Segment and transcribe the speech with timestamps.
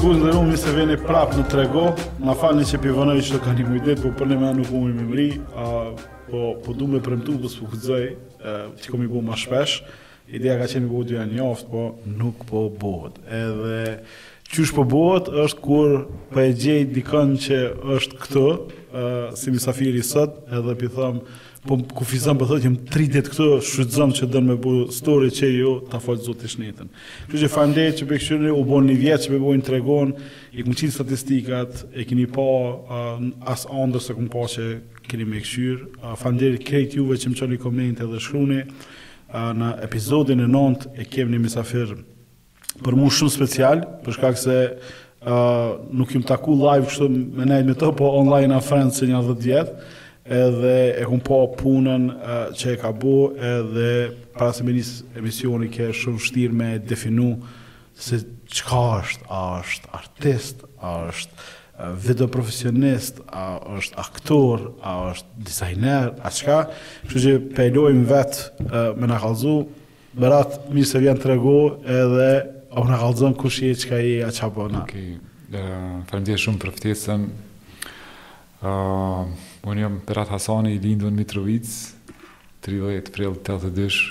[0.00, 1.80] shikuz në rumë njëse vene prap në trego,
[2.24, 4.70] na fani falni që pjevënoj që të ka një kujtet Po për në me nuk
[4.72, 5.26] umë i
[5.60, 5.64] a,
[6.30, 8.06] Po, po du me premtu Po s'pë këtëzaj
[8.80, 9.82] Që kom i bu ma shpesh
[10.32, 11.82] Ideja ka qenë i bu janë njoft Po
[12.16, 13.20] nuk po bëhet.
[13.28, 13.98] Edhe
[14.50, 15.92] qysh po bëhet është kur
[16.32, 17.60] po e gjej dikën që
[17.98, 18.48] është këtë
[19.42, 24.14] Si misafiri sot, Edhe pjë thëmë Po kufizam po thotë jam 3 ditë këtu, shfrytëzon
[24.16, 26.88] që dën me bu story që jo ta fal zot i shnetën.
[27.28, 30.14] Kështu që faleminderit që bëkëshuni, u bën një vjet që më bën tregon,
[30.56, 34.70] i kam qenë statistikat, e keni pa uh, as on the second post që
[35.10, 35.84] keni më kshyr.
[36.00, 40.90] Uh, faleminderit këtë juve që më çoni komente dhe shkruani uh, në episodin e 9
[40.96, 41.92] e kemi një mesafer
[42.80, 47.68] për mua shumë special, për shkak se uh, nuk jam taku live kështu me nejt
[47.68, 49.80] me të po online na friends që janë 10 vjet
[50.30, 54.92] edhe e kum po punën uh, që e ka bu edhe para se me njës
[55.18, 57.32] emisioni ke shumë shtirë me definu
[57.98, 61.48] se qka është, a është artist, a është
[61.80, 63.44] videoprofesionist, video profesionist, a
[63.78, 66.58] është aktor, a është designer, a qka,
[67.10, 69.56] që që pejlojmë vetë uh, me në kalzu,
[70.20, 71.56] bërat mi se vjen të regu
[71.88, 72.30] edhe
[72.80, 74.84] o në kalzu në kush je, qka i a qa bëna.
[74.86, 75.18] Okay.
[75.50, 77.28] Uh, Falemdje shumë për ftesën,
[78.60, 79.24] Uh,
[79.64, 81.68] unë jam Perat Hasani i lindu në Mitrovic,
[82.66, 84.10] 30 prill 82.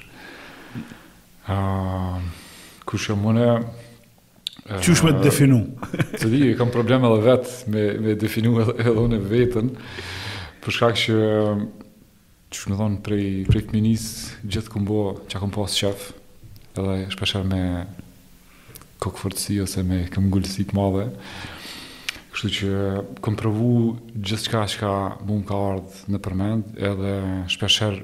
[1.45, 2.17] Uh,
[2.89, 3.43] Kushe mune...
[4.65, 5.59] Uh, uh, Qush me të definu?
[6.15, 9.69] të di, kam probleme edhe vetë me, me definu edhe, unë vetën,
[10.65, 11.19] përshkak që...
[12.49, 14.07] Qush me thonë prej, prej të minis,
[14.41, 16.07] gjithë këmbo që akum pas qef,
[16.73, 17.61] edhe shpesher me
[18.99, 21.11] kokëfërtësi ose me këmgullësit madhe.
[22.39, 23.69] Kështu që kom provu
[24.23, 24.89] qka që
[25.27, 27.09] mund ka ardhë në përmend, edhe
[27.51, 27.97] shpeshher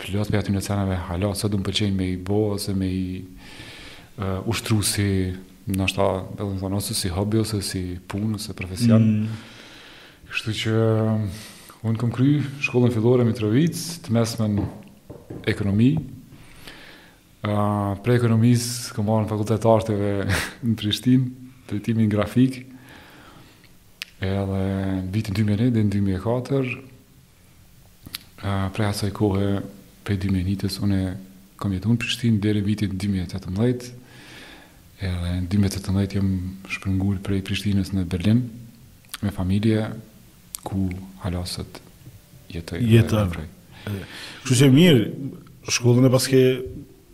[0.00, 2.88] plot për aty në çanave hala, sa du më pëlqejnë me i bo ose me
[2.88, 5.04] i uh, ushtruesi
[5.68, 9.04] në ashta, e thonë, ose si hobby, ose si punë, ose profesion.
[9.04, 9.44] Mm.
[10.30, 10.78] Kështu që
[11.92, 12.38] unë kom kry
[12.70, 14.64] shkollën fillore Mitrovic, të mesme në
[15.52, 15.90] ekonomi.
[17.44, 20.14] Uh, pre ekonomisë kom marrë në fakultet të arteve
[20.72, 21.30] në Prishtinë,
[21.90, 22.62] të grafik
[24.24, 26.74] edhe në vitin 2001 dhe në 2004,
[28.42, 29.48] uh, prej asaj kohë,
[30.04, 31.14] pe 2001 unë e
[31.60, 33.90] kom jetu në Prishtinë dhere vitin 2018,
[35.08, 36.30] edhe në 2018 jëm
[36.76, 38.44] shpërngur prej Prishtinës në Berlin,
[39.24, 39.86] me familje,
[40.64, 40.86] ku
[41.22, 41.78] halasët
[42.52, 42.80] jetër.
[42.84, 43.40] Jetër.
[44.44, 45.04] Kështë që mirë,
[45.72, 46.42] shkullën e paske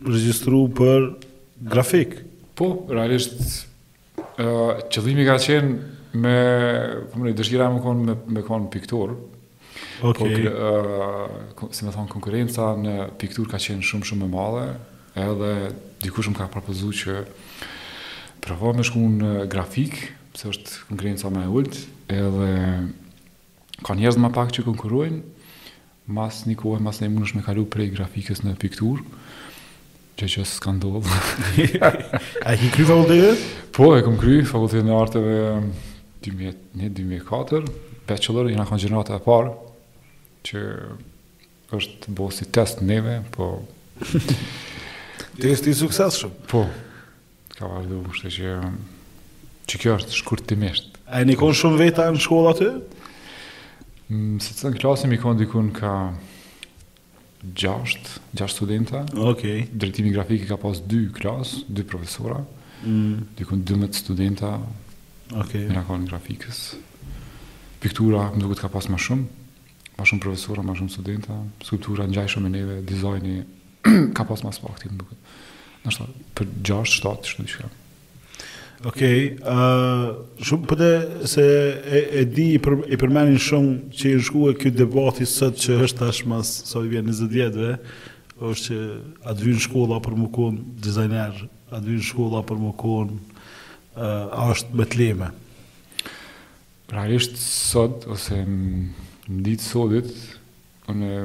[0.07, 1.07] registru për
[1.71, 2.19] grafik?
[2.57, 3.39] Po, realisht,
[4.41, 6.37] uh, qëllimi ka qenë me,
[7.11, 9.15] po më në dëshira më konë me, me konë piktur,
[10.05, 10.19] okay.
[10.19, 14.65] po kër, uh, si me thonë konkurenca në piktur ka qenë shumë shumë e male,
[15.17, 15.51] edhe
[16.03, 17.17] dikush më ka propozu që
[18.45, 19.97] provo me shku në grafik,
[20.37, 21.81] pse është konkurenca e ullët,
[22.13, 22.51] edhe
[23.83, 25.23] ka njerëz më pak që konkurojnë,
[26.07, 29.01] mas një kohë, mas një mundësh me kalu prej grafikës në piktur,
[30.17, 31.17] që që s'ka ndodhë.
[32.47, 33.41] A i kry fakultetet?
[33.75, 35.33] Po, e kom kry fakultetet në arteve
[36.23, 37.67] 2001-2004,
[38.07, 39.51] bachelor, jena kanë gjenerata e parë,
[40.47, 40.61] që
[41.75, 43.51] është të bo si test neve, po...
[45.37, 46.45] Ti i sukses shumë?
[46.49, 46.63] Po,
[47.57, 48.55] ka vazhdo, kështë që,
[49.69, 50.95] që kjo është shkurtimisht.
[51.09, 52.71] A e një konë shumë veta në shkolla të?
[54.09, 55.91] Mm, se të në klasim, i konë dikun ka
[57.57, 59.03] gjasht, gjasht studenta.
[59.13, 59.43] Ok.
[59.77, 62.41] Drejtimi grafiki ka pas dy klasë, dy profesora,
[62.81, 63.27] mm.
[63.37, 64.55] dikun 12 studenta,
[65.35, 65.65] Okej.
[65.65, 65.73] Okay.
[65.75, 66.59] Në kohën grafikës.
[67.83, 69.27] Piktura më duket ka pas më shumë.
[69.97, 73.39] Ma shumë profesora, ma shumë studenta, skulptura në gjaj shumë e neve, dizajni,
[74.17, 75.17] ka pas mas pak ti më duke.
[75.83, 76.05] Në ta,
[76.37, 77.75] për gjasht, shtatë, që në të shkëm.
[78.85, 81.45] Okej, okay, uh, shumë përde po se
[81.97, 85.63] e, e di i, për, i përmenin shumë që i nëshku e kjo debati sëtë
[85.63, 87.71] që është tash mas, sa i vjen 20 vjetëve,
[88.37, 88.83] është që
[89.33, 91.41] atë vynë shkolla për më konë dizajner,
[91.73, 93.36] atë vynë shkolla për më konë
[93.97, 95.31] a është më të leme?
[96.87, 100.11] Pra ishtë sot, ose në ditë sotit,
[100.91, 101.23] unë e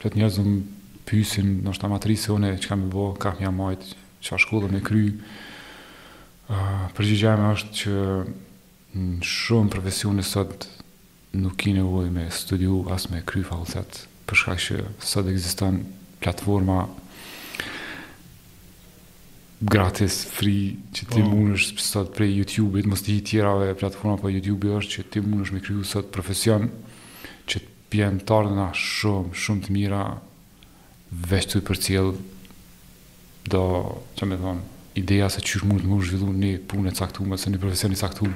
[0.00, 0.52] pletë njëzëm
[1.08, 3.90] pysin në është amatrisë, unë e që kam e bo, ka më jamajtë,
[4.24, 5.02] që a shkullë në kry,
[6.96, 7.96] përgjigjajme është që
[8.94, 10.68] në shumë profesionë e sot
[11.36, 15.38] nuk i nevoj me studiu, as me kry fakultet, përshka që sot e
[16.24, 16.86] platforma
[19.62, 21.28] gratis, free, që ti oh.
[21.28, 21.30] Po.
[21.30, 25.52] mundesh sot prej YouTube-it, mos të i tjera platforma po youtube është që ti mundesh
[25.54, 26.66] me kryu sot profesion
[27.48, 28.40] që të pjenë të
[28.74, 30.00] shumë, shumë të mira
[31.30, 32.14] veç të për cilë
[33.54, 33.60] do,
[34.16, 34.62] që me thonë,
[34.98, 37.98] ideja se qërë mund të mund zhvillu një punë caktuar se ose një profesion i
[37.98, 38.34] caktuar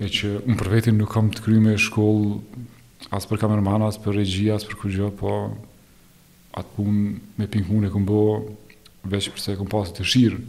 [0.00, 2.40] e që unë për nuk kam të kryu me shkollë
[3.16, 5.36] as për kameraman, as për regjia, as për kërgjë, po
[6.56, 6.94] atë pun
[7.36, 8.20] me pinkë mund e këmbo,
[9.12, 10.42] veç përse e kom pasë të shirë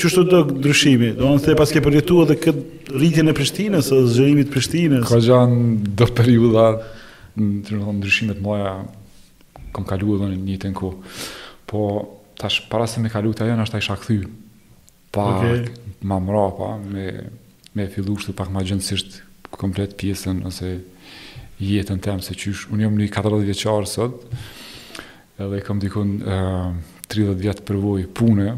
[0.00, 3.90] që shtë të ndryshimi do në the pas ke përjetu edhe këtë rritjen e Prishtinës
[3.96, 6.68] e zhërimit Prishtinës ka gjanë do periuda
[7.38, 8.76] në të ndryshimet moja
[9.74, 10.94] kom kalu edhe një të ku
[11.70, 11.84] po
[12.40, 14.16] tash para se me kalu të ajo në është ta isha këthy
[15.12, 15.68] pa okay.
[16.08, 17.06] ma mra pa me,
[17.76, 19.18] me fillu shtu pak ma gjëndësisht
[19.60, 20.70] komplet pjesën ose
[21.60, 24.22] jetën temë se qysh unë jam një 40 vjeqarë sot
[25.44, 28.54] edhe kam dikun uh, 30 vjetë përvoj pune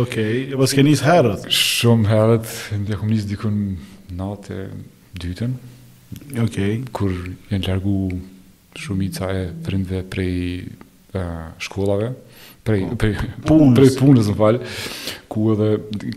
[0.00, 1.46] okay, e pas ke njës herët?
[1.54, 2.50] Shumë herët,
[2.82, 3.58] ndje kom njës dikun
[4.14, 4.64] natë
[5.22, 5.54] dytën
[6.42, 6.80] okay.
[6.94, 7.14] Kur
[7.52, 7.98] jenë largu
[8.78, 10.32] shumica e prindve prej
[11.14, 12.14] uh, shkollave
[12.64, 12.98] prej, po.
[13.00, 13.12] prej
[13.46, 14.60] punës, prej punës më falë,
[15.32, 15.70] ku edhe,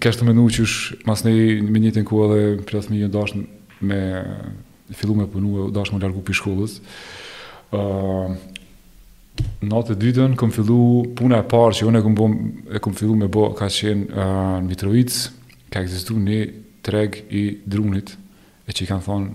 [0.03, 3.41] kështë të menu që është, mas me njëtën ku edhe, për mi jënë
[3.87, 4.01] me,
[4.97, 6.77] fillu me punu, dashën më largu për shkollës.
[7.75, 8.37] Uh,
[9.61, 10.77] Natë e dytën, fillu
[11.17, 12.37] puna e parë që unë e këm,
[12.73, 15.17] e këm fillu me bo, ka qenë uh, në Mitrovic,
[15.73, 16.39] ka egzistu një
[16.85, 18.15] treg i drunit,
[18.67, 19.31] e që i kanë thonë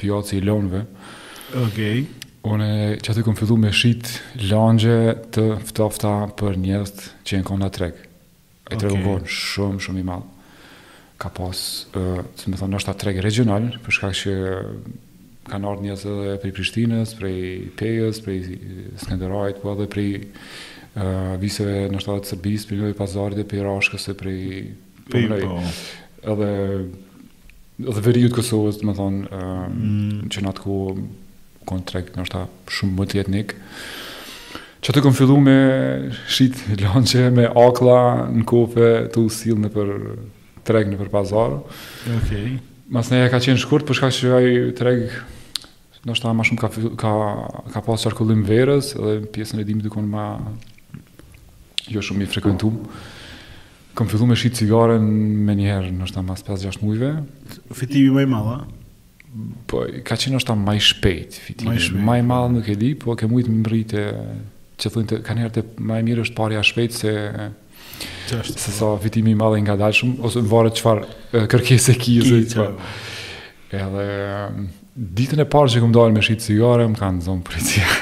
[0.00, 0.82] pjaci i lonëve.
[1.54, 2.00] Okej.
[2.00, 2.06] Okay
[2.48, 4.10] une që atë kom fillu me shit
[4.50, 4.94] lanxhe
[5.34, 6.92] të ftofta për njerëz
[7.24, 7.96] që janë kona treg.
[8.68, 9.28] E tregu okay.
[9.30, 10.30] shumë, shumë i malë.
[11.20, 11.56] Ka pas,
[11.96, 14.34] uh, të më thonë, nështë atë regional, përshka që
[15.52, 17.38] kanë ardhë njëzë edhe prej Prishtinës, prej
[17.78, 18.40] Pejës, prej
[19.02, 23.64] Skenderajt, po edhe prej uh, viseve në shtatë të Sërbis, prej Ljojë Pazarit dhe prej
[23.68, 24.40] Rashkës e prej
[25.12, 25.44] Pumlej.
[25.48, 26.32] Po.
[26.32, 26.52] Edhe,
[27.84, 30.28] edhe veriut Kosovës, të më thonë, uh, mm.
[30.32, 30.80] që në atë ku
[31.68, 32.42] kontrakt në është
[32.78, 33.54] shumë më të jetnik.
[34.84, 35.54] Që të kom fillu me
[36.28, 37.98] shqit lanqe, me akla,
[38.34, 39.94] në kope të usilë në për
[40.68, 41.58] treg në për pazarë.
[42.18, 42.34] Ok.
[42.92, 45.06] Mas ne ka qenë shkurt, përshka që ai treg
[46.04, 46.68] në është ta ma shumë ka,
[47.00, 47.12] ka,
[47.72, 50.28] ka pasë qarkullim verës edhe pjesën e dimi të konë ma
[51.88, 52.76] jo shumë i frekventum.
[53.96, 57.14] Kom fillu me shqit cigare me njëherë në është ta mas 5-6 mujve.
[57.78, 58.58] Fitimi më i malla?
[59.70, 62.02] po ka qenë është ta maj shpejt, fitimin, maj, shpejt.
[62.06, 64.04] maj malë nuk e di, po ke mujtë më mëri të,
[64.82, 67.14] që thunë të, ka njerë të maj mirë është parja shpejt, se,
[68.30, 68.72] se po.
[68.78, 71.02] sa fitimi malë e nga dalë shumë, ose më varë qëfar
[71.54, 72.96] kërkes e kjës e qëfar.
[73.74, 74.06] E dhe,
[75.20, 78.00] ditën e parë që këmë dalë me shqitë cigare, më kanë zonë për i tja.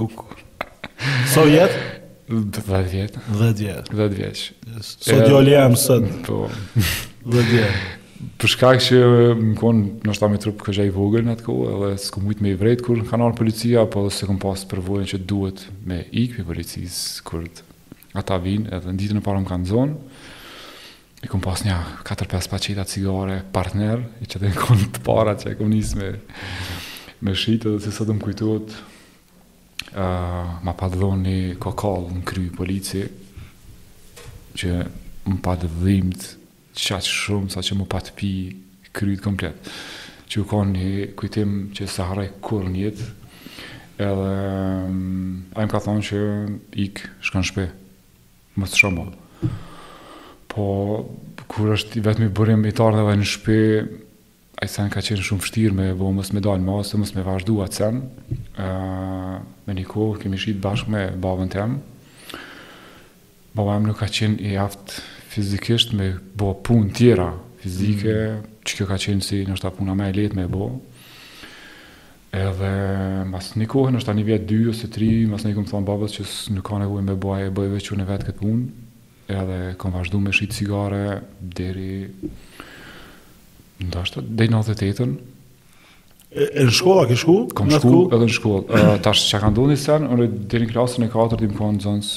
[0.00, 0.44] Kukur.
[1.34, 1.88] So jetë?
[2.30, 4.34] Dhe dhe dhe dhe dhe dhe dhe dhe
[5.04, 6.44] dhe dhe dhe
[7.28, 7.64] dhe dhe
[8.40, 8.98] për shkak që
[9.38, 12.44] më kon në ta me trupë këshë i vogël në atë kohë edhe s'ku mujtë
[12.44, 15.62] me i vrejtë kur në kanonë policia po dhe se kom pasë përvojnë që duhet
[15.88, 17.46] me ikë për policisë kur
[18.20, 21.78] ata vinë edhe në ditë në më kanë zonë i kom pasë një
[22.10, 26.10] 4-5 pacita cigare partner i që të konë të para që e kom njësë me,
[27.24, 28.76] me shqitë edhe se të më kujtuot
[29.96, 33.04] uh, ma pa dhonë një kokallë në kryjë polici
[34.58, 34.76] që
[35.24, 36.36] më pa dhe dhimtë
[36.76, 38.30] qaq shumë sa që më pat pi
[38.94, 39.70] kryt komplet
[40.30, 43.06] që u konë një kujtim që se haraj kur njëtë,
[44.06, 44.26] edhe
[44.86, 46.20] mm, a më ka thonë që
[46.86, 47.64] ik shkan shpe
[48.60, 49.08] më të shumë
[50.50, 50.68] po
[51.50, 53.58] kur është vetëmi bërim i tarë dhe në shpe
[54.60, 57.26] a i sen ka qenë shumë fështirë me bo mësë me dalë masë, mësë me
[57.26, 58.00] vazhdu atë sen.
[59.66, 61.78] me një kohë kemi shqitë bashkë me babën temë.
[63.56, 65.00] Baba em nuk ka qenë i aftë
[65.30, 67.30] fizikisht me bo pun tjera
[67.62, 68.46] fizike, mm.
[68.66, 70.66] që kjo ka qenë si nështë ta puna me e letë me bo.
[72.36, 72.70] Edhe
[73.30, 76.16] mas një kohë, nështë ta një vjetë 2 ose 3, mas një këmë thonë babës
[76.18, 78.88] që së nuk ka në me bo, e bëjve që në vetë këtë punë,
[79.40, 81.00] edhe kom vazhdu me shqitë cigare,
[81.58, 82.00] deri,
[83.82, 85.14] ndashtë, dhe i 98-ën.
[86.30, 87.36] E, e në shkolla, ke shku?
[87.58, 88.80] Kom në shku, edhe në shkolla.
[88.80, 91.86] uh, tash që ka ndonë një sen, unë dhe një klasën e 4, më konë
[91.86, 92.12] zonës,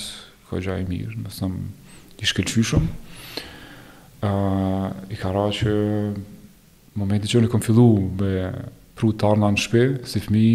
[0.50, 1.58] ko mirë, nësëm,
[2.24, 2.86] i shkëllqyshëm,
[4.24, 5.74] uh, i ka ra që
[7.00, 7.88] momenti që unë kom fillu
[8.20, 8.38] me
[8.98, 10.46] pru të arna në shpe, si fmi,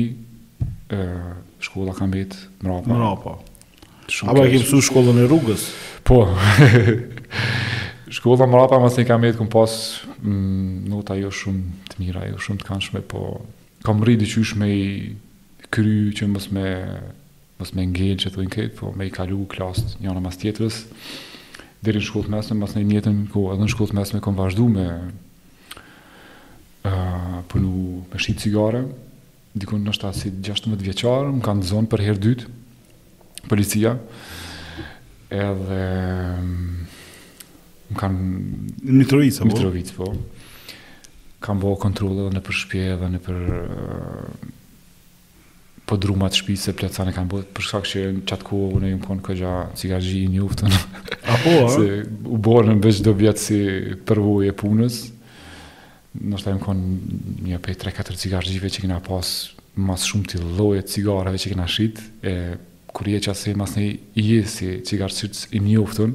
[0.95, 1.35] uh,
[1.67, 2.93] shkolla kam betë mrapa.
[2.93, 3.35] Mrapa.
[4.09, 5.67] Shumë Aba kemë su shkollën e rrugës?
[6.09, 6.23] Po.
[8.17, 9.75] shkolla mrapa, mas një kam betë, kom pas
[10.23, 13.27] mm, nota jo shumë të mira, jo shumë të kanëshme, po
[13.85, 14.85] kam rritë qysh me i
[15.75, 16.71] kry që mos me
[17.59, 20.77] mos me ngel që thonë këtë, po me i kalu klasë njëra mas tjetërës
[21.85, 24.73] deri në shkollë mesme, pas në një jetë ku edhe në shkollë mesme kam vazhduar
[24.75, 24.87] me
[26.89, 28.83] ëh uh, punu me shit cigare,
[29.59, 32.53] diku në shtatë 16 vjeçar, më kanë zonë për herë dytë
[33.51, 33.95] policia.
[35.29, 35.83] Edhe
[37.91, 38.29] më kanë
[38.83, 39.49] në po?
[39.49, 40.11] Mitrovic, po.
[41.45, 43.43] Kam bëu kontrolle në përshpje edhe në për
[45.89, 48.91] po drumat shpisë se plecane kanë bërë, për shkak që në qatë kohë unë e
[48.91, 50.75] jëmë konë këgja cigarëgji i njuftën.
[51.35, 51.45] Apo?
[51.45, 51.87] po, Se
[52.37, 53.59] u borë në bëgjë do vjetë si
[54.11, 54.99] përvoj e punës,
[56.21, 59.33] nështë e jëmë konë një për 3-4 cigarëgjive që kina pas
[59.79, 62.35] mas shumë të loje cigareve që kina shqitë, e
[62.93, 63.89] kur je që asë mas një
[64.21, 66.13] i jesi cigarëgjës i njuftën,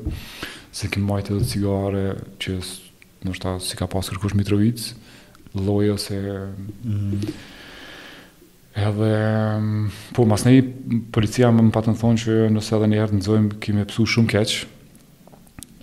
[0.74, 2.06] se kim majtë edhe cigare
[2.44, 2.60] që
[3.26, 4.94] nështë si ka pas kërkush mitrovicë,
[5.66, 6.22] loje ose...
[6.86, 7.42] Mm
[8.94, 9.24] edhe
[9.60, 10.62] mm, po mas ne
[11.14, 14.58] policia më patën thonë që nëse edhe njëherë nëzojmë kemi psu shumë keqë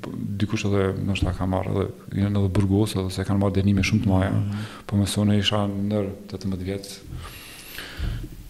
[0.02, 1.84] po, dikush edhe nështë ta ka marrë edhe
[2.24, 4.66] jenë edhe burgos edhe se kanë marrë denime shumë të maja mhm.
[4.88, 7.16] po më sonë isha nërë 18 të mëtë vjetë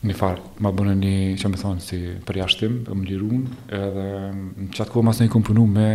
[0.01, 4.69] një farë, ma bënë një, që me thonë, si përjashtim, më lirun, edhe mm, në
[4.79, 5.91] qatë kohë mas në kompunu me,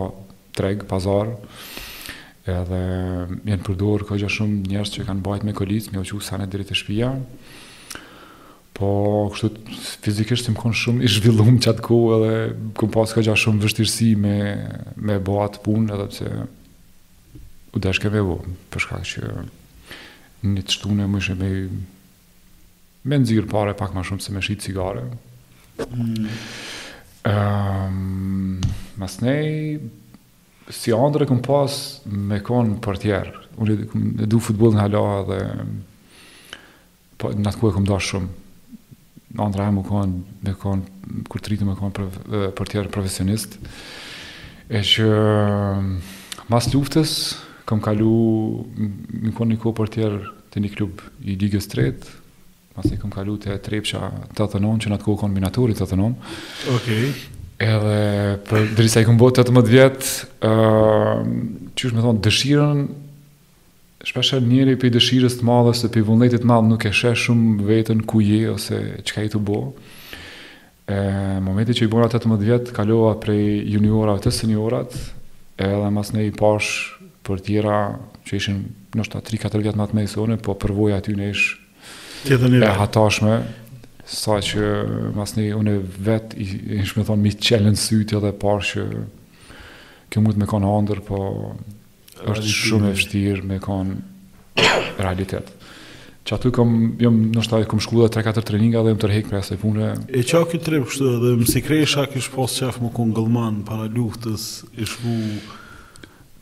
[0.56, 1.32] të regë, pazar,
[2.50, 2.82] edhe
[3.46, 3.76] jenë ka
[4.10, 7.10] këgja shumë njerëz që kanë bajt me kolit, me oqu sane dhe të shpia,
[8.80, 8.90] po
[9.34, 9.50] kështu
[10.06, 12.34] fizikisht të më konë shumë i zhvillum që atë ku edhe
[12.80, 14.38] këm pas këgja shumë vështirësi me,
[15.06, 16.32] me bëhat punë edhe që
[17.70, 18.36] u dashkë me vo,
[18.72, 19.30] për shkak që
[20.50, 21.50] në të shtunë më ishe me
[23.04, 25.06] me nëzirë pare pak ma shumë se me shit cigare.
[25.84, 26.32] Mm.
[27.30, 29.06] Um,
[30.70, 33.40] si andre këm pas me konë për tjerë.
[33.62, 33.78] Unë
[34.24, 35.38] e du futbol në hala dhe
[37.20, 38.38] po, në atë ku e këm dash shumë.
[39.34, 40.96] Në andre e më konë me konë,
[41.30, 42.10] kur të rritë me konë
[42.56, 43.56] për, tjerë profesionist.
[44.70, 45.08] E që
[46.52, 47.16] mas luftës,
[47.70, 51.90] kam kalu një kohë një kohë për tjerë të një klub i Ligës 3,
[52.76, 54.00] pas e kam kalu të trepqa
[54.34, 56.32] të të nonë, që në atë kohë kombinatorit të të nonë.
[56.76, 57.04] Okej.
[57.10, 57.38] Okay.
[57.60, 60.10] Edhe, për dërisa i këmë botë të të mëtë vjetë,
[60.48, 61.16] uh,
[61.76, 62.78] që është me thonë, dëshiren,
[64.08, 66.00] shpesher njëri për i dëshirës të madhës dhe për
[66.40, 69.58] i madhë nuk e shesh shumë vetën ku je ose që ka i të bo.
[70.88, 70.96] E,
[71.44, 74.96] momenti që i bora 18 vjetë, kalova prej juniorave të seniorat,
[75.60, 77.00] edhe mas ne i pash
[77.30, 77.76] për tjera
[78.26, 78.58] që ishin
[78.99, 79.22] nështë ta
[79.54, 81.58] 3-4 vjetë matë me isone, po përvoja aty në ish
[82.30, 83.37] e hatashme,
[84.10, 84.64] sa që
[85.16, 86.49] mas një une vetë i
[86.82, 88.84] ish me thonë mi qelen sytja dhe parë që
[90.10, 91.20] kjo mund me konë andër, po
[92.34, 94.66] është shumë e fështirë me konë
[95.00, 95.54] realitet.
[96.26, 99.38] Që aty kom, jom nështë ta kom shku dhe 3-4 treninga dhe jom tërhek për
[99.38, 99.92] jasë e pune.
[100.20, 103.62] E qa këtë trepë kështë dhe më si kresha kështë pos qef më konë gëllman
[103.70, 105.16] para luftës, ish mu...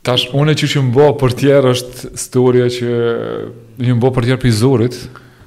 [0.05, 2.91] Tash, une që që më bo për tjerë është storja që
[3.83, 4.95] një më bo për tjerë për i zorit,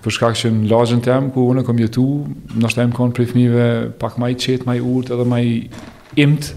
[0.04, 2.04] për shkak që në lagën të jam, ku une kom jetu,
[2.60, 3.64] nështë e më konë për i fmive
[4.02, 5.54] pak ma i qetë, ma i urtë, edhe ma i
[6.20, 6.52] imtë,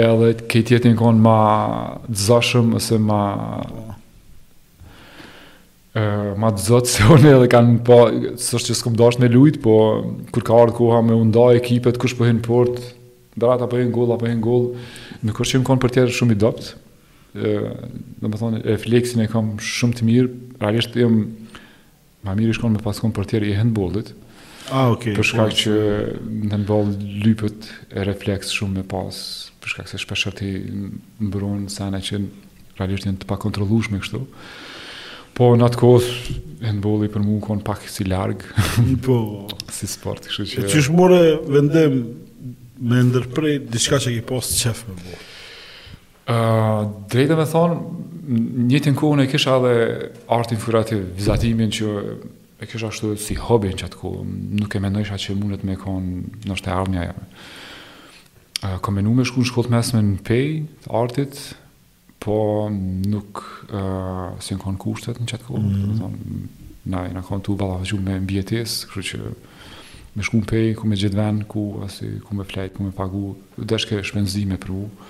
[0.00, 1.36] edhe këtë jetin konë ma
[2.08, 3.20] të zashëm, ose ma
[6.00, 6.06] e,
[6.40, 9.28] ma të zotë se unë edhe kanë pa, po, së është që s'kom dash me
[9.28, 9.74] lujtë, po
[10.32, 12.80] kur ka ardhë koha me unda ekipet, kush përhin po port,
[13.40, 14.58] brata pëhin gull, apëhin apo
[15.20, 16.78] nuk është që më konë për tjerë shumë i doptë,
[17.34, 20.32] do të thonë refleksin e kam shumë të mirë,
[20.62, 21.20] realisht jam
[22.26, 24.14] më mirë shkon me paskon portier i handballit.
[24.70, 25.76] Ah, Për shkak që
[26.20, 26.90] në handball
[27.24, 29.14] lypët e refleks shumë me pas,
[29.62, 30.50] për shkak se shpesh ti
[31.26, 32.20] mbron sana që
[32.78, 34.22] realisht janë të pa kontrollueshme kështu.
[35.36, 36.14] Po në atë kohë
[36.68, 38.42] handballi për mua kon pak si larg.
[39.06, 39.20] Po.
[39.76, 40.68] si sport, kështu që.
[40.70, 41.22] Ti shmore
[41.54, 42.00] vendem
[42.80, 45.26] me ndërprej diçka që i pas çef me bot
[46.30, 47.78] drejtë me thonë,
[48.70, 49.72] një të në kohën e kisha edhe
[50.36, 51.94] artin figurativ, vizatimin që
[52.62, 54.24] e kisha ashtu si hobi në qatë kohë,
[54.60, 56.12] nuk e mendojshat që mundet me kohën
[56.50, 57.28] nështë e ardhëmja jemi.
[58.84, 60.44] Kom menu me shku në shkollë të mesme në pej,
[61.00, 61.40] artit,
[62.20, 62.34] po
[62.70, 63.40] nuk
[63.72, 66.42] uh, si në kohën kushtet në qatë kohë, mm -hmm.
[66.92, 69.20] na i në kohën të bada vëgjumë me mbjetis, kërë që
[70.14, 72.92] me shku në pej, ku me gjithë ven, ku, asi, ku me flejt, ku me
[72.92, 75.08] pagu, dhe shke shpenzime për u, uh,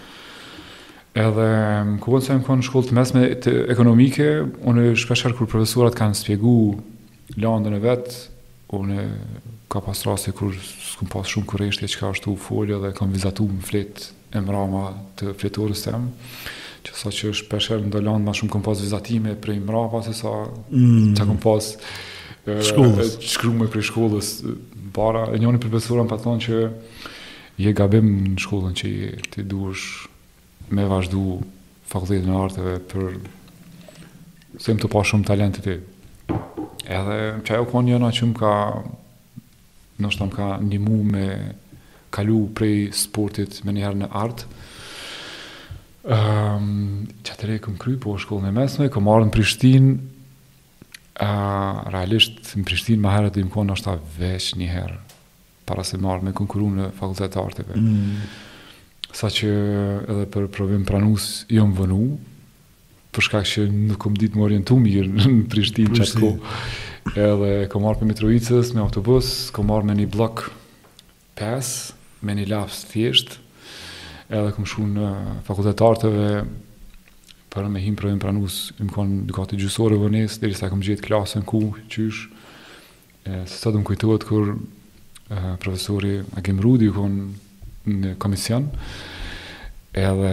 [1.18, 1.48] Edhe
[1.98, 4.26] ku vonë sa më konë shkollë të mesme të ekonomike,
[4.70, 6.52] unë shpesher kur profesorat kanë spjegu
[7.40, 8.12] landën e vetë,
[8.78, 9.06] unë
[9.70, 13.48] ka pas rase kur s'kum pas shumë kërështje që ka ashtu folje dhe kam vizatu
[13.50, 14.06] më fletë
[14.38, 14.82] e më
[15.18, 16.30] të fletorës temë,
[16.86, 20.14] që sa që shpesher në dolandë ma shumë kom pas vizatime prej më rama, se
[20.14, 20.30] sa
[20.70, 21.16] mm.
[21.18, 21.72] që kom pas
[22.70, 24.30] shkollës, shkru me prej shkollës,
[24.94, 26.62] bara, njoni profesorat më patonë që
[27.66, 30.04] je gabim në shkollën që je, ti duesh
[30.74, 31.40] me vazhdu
[31.90, 33.16] fakultetit në arteve për
[34.62, 35.78] sem të pa shumë talentit e.
[36.90, 38.52] Edhe që ajo kënë njëna që më ka
[40.02, 41.24] nështë më ka një mu me
[42.14, 44.56] kalu prej sportit me njëherë në artë,
[46.00, 49.90] Um, ehm, që të rejë këm kry, po shkollën e mesme, këm arë në Prishtin,
[51.20, 54.96] uh, realisht në Prishtin, ma herët dhe më konë në ta veç një herë,
[55.68, 57.76] para se më me konkuru në fakultet të arteve.
[57.76, 58.24] Mm
[59.16, 59.48] sa që
[60.08, 61.98] edhe për provim pranus jom vënu,
[63.14, 65.94] përshka që nuk kom ditë më orientu mirë në Prishtinë Prishtin.
[65.94, 67.16] qatë ko.
[67.16, 70.44] Edhe kom marrë për Mitrovicës me autobus, kom marrë me një blok
[71.40, 73.40] 5, me një laps thjeshtë,
[74.30, 75.08] edhe kom shku në
[75.48, 76.28] fakultetartëve,
[77.50, 81.42] për me him provim pranus, im konë dukate gjusore vënes, dhe sa kom gjithë klasën
[81.50, 82.28] ku, qysh,
[83.26, 87.48] e, së të më kujtojtë kur e, profesori Agim Rudi, konë
[87.88, 88.68] në komision
[89.96, 90.32] edhe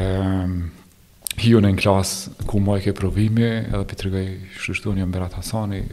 [1.38, 4.26] hiu në në klasë ku më e ke provimi edhe për të regaj
[4.64, 5.84] shushtu një berat Hasani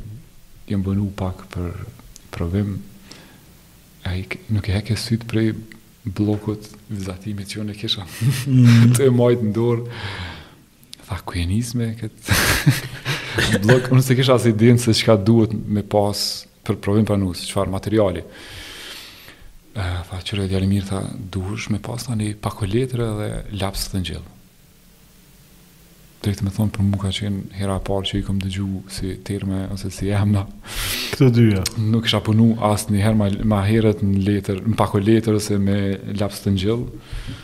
[0.71, 1.71] jë bënu pak për
[2.35, 2.77] provim
[4.09, 4.19] e
[4.53, 5.53] nuk e heke sytë prej
[6.05, 8.93] blokët vizatimit që unë e kisha mhm.
[8.99, 9.87] të e majtë ndorë
[11.05, 12.43] tha ku e nisme këtë
[13.65, 16.17] Blok, unë se kisha asë dinë se qka duhet me pas
[16.65, 18.21] për provim për nusë, qëfar materiali
[19.75, 21.01] e, tha, qërë e djali mirë, tha,
[21.35, 24.31] duhësh me pas tani pako letrë dhe laps të njëllë.
[26.25, 29.65] Drejtë me thonë, për mu ka qenë hera parë që i kom dëgju si terme
[29.75, 30.47] ose si emna.
[31.13, 31.65] Këtë dyja?
[31.93, 35.59] Nuk isha punu asë një herë ma, ma herët në letrë, në pako letrë ose
[35.61, 35.77] me
[36.17, 37.43] laps të njëllë.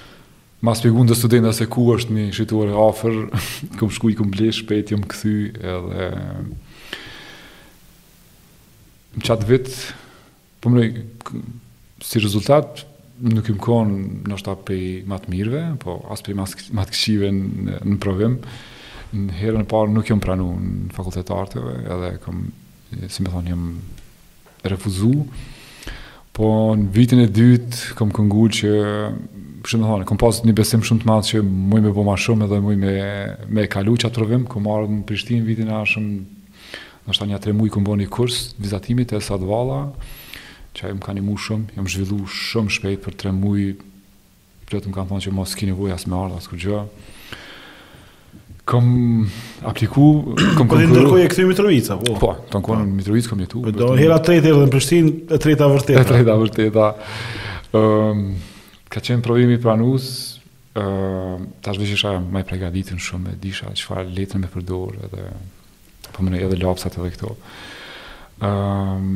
[0.65, 3.19] Ma spjegun dhe studenta se ku është një shqituar e ofër,
[3.81, 5.37] kom shku i kom blesh, pejt jom këthy
[5.77, 6.11] edhe...
[9.11, 9.79] Në qatë vitë,
[10.63, 10.71] po
[12.05, 12.87] si rezultat,
[13.21, 13.91] nuk im kohën
[14.31, 18.39] nështë pej matë mirëve, po asë pej matë këshive në, në provim.
[19.11, 22.47] Në herën e parë nuk jam pranu në fakultet të arteve, edhe kam,
[23.11, 23.67] si me thonë, jam
[24.71, 25.13] refuzu.
[26.37, 28.73] Po në vitin e dytë kam këngu që,
[29.69, 32.47] shumë thonë, kom pasë një besim shumë të matë që mëj me bo ma shumë
[32.49, 32.95] edhe mëj me,
[33.59, 37.37] me kalu që atë provim, Kom marë në Prishtinë vitin e ashtë nështë ta një
[37.37, 39.83] atre mujë kom bo një kurs vizatimit e Sadvala,
[40.77, 43.71] që ajo më ka ndihmuar shumë, jam zhvillu shumë shpejt për 3 muaj.
[44.71, 47.39] Plot më kanë thonë që mos ke nevojë as me ardhë, as kujt.
[48.71, 48.89] Kam
[49.67, 50.05] apliku,
[50.37, 50.87] kom konkuru...
[50.87, 52.15] Po ndërkohë e kthej Mitrovica, po.
[52.23, 53.63] Po, tonë kanë në Mitrovica kam jetu.
[53.75, 56.05] Do të hera tretë edhe në Prishtinë, e treta vërtetë.
[56.05, 56.85] E treta vërtetë.
[57.81, 58.21] Ëm,
[58.95, 60.07] ka qenë provimi pranues
[60.79, 61.35] ë uh,
[61.67, 65.27] tash vëshisha më e përgatitur shumë e disha çfarë letër më përdor edhe
[66.15, 67.35] po më ne edhe lapsat edhe këto.
[68.47, 69.11] Ëm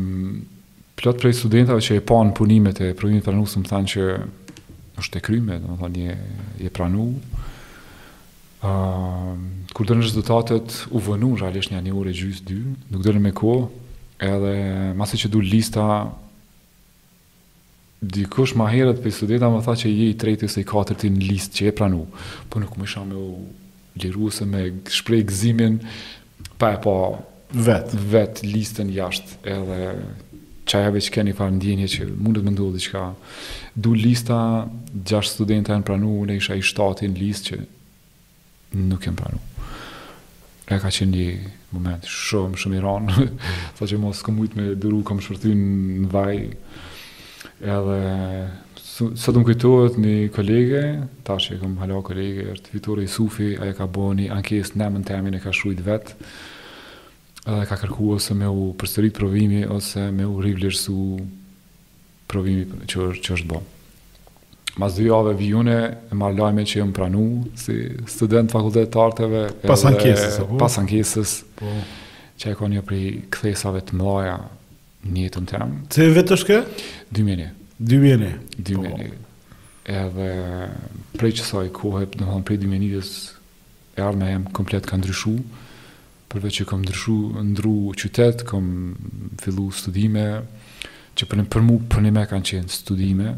[0.99, 4.05] plot prej studentave që e pan punimet e provimit pranu, së më thanë që
[5.03, 6.03] është e kryme, dhe më thanë
[6.63, 7.09] je, pranu.
[8.65, 9.33] Uh,
[9.77, 12.61] kur dërën rezultatet u vënu, në realisht një anjore gjysë dy,
[12.95, 13.57] nuk dërën me ko,
[14.25, 14.55] edhe
[14.97, 15.85] masi që du lista
[18.05, 21.27] dikush ma herët për studenta më tha që je i treti ose i katërti në
[21.27, 22.07] list që e pranu,
[22.51, 23.33] po nuk më isha me u
[24.03, 25.79] liru se me shprej gëzimin
[26.61, 26.95] pa e pa
[27.55, 27.93] vet.
[28.11, 29.93] vet listën jashtë edhe
[30.69, 33.03] çajave veç keni farë ndjenje që të më ndodhë diqka.
[33.75, 34.39] Du lista,
[35.13, 37.59] 6 studenta e në pranu, isha i shtatin list që
[38.89, 39.39] nuk e pranuar.
[39.39, 39.43] pranu.
[40.73, 43.31] E ka qenë një moment shumë, shumë i ranë,
[43.79, 46.39] sa që mos këmujt me dëru, kam shpërty në vaj,
[47.77, 48.01] edhe
[48.95, 50.81] Së të më kujtohet një kolege,
[51.27, 54.71] ta që e këmë hala kolege, është Vitore i Sufi, aja ka bo një ankes
[54.79, 56.15] në më në temin e ka shrujt vetë,
[57.45, 60.97] edhe ka kërku ose me u përstërit provimi ose me u rivlirësu
[62.31, 63.61] provimi që, që është bo.
[64.81, 65.75] Mas dy jave vijune,
[66.11, 67.25] e marrë lajme që jëmë pranu,
[67.61, 67.77] si
[68.11, 71.75] student fakultet të arteve, pas ankesës, pas ankesës, po.
[72.43, 73.05] që e ka një prej
[73.37, 74.41] këthesave të mëlaja
[75.15, 75.77] një të në temë.
[75.95, 76.89] Cë e vetë është kë?
[77.15, 77.47] Dymjene.
[77.93, 78.33] Dymjene?
[78.57, 79.13] Dymjene.
[79.13, 79.61] Po.
[79.95, 80.31] Edhe
[81.21, 83.15] prej qësaj kohë, dhe më prej dymjene njës,
[83.95, 85.37] e arme e jemë komplet ka ndryshu,
[86.35, 87.15] përveç që kam ndryshu,
[87.53, 88.67] ndru qytet, kam
[89.43, 90.25] fillu studime,
[91.15, 93.35] që për, për mu për një me kanë qenë studime,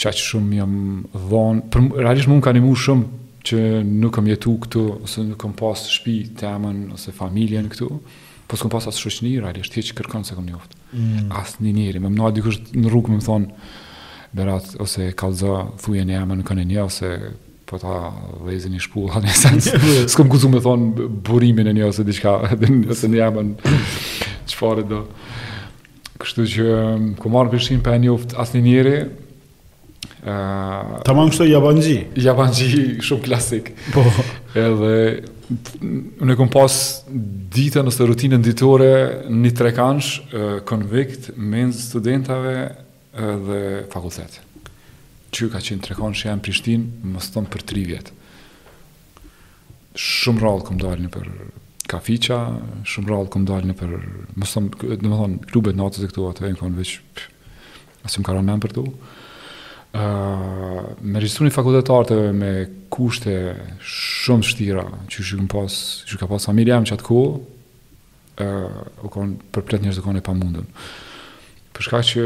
[0.00, 0.72] që shumë jam
[1.12, 3.10] dhonë, për, realisht nuk kanë një shumë
[3.50, 3.58] që
[3.90, 7.90] nuk kam jetu këtu, ose nuk kam pas shpi temën, ose familjen këtu,
[8.50, 10.80] po s'kam pas asë shushni, realisht, tje që kërkon se kam njoftë.
[10.96, 11.28] Mm.
[11.40, 13.68] Asë një njëri, më nga dikush në rrugë më thonë,
[14.38, 15.52] berat, ose kalza,
[15.84, 17.12] thuje një emën, në kënë një, ose
[17.70, 18.10] po ta
[18.42, 19.68] vëzën e shpulla në sens.
[20.10, 20.88] S'kam me më thon
[21.26, 23.40] burimin e një ose diçka, edhe nëse ne jam
[24.50, 25.04] çfarë do.
[26.20, 26.78] Kështu që
[27.22, 28.96] ku marr pishin për një oft as në njëri.
[31.06, 31.98] tamam kështu yabanji.
[32.26, 32.70] Yabanji
[33.06, 33.70] shumë klasik.
[33.94, 34.04] Po.
[34.54, 35.22] Edhe
[36.22, 36.74] unë kam pas
[37.56, 38.90] ditën ose rutinën ditore
[39.30, 40.12] në trekansh,
[40.68, 42.58] konvikt me studentave
[43.20, 44.46] edhe fakultetin
[45.30, 48.14] që ka qenë trekon që janë Prishtin, më së thonë për tri vjetë.
[50.00, 51.30] Shumë rallë këmë dalë për
[51.90, 52.38] kafiqa,
[52.86, 53.94] shumë rallë këmë dalë për,
[54.38, 56.94] më së thonë, dhe më thonë, klubet natës e këtu, atë në konë veç,
[58.08, 58.86] asë më karonë men për tu.
[59.90, 62.50] Uh, me registru një fakultetarte me
[62.94, 63.32] kushte
[63.82, 67.18] shumë shtira, që që pas, që ka pas familja më që atë ku,
[68.42, 70.68] uh, u konë, për pletë njërës u konë e pa mundën.
[71.74, 72.22] Përshka që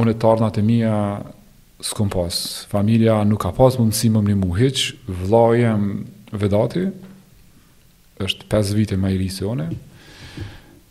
[0.00, 0.96] unë e tarnat e mija,
[1.82, 2.64] s'kom pas.
[2.70, 4.82] Familja nuk ka pas mundësi më një muhiq,
[5.22, 5.88] vla jem
[6.32, 6.86] vedati,
[8.22, 9.68] është 5 vite ma i risë one,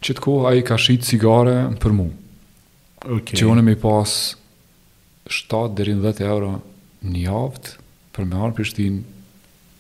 [0.03, 2.09] që të kohë a i ka shqit cigare për mu.
[3.01, 3.37] Okay.
[3.39, 4.13] Që one me pas
[5.31, 6.51] 7 10 euro
[7.11, 7.77] një aftë
[8.13, 9.01] për me arë Prishtinë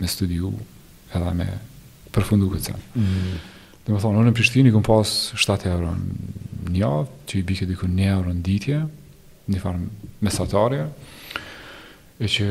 [0.01, 0.53] me studiu
[1.13, 1.47] edhe me
[2.15, 2.79] përfundu këtë sen.
[2.95, 3.35] Mm.
[3.85, 5.91] Dhe me thonë, unë në Prishtinë i kom pas 7 euro
[6.71, 8.79] një aftë, që i bike diku 1 euro në ditje,
[9.55, 10.85] një farë mesatarje,
[12.21, 12.47] e që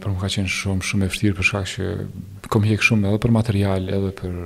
[0.00, 1.88] për më ka qenë shumë, shumë e fështirë për shkak që
[2.52, 4.36] kom hjek shumë edhe për material, edhe për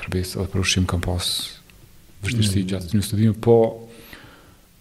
[0.00, 1.28] për edhe për ushqim kam pas
[2.24, 2.70] vështirësi mm.
[2.72, 3.58] gjatë një studim, po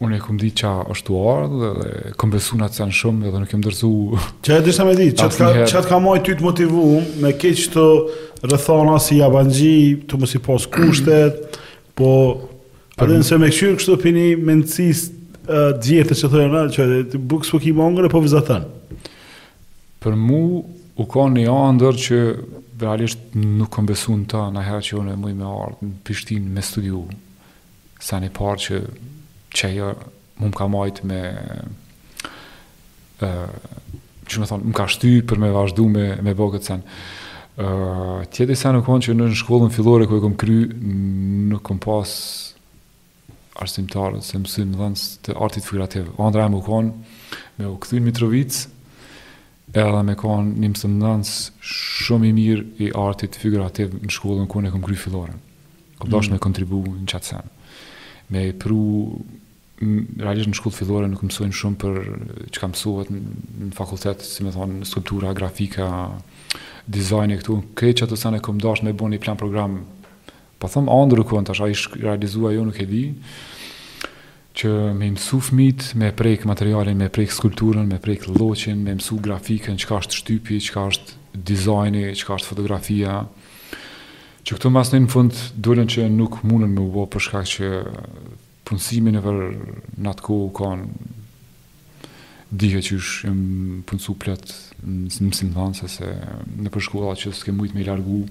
[0.03, 3.27] unë e kom di qa është u ardhë dhe kom besu në atë sen shumë
[3.29, 3.91] edhe nuk e më dërzu
[4.47, 6.87] që e dishtë me di, që të ka, qatë ka moj ty të motivu
[7.23, 7.85] me keqë të
[8.47, 9.75] rëthona si jabanji,
[10.07, 11.59] të mësi pas kushtet,
[11.99, 12.11] po
[12.97, 15.05] për, adin se me këshyrë kështë të pini mencis
[15.45, 18.21] djetë që thërë në, që të bukës po ki mongër e po
[20.03, 20.39] Për mu,
[20.99, 22.17] u ka një andër që
[22.81, 25.93] realisht nuk kom besu në ta në herë që unë e mëj me ardhë në
[26.09, 27.05] pishtin me studiu,
[28.03, 28.79] sa një parë që
[29.55, 31.21] që e më më ka majtë me
[33.23, 36.83] që më thonë, më ka shty për me vazhdu me, me bëgët sen.
[37.53, 40.65] Uh, tjetë i sen u ka që në shkollën fillore ku e kom kry,
[41.53, 42.52] nuk kom pasë
[43.61, 46.09] arsimtarë, se mësim dhënës të artit figurativ.
[46.21, 47.11] Andra e më konë
[47.59, 48.63] me u këthin Mitrovic,
[49.73, 51.33] edhe me konë një mësim dhënës
[51.73, 55.39] shumë i mirë i artit figurativ në shkollën ku në këmë kry filoren.
[56.01, 56.37] Këmë dashë mm.
[56.39, 57.51] me kontribu në qatë sen.
[58.33, 58.79] Me i pru,
[59.81, 62.01] realisht në shkollë filoren nuk mësojnë shumë për
[62.53, 65.89] që ka mësohet në fakultet, si me thonë, skulptura, grafika,
[66.89, 69.92] dizajnë e këtu, këtë që të e këmë dosh me një plan programë
[70.63, 73.01] Po thëmë, andrë kënë, tash a realizua jo nuk e di,
[74.55, 79.17] që me mësu fmit, me prek materialin, me prek skulpturën, me prek loqin, me mësu
[79.25, 81.17] grafikën, qëka është shtypi, qëka është
[81.49, 83.17] dizajni, qëka është fotografia,
[84.45, 87.71] që këto mas në në fund, dolen që nuk mundën me ubo përshka që
[88.63, 89.41] punësimin e për
[89.99, 90.87] në atë kohë kanë,
[92.63, 96.07] dihe që është më punësu pletë në mësimë të nëse
[96.61, 96.69] në
[97.19, 98.21] që s'ke mujtë me i largu,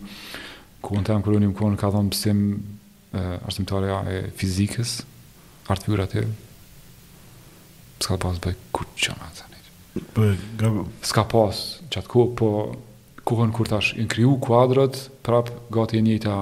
[0.82, 2.40] ku në temë kërë unë i më ka dhonë pësim
[3.46, 4.96] ashtimtarja e fizikës
[5.70, 6.22] artë figurë atë
[8.02, 9.50] s'ka pas bëj kutë që më të
[9.92, 10.30] Për
[11.04, 11.58] Ska pas
[11.92, 12.46] që atë kohë Po
[13.28, 14.94] kohën kur tash Në kriju kuadrët
[15.26, 16.36] Prap gati e njëta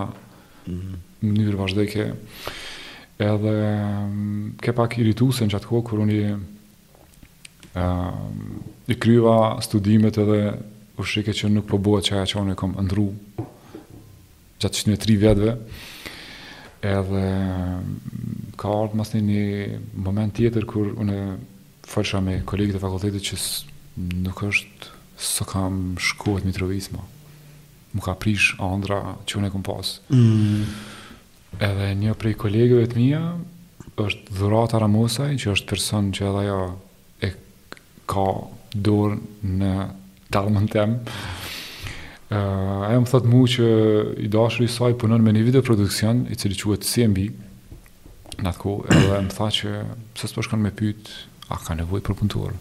[0.67, 1.27] mm -hmm.
[1.27, 2.15] Mënyrë
[3.27, 3.57] Edhe
[4.63, 6.23] Ke pak i rritu se në që atë kohë Kur unë i
[8.93, 10.39] I kryva studimet edhe
[10.99, 13.09] U shrike që nuk përbohet po që aja që unë e kom ndru
[14.61, 15.53] gjatë qëtë një tri vjetëve,
[16.91, 21.19] edhe mm, ka ardhë mas një moment tjetër kur unë
[21.91, 23.39] falësha me kolegit e fakultetit që
[24.25, 27.03] nuk është së so kam shkuat mitrovisma.
[27.91, 29.95] Më ka prish andra që une e kom pas.
[30.09, 30.69] Mm.
[31.59, 33.23] Edhe një prej kolegëve të mija
[34.01, 36.61] është dhurata Ramosaj, që është person që edhe ajo
[37.29, 37.33] e
[38.09, 38.29] ka
[38.87, 39.19] dorë
[39.61, 39.73] në
[40.33, 41.17] dalmën temë,
[42.31, 43.65] Uh, ajo më thot mu që
[44.23, 47.25] i dashur i saj punon me një video produksion i cili quhet CMB.
[48.47, 49.73] Natko, edhe më thëtë që
[50.15, 51.11] pse s'po shkon me pyet,
[51.51, 52.53] a ka nevoj për punëtor?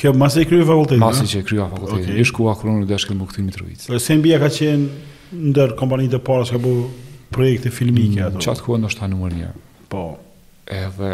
[0.00, 1.02] Kjo mas e krye fakultetin.
[1.04, 2.08] Mas e që e krye fakultetin.
[2.08, 2.24] Okay.
[2.24, 3.84] Ishku akron në deshkën më këtë Mitrovic.
[3.84, 6.72] Dhe CMB e ka qenë ndër kompanit e parës ka bu
[7.36, 8.40] projekte filmike ato.
[8.48, 9.50] Qatë kohë ndoshta numër një.
[9.92, 10.06] Po.
[10.80, 11.12] Edhe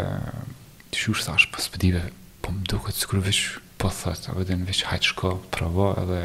[0.87, 2.05] të shush thash për po spedive,
[2.39, 3.45] po më duke të vish,
[3.75, 4.31] po thët,
[4.71, 6.21] vish edhe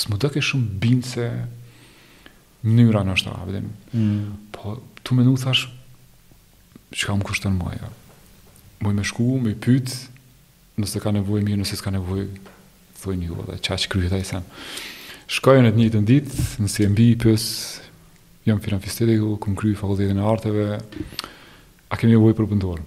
[0.00, 1.26] së më dëke shumë bindë se
[2.66, 3.68] mënyra në është rabdim.
[3.92, 4.34] Mm.
[4.54, 5.66] Po, tu me nuk thash,
[6.92, 7.90] që ka më kushtën muaj, ja.
[8.84, 9.92] Muaj me shku, me pyt,
[10.80, 12.26] nëse ka nevoj mirë, nëse s'ka nevoj,
[13.02, 14.44] thuj një dhe qa që kryhë të i sen.
[15.36, 17.46] Shkojën e të një të nditë, nësi e mbi i pës,
[18.46, 20.66] jam firan fistetiku, këm kryhë fakultetin e arteve,
[21.88, 22.84] a kemi nevoj për pëndorë.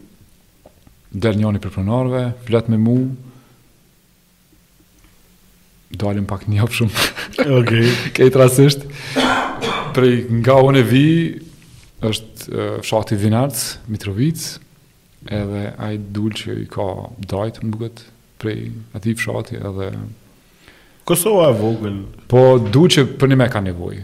[1.19, 2.99] Del njani për pronarve, flet me mu,
[5.89, 7.05] dalim pak një hapë shumë.
[7.49, 7.69] Ok.
[8.17, 8.81] Kejtë rasisht.
[9.95, 11.05] Prej nga unë e vi,
[12.03, 14.41] është fshati Vinarc, Mitrovic,
[15.29, 16.85] edhe aj dulë që i ka
[17.29, 18.01] dajtë më bëgët
[18.43, 18.59] prej
[18.97, 19.89] ati fshati edhe...
[21.09, 22.01] Kosova e vogën?
[22.31, 24.03] Po, dulë që për një me ka nevoj.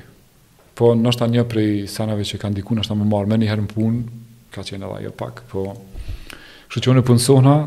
[0.77, 3.73] Po, nështë një prej senave që kanë diku, nështë më marrë me një herë në
[3.73, 4.05] punë,
[4.55, 5.67] ka qenë edhe jo pak, po...
[6.71, 7.59] Kështë që unë në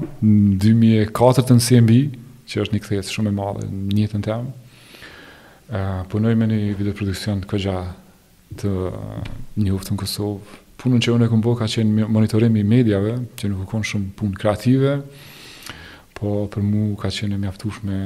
[0.65, 1.95] 2004 të në CMB,
[2.49, 4.47] që është një kthesë shumë e madhe në jetën tëm.
[5.69, 5.81] ë
[6.13, 7.89] punoj me një videoproduksion produksion
[8.61, 9.19] të uh,
[9.61, 10.61] një uftën Kosovë.
[10.81, 14.39] Punën që unë e kumbo ka qenë monitorim i medjave, që nuk ukon shumë punë
[14.41, 14.95] kreative,
[16.17, 17.99] po për mu ka qenë e mjaftush me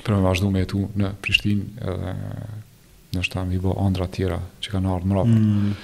[0.00, 2.14] për me vazhdo me tu në Prishtinë edhe
[3.16, 5.34] në shtam i bo andra tjera që ka në ardhë mërat.
[5.34, 5.76] Mm.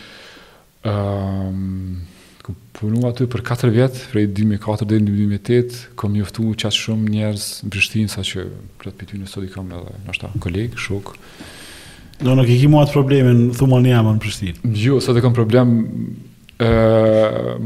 [0.88, 2.00] Um,
[2.42, 7.44] Kom punu aty për 4 vjetë, prej 2004 dhe 2008, kam njoftu qatë shumë njerës
[7.62, 8.44] në Prishtinë, sa që
[8.80, 11.14] për atë sot i kam edhe nështë ta kolegë, shokë.
[12.22, 14.72] Do në kiki atë problemin, thumë anë jamë në Prishtinë?
[14.82, 15.76] Jo, sot e kam problem,
[16.66, 16.72] e,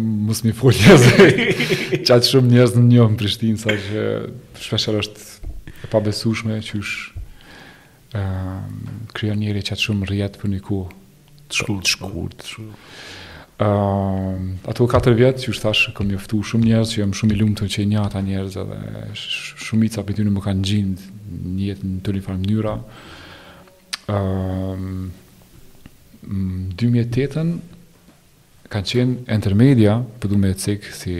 [0.03, 1.33] musë më po njëzë,
[2.11, 4.05] qatë shumë njerës në njohë në Prishtinë, sa që
[4.69, 5.53] shpesher është
[5.87, 8.25] e pabesushme, që është
[9.17, 10.63] kryon njerë i qatë shumë rjetë për një
[11.47, 12.79] Të shkurt, të shkurt, të shkurt.
[13.57, 14.35] Uh,
[14.69, 17.55] ato katër vjetë që është ashtë këmë njëftu shumë njerës që jam shumë i lumë
[17.57, 21.15] të që i njata njerës dhe shumit sa për ty më kanë gjindë
[21.57, 22.75] njëtë në të një farë mënyra
[24.13, 24.83] uh,
[26.85, 27.55] 2008
[28.77, 31.17] kanë qenë intermedia për du me cikë si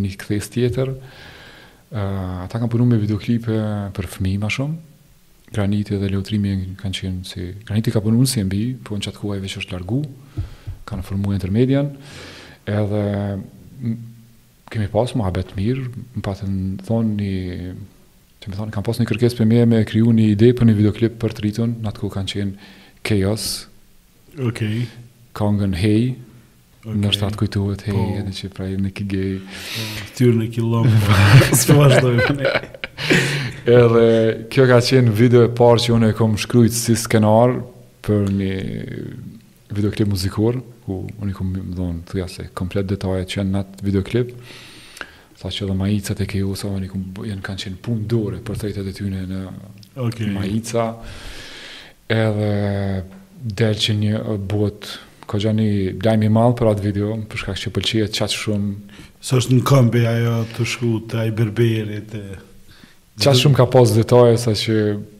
[0.00, 3.60] një këthes tjetër uh, ata kanë punu me videoklipe
[3.92, 8.48] për fëmi ma shumë graniti dhe leotrimi kanë qenë si, graniti ka punu në si
[8.48, 10.00] mbi po në qatë kuaj veç është largu
[10.86, 11.90] kanë formu intermedian,
[12.66, 13.02] edhe
[14.72, 15.84] kemi pas më abet mirë,
[16.16, 17.74] më patën thonë një
[18.42, 20.76] që më thonë, kam pas një kërkes për mje me kriju një ide për një
[20.80, 22.72] videoklip për të rritun në atë ku kanë qenë
[23.06, 23.44] Chaos,
[24.42, 24.80] okay.
[25.38, 26.08] Kongën Hej,
[26.82, 26.96] okay.
[27.04, 28.06] nështë atë kujtuhet Hej, po.
[28.18, 32.10] edhe që prajë në kigej Uh, Tyrë në kilomë, së
[33.76, 34.10] edhe
[34.52, 37.54] kjo ka qenë video e parë që unë e kom shkrujt si skenar
[38.06, 38.52] për një
[39.74, 43.60] videoklip muzikor, ku unë i kom më dhonë të jasë komplet detajet që janë në
[43.64, 44.30] atë videoklip,
[45.36, 48.06] sa që edhe majicat e ke ju, sa unë i kom janë kanë qenë punë
[48.08, 49.40] dore për të rejtet e tyne në
[50.06, 50.30] okay.
[50.32, 50.86] majica,
[52.06, 52.52] edhe
[53.42, 54.90] delë që një bot,
[55.26, 55.68] ka gja një
[56.04, 58.74] dajmë i malë për atë video, përshka që pëllqie qatë shumë,
[59.26, 62.20] Së është në kombi ajo të shku të ajberberit e...
[63.16, 64.74] Qa shumë ka posë detaje, sa që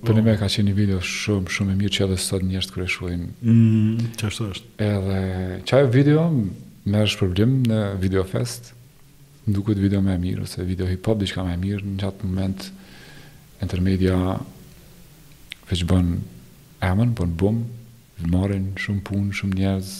[0.04, 2.74] për një me ka qenë një video shumë, shumë e mirë që edhe sot njështë
[2.74, 3.28] kërë e shuajnë.
[3.48, 4.64] Mm, qa është?
[4.84, 5.22] Edhe
[5.70, 6.26] qa e video,
[6.92, 8.74] me është problem në video fest,
[9.46, 11.86] në dukët video me e mirë, ose video hip-hop, dhe që ka me e mirë,
[11.94, 12.68] në qatë moment,
[13.64, 14.18] intermedia,
[15.72, 16.12] veç bën
[16.92, 17.62] emën, bën bum,
[18.20, 19.94] vë marin shumë punë, shumë njerës,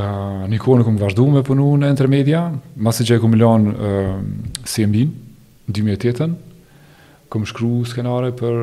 [0.00, 2.46] uh, një kohë në këmë vazhdu me punu në intermedia,
[2.80, 5.24] masë që e këmë lanë uh, CMB-në,
[5.68, 6.32] dymje tjetën,
[7.30, 8.54] këmë shkru skenare për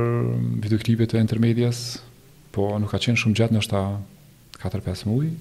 [0.64, 2.00] videoklipet e intermedias,
[2.56, 3.82] po nuk ka qenë shumë gjatë në shta
[4.64, 5.34] 4-5 mujë.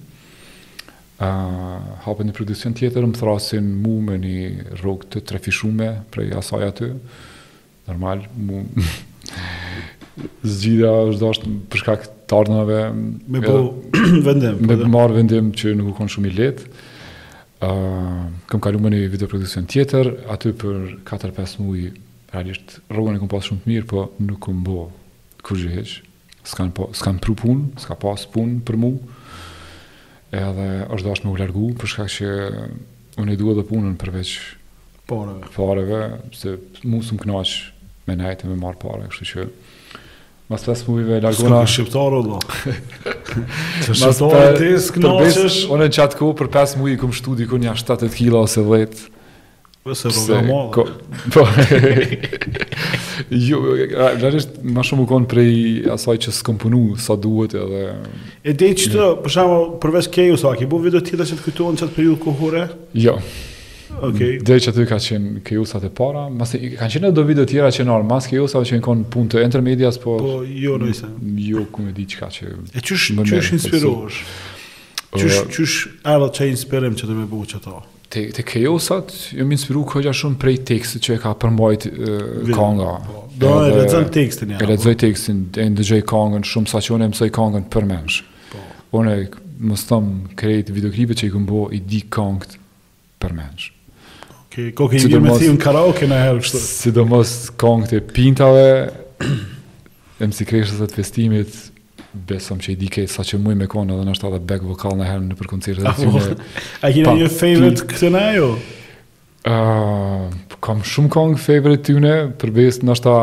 [1.15, 6.65] Uh, hapën një produksion tjetër, më thrasin mu me një rogë të trefishume prej asaj
[6.69, 6.89] aty.
[7.89, 8.65] Normal, mu...
[10.47, 12.81] Zgjida është do është përshka këtë tarnave...
[13.27, 13.55] Me po
[14.27, 14.59] vendim.
[14.67, 16.69] Me marë vendim që nuk u konë shumë i letë
[18.49, 21.89] kam kalu më një video produksion tjetër, aty për 4-5 mui,
[22.33, 24.87] realisht, rogën e kom pasë shumë të mirë, po nuk kom bo
[25.45, 25.95] kërgjë heqë,
[26.51, 28.91] s'kan, po, s'kan pru pun, s'ka pas pun për mu,
[30.35, 32.31] edhe është dashë me u largu, përshka që
[33.21, 34.33] unë i duhet dhe punën përveç
[35.07, 35.99] parave pareve
[36.33, 36.55] se
[36.89, 39.45] mu së më knaqë me najtë me marë pare, kështu që
[40.49, 41.65] Mas pas muive largona.
[41.65, 42.39] Ska shqiptar o do.
[43.81, 45.63] Ska shqiptar ti sknaqesh.
[45.73, 49.07] Unë në chat ku për 5 muaj kum shtu diku nja 70 kg ose 10.
[49.89, 50.59] Ose programo.
[50.75, 50.85] Ko...
[51.33, 51.43] Po.
[53.47, 53.59] jo,
[54.19, 57.81] realisht më shumë u kon prej asaj që skomponu sa duhet edhe.
[58.45, 61.83] E di çto, për shembull, përveç Keju sa ke bu video tjetër që të në
[61.83, 62.67] çat periudh kohore?
[62.97, 63.17] Jo.
[64.01, 64.37] Okej.
[64.37, 64.39] Okay.
[64.43, 67.69] Dhe që aty ka qenë kejusat e para, mas kanë qenë edhe do video tjera
[67.73, 71.07] që normal, mas kejusat që kanë punë të intermedias, po Po, jo nëse.
[71.45, 72.51] Jo, ku më di çka që.
[72.75, 74.19] E çush çush inspirosh.
[75.17, 77.83] Çush çush ardha çaj inspirim që të më bëu çato.
[78.11, 81.87] Te te kejusat, ju jo më inspiru kjo shumë prej tekstit që e ka përmbajt
[82.53, 82.91] Konga.
[83.07, 84.59] Po, do e lexon tekstin ja.
[84.59, 84.71] E po.
[84.73, 88.19] lexoj tekstin, e ndëgjoj Kongën shumë sa që unë mësoj Kongën për mësh.
[88.51, 88.61] Po.
[88.99, 89.15] Unë
[89.69, 92.57] mos them krejt videoklipet që i këmbo i di Kongt
[93.23, 93.71] për mësh.
[94.55, 96.59] Ke kokë një me thim karaoke na herë kështu.
[96.63, 98.61] Sidomos kongët e pintave,
[100.23, 101.57] Em Kreshës e të festimit,
[102.31, 105.09] besom që i dike sa që muj me konë edhe në dhe back vokal në
[105.09, 106.39] herë në për dhe ah, e tyne.
[106.87, 108.47] A kina një favorite këtë në ajo?
[109.45, 113.17] Uh, kam shumë kongë favorite tyne, përbes në ta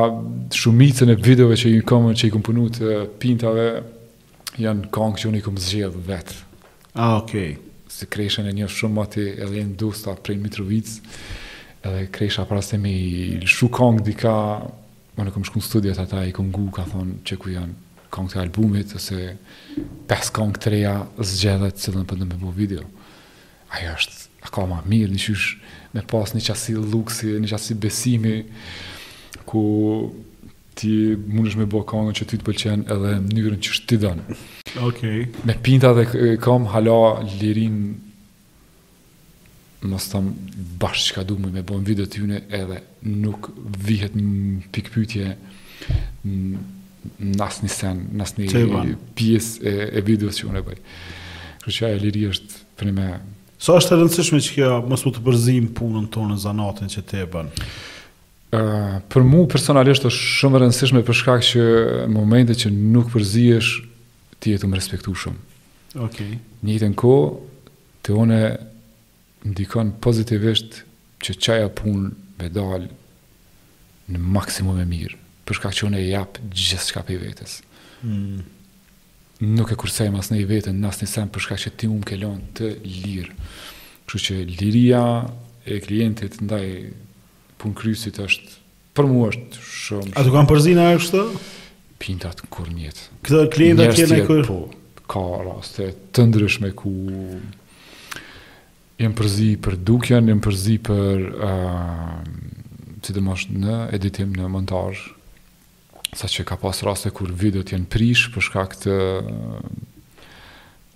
[0.55, 2.93] shumicën e videove që i kom, që i kom punu të
[3.25, 3.71] pintave,
[4.61, 6.41] janë kongë që unë i kom zxedhë vetë.
[6.93, 7.51] A, ah, okej
[7.93, 9.91] se kreshen e një shumë ati edhe e ndu
[10.25, 10.89] prej Mitrovic
[11.85, 14.33] edhe kresha pra se me i lëshu kong dika
[15.17, 18.31] më në kom shku në studiat ata i kom ka thonë që ku janë kong
[18.33, 19.33] të albumit ose
[20.09, 20.95] pes kong të reja
[21.35, 22.87] zgjedhet që dhe në pëndëm me bo video
[23.77, 25.45] ajo është ma mirë një qysh
[25.97, 28.37] me pas një qasi luksi një qasi besimi
[29.49, 29.63] ku
[30.79, 30.91] ti
[31.29, 34.25] mundesh me bo kongën që ty të pëlqen edhe mënyrën që shtidon
[34.81, 35.21] Okej.
[35.27, 35.45] Okay.
[35.45, 37.83] Me pinta dhe kam hala lirin
[39.89, 42.79] mos bashkë që ka du më me bën video të june edhe
[43.11, 43.51] nuk
[43.85, 45.33] vihet një pikpyetje
[46.29, 48.65] nas një sen, nas një
[49.19, 50.81] pjes e, e videos që unë e bëj.
[51.65, 53.09] Kështu që e liri është për me...
[53.63, 57.05] Sa so është e rëndësishme që kjo mësë të përzim punën tonë në zanatin që
[57.11, 57.67] te e bënë?
[58.53, 61.65] Uh, për mu personalisht është shumë rëndësishme për shkak që
[62.13, 63.81] momente që nuk përzihesh
[64.43, 65.59] ti e të më respektu shumë.
[66.03, 66.21] Ok.
[66.67, 67.15] Një të në ko,
[68.03, 68.41] të one
[69.53, 70.81] ndikon pozitivisht
[71.23, 72.89] që qaja punë me dalë
[74.13, 77.55] në maksimum e mirë, përshka që one e japë gjithë shka për vetës.
[78.07, 78.43] Mm.
[79.53, 82.43] Nuk e kursej mas në i vetën, nas një sen përshka që ti ke kelon
[82.59, 83.39] të lirë.
[84.07, 85.05] Kështu që liria
[85.71, 86.65] e klientit ndaj
[87.63, 88.57] punë krysit është,
[88.99, 90.17] për mu është shumë...
[90.19, 91.25] A të kam përzina e kështë?
[92.03, 93.05] pintat në kur njëtë.
[93.23, 93.87] Këtë dhe klienta
[94.29, 94.45] kërë?
[94.47, 94.57] po,
[95.13, 96.93] ka raste të ndryshme ku
[99.03, 104.51] jem përzi për dukjen, jem përzi për uh, ehm, si të mosh në editim në
[104.55, 104.99] montaj,
[106.15, 109.63] sa që ka pas raste kur videot jenë prish për këtë uh,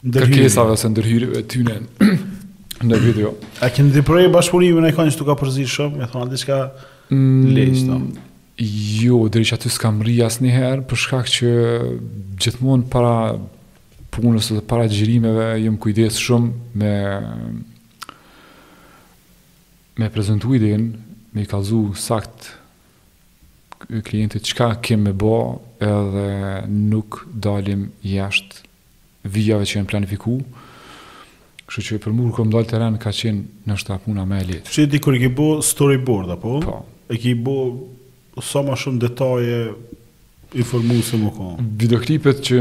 [0.06, 1.80] kërkesave ose ndërhyrive tyne
[2.88, 3.32] në video.
[3.64, 6.60] A kënë të prej bashkëpunimin e që t'u ka përzi shumë, me mm, thonë, diska
[7.16, 8.00] lejtë,
[8.56, 11.48] Jo, dhe që aty s'kam rri asë njëherë, përshkak që
[12.40, 13.34] gjithmonë para
[14.16, 16.92] punës dhe para gjirimeve, jëmë kujdes shumë me
[20.00, 22.48] me prezentu i me i kalzu sakt
[24.08, 25.30] klientit qka kem me bo
[25.80, 26.24] edhe
[26.68, 28.64] nuk dalim jashtë
[29.36, 30.38] vijave që jenë planifiku,
[31.66, 34.70] Kështë që për murë këmë dalë rrenë, ka qenë nështë ta puna me e letë.
[34.70, 36.60] Që e di kërë bo storyboard, apo?
[36.62, 36.74] Po.
[37.10, 37.54] E ki bo
[38.42, 39.58] sa ma shumë detaje
[40.54, 41.48] informu se më ka?
[41.82, 42.58] Videoklipet që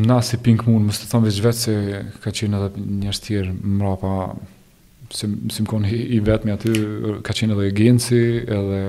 [0.00, 1.74] na si Pink Moon, më së të thonë veç vetë se
[2.22, 4.14] ka qenë edhe njështë tjerë mrapa,
[5.10, 6.74] se si më konë i vetë me aty,
[7.26, 8.84] ka qenë edhe Genci, edhe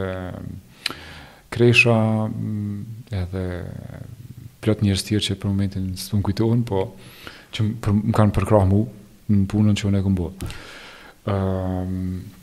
[1.51, 1.97] Kresha,
[2.29, 3.45] mm, edhe
[4.61, 6.85] plot njërës tjerë që për momentin së të më kujtohen, po
[7.51, 8.85] që më, kanë përkrah mu
[9.31, 10.31] në punën që unë e këmë
[11.21, 12.40] Um, ehm,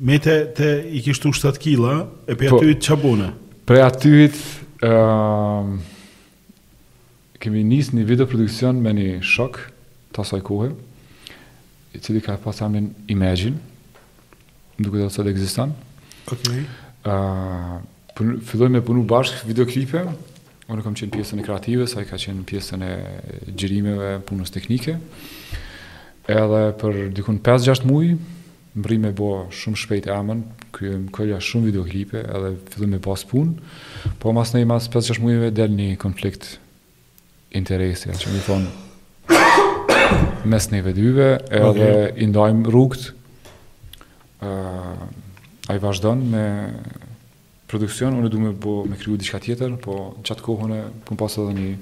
[0.00, 1.94] Me te, i kishtu 7 kila,
[2.30, 3.32] e për po, aty të qabune?
[3.66, 4.42] Për aty të...
[4.88, 5.72] Ehm,
[7.42, 9.58] kemi njës një video produksion me një shok
[10.14, 10.68] të asaj kohë,
[11.98, 13.58] i cili ka pas amin Imagine,
[14.78, 15.28] duke dhe existan.
[15.74, 15.74] egzistan.
[16.30, 16.48] Ok.
[17.02, 20.04] Uh, filloj me punu bashkë videoklipe,
[20.70, 22.92] unë kam qenë pjesën e kreative, saj ka qenë pjesën e
[23.56, 24.94] gjirimeve punës teknike,
[26.28, 28.18] edhe për dikun 5-6 mujë,
[28.78, 30.40] më rrimë bo shumë shpejt e amën,
[30.74, 33.56] kërë më këllja shumë videoklipe edhe fillu me pas punë,
[34.22, 36.48] po mas në i mas 5-6 mujëve del një konflikt
[37.58, 39.38] interesi, që mi thonë
[40.52, 42.10] mes një vedyve edhe okay.
[42.26, 43.08] indajmë rrugët,
[44.48, 46.44] a i vazhdojnë me
[47.68, 51.18] produksion, unë du me bo me kryu diçka tjetër, po në qatë kohën e pun
[51.20, 51.72] pas edhe një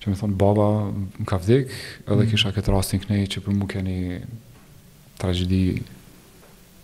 [0.00, 1.74] që me thonë baba më ka vdik,
[2.08, 2.28] edhe mm.
[2.30, 3.96] kisha këtë rastin kënej që për mu keni
[5.20, 5.84] tragedi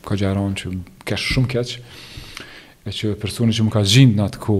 [0.06, 0.72] ka gjeron që
[1.08, 1.72] kesh shumë keq
[2.86, 4.56] e që personi që më ka gjind në atë ko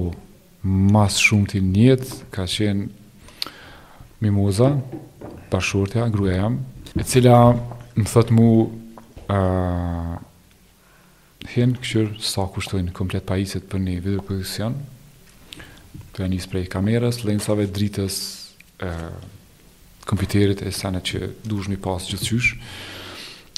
[0.95, 2.89] mas shumë të njët ka qenë
[4.23, 4.71] Mimoza
[5.53, 6.55] pashortja, gruja jam
[6.97, 8.47] e cila më thët mu
[9.29, 10.15] uh,
[11.53, 14.79] hen këshër sa kushtojnë komplet pajisit për një video produksion
[15.55, 18.17] të janë njës prej kameras lensave dritës
[18.89, 19.13] uh,
[20.09, 22.65] kompiterit e sene që dushmi pas gjithë qyshë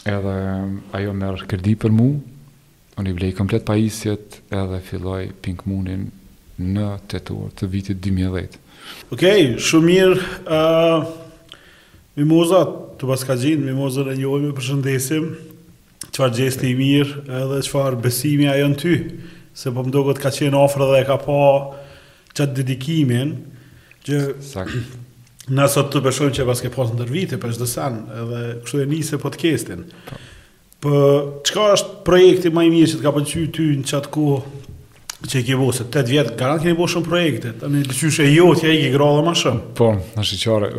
[0.08, 2.06] edhe um, ajo merë kërdi për mu,
[2.98, 6.08] unë i blej komplet pa isjet edhe filloj Pink Moonin
[6.58, 8.56] në të tërë të vitit 2010.
[9.12, 12.64] Okej, okay, shumë mirë, uh, Mimoza,
[12.98, 15.28] të paska gjinë, Mimoza në njojme, përshëndesim,
[16.08, 18.94] qëfar gjesti i mirë edhe qëfar besimi ajo në ty,
[19.58, 21.44] se po mdo këtë ka qenë ofrë dhe ka pa po
[22.32, 23.36] qatë dedikimin,
[24.06, 24.24] gjë...
[25.48, 28.86] Na sot të përshojmë që paske pasë në dërvite, për është san, edhe kështu e
[28.90, 29.84] njëse podcastin.
[30.82, 30.92] Po,
[31.48, 34.26] çka është projekti më i mirë që të ka pëlqyer ty në qatë ku
[35.28, 35.86] që e ke bosë?
[35.94, 38.82] Të të vjetë, garantë keni bosë shumë projekte, të në lëqyshe jo, të ja i
[38.84, 39.62] ke gra dhe ma shumë.
[39.80, 39.88] Po,
[40.18, 40.70] në shqyqare,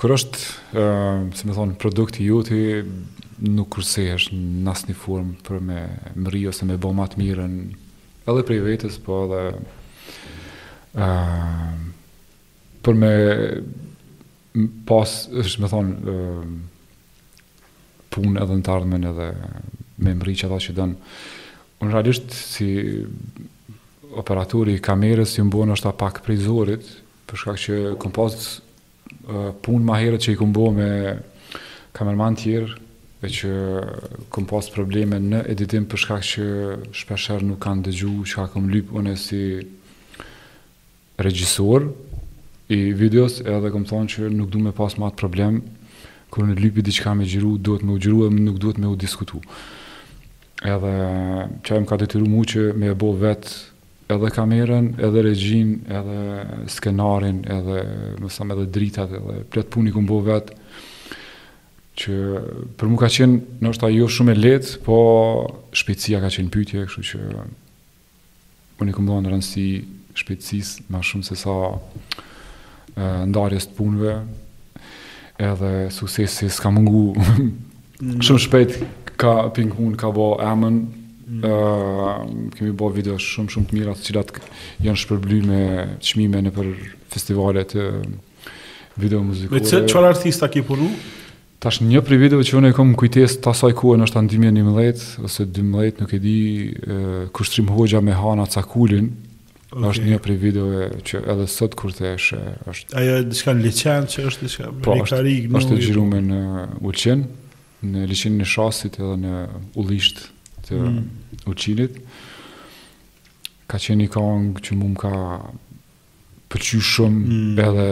[0.00, 2.62] kërë është, uh, se me thonë, produkti jo, të
[3.50, 5.82] nuk kërse është në asë një formë për me
[6.14, 7.58] mëri ose me bo matë mirën,
[8.30, 9.46] edhe prej vetës, po edhe
[12.84, 13.12] për me
[14.88, 16.18] pas, është me thonë,
[18.10, 19.28] punë edhe në të ardhmen edhe
[20.02, 21.16] me mri që ata që dënë.
[21.84, 22.70] Unë realisht si
[24.20, 26.84] operaturi i kamerës ju mbojnë është ta pak prej zorit,
[27.30, 31.16] përshka që kom pas uh, punë ma herët që i kom bojnë me
[31.94, 32.74] kamerman tjerë,
[33.20, 33.48] e që
[34.32, 36.44] kom pas probleme në editim përshka që
[36.96, 39.40] shpesher nuk kanë dëgju që ka kom lypë une si
[41.20, 41.90] regjisorë,
[42.70, 45.56] i videos edhe kam thonë që nuk du të pas matë atë problem
[46.30, 48.98] kur në lypi diçka më xhiru duhet më u gjiru edhe nuk duhet më u
[49.00, 49.40] diskutu.
[50.62, 50.92] Edhe
[51.66, 53.48] çajm ka të mua që më e bo vet
[54.10, 56.20] edhe kamerën, edhe regjin, edhe
[56.70, 57.80] skenarin, edhe
[58.22, 60.54] më sa më edhe dritat edhe plot puni ku bë vet
[61.98, 62.14] që
[62.78, 64.96] për mua ka qenë ndoshta jo shumë e lehtë, po
[65.74, 67.46] shpejtësia ka qenë pyetje, kështu që
[68.80, 69.66] unë kam dhënë rëndësi
[70.22, 71.56] shpejtësisë më shumë se sa
[73.26, 74.14] ndarjes të punëve,
[75.40, 78.18] edhe suksesi s'ka mungu, mm.
[78.24, 78.78] shumë shpejt
[79.20, 80.80] ka Pink Moon, ka bo emën,
[81.26, 81.44] mm.
[81.44, 82.18] uh,
[82.56, 84.34] kemi bo video shumë shumë të mirë të cilat
[84.84, 85.62] janë shpërbly me
[86.10, 86.72] qmime në për
[87.14, 87.88] festivalet e
[89.00, 89.60] video muzikore.
[89.60, 90.90] Me që qëra artista ki punu?
[91.60, 95.02] Tash një prej video që unë e kam kujtes të asaj kohë në është 2011
[95.28, 96.36] ose 2012, nuk e di,
[97.36, 99.10] kushtrim hoxha me Hana Cakulin,
[99.70, 99.86] Okay.
[99.86, 102.94] është një prej videove që edhe sot kur të eshe është...
[102.98, 103.68] Ajo e diska në
[104.10, 105.04] që është diska po, në
[105.60, 106.38] është e gjirume në
[106.90, 107.22] uqen
[107.86, 109.34] në licen në shasit edhe në
[109.78, 110.24] ulisht
[110.66, 110.96] të mm.
[111.52, 112.00] uqinit
[113.70, 115.12] ka qenë një kong që mu më ka
[116.50, 117.62] pëqy shumë mm.
[117.70, 117.86] edhe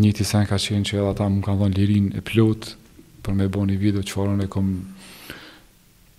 [0.00, 2.72] një tisen ka qenë që edhe ata mu më kanë dhonë lirin e plot
[3.26, 4.72] për me bo një video që farën e kom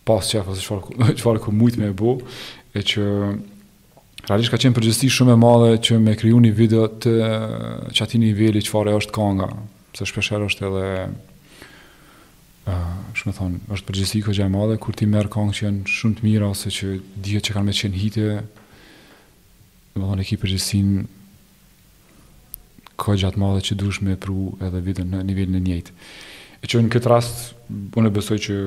[0.05, 2.19] pas qef ose që farën kom mujt me bo
[2.77, 3.09] e që
[4.27, 8.03] Realisht ka qenë përgjësi shumë e madhe që me kryu një video të eh, që
[8.03, 9.45] ati nivelli që fare është kanga,
[9.95, 11.07] se shpesher është edhe, uh,
[12.73, 12.81] eh,
[13.21, 16.19] shumë e thonë, është përgjësi këgja e madhe, kur ti merë kanga që janë shumë
[16.19, 16.89] të mira, ose që
[17.23, 18.25] dihet që kanë me qenë hite,
[19.95, 20.91] dhe më thonë e ki përgjësin
[23.07, 25.95] këgja të madhe që dush me pru edhe video në nivellin e njëjtë.
[26.67, 27.45] E që në këtë rast,
[27.95, 28.59] unë e besoj që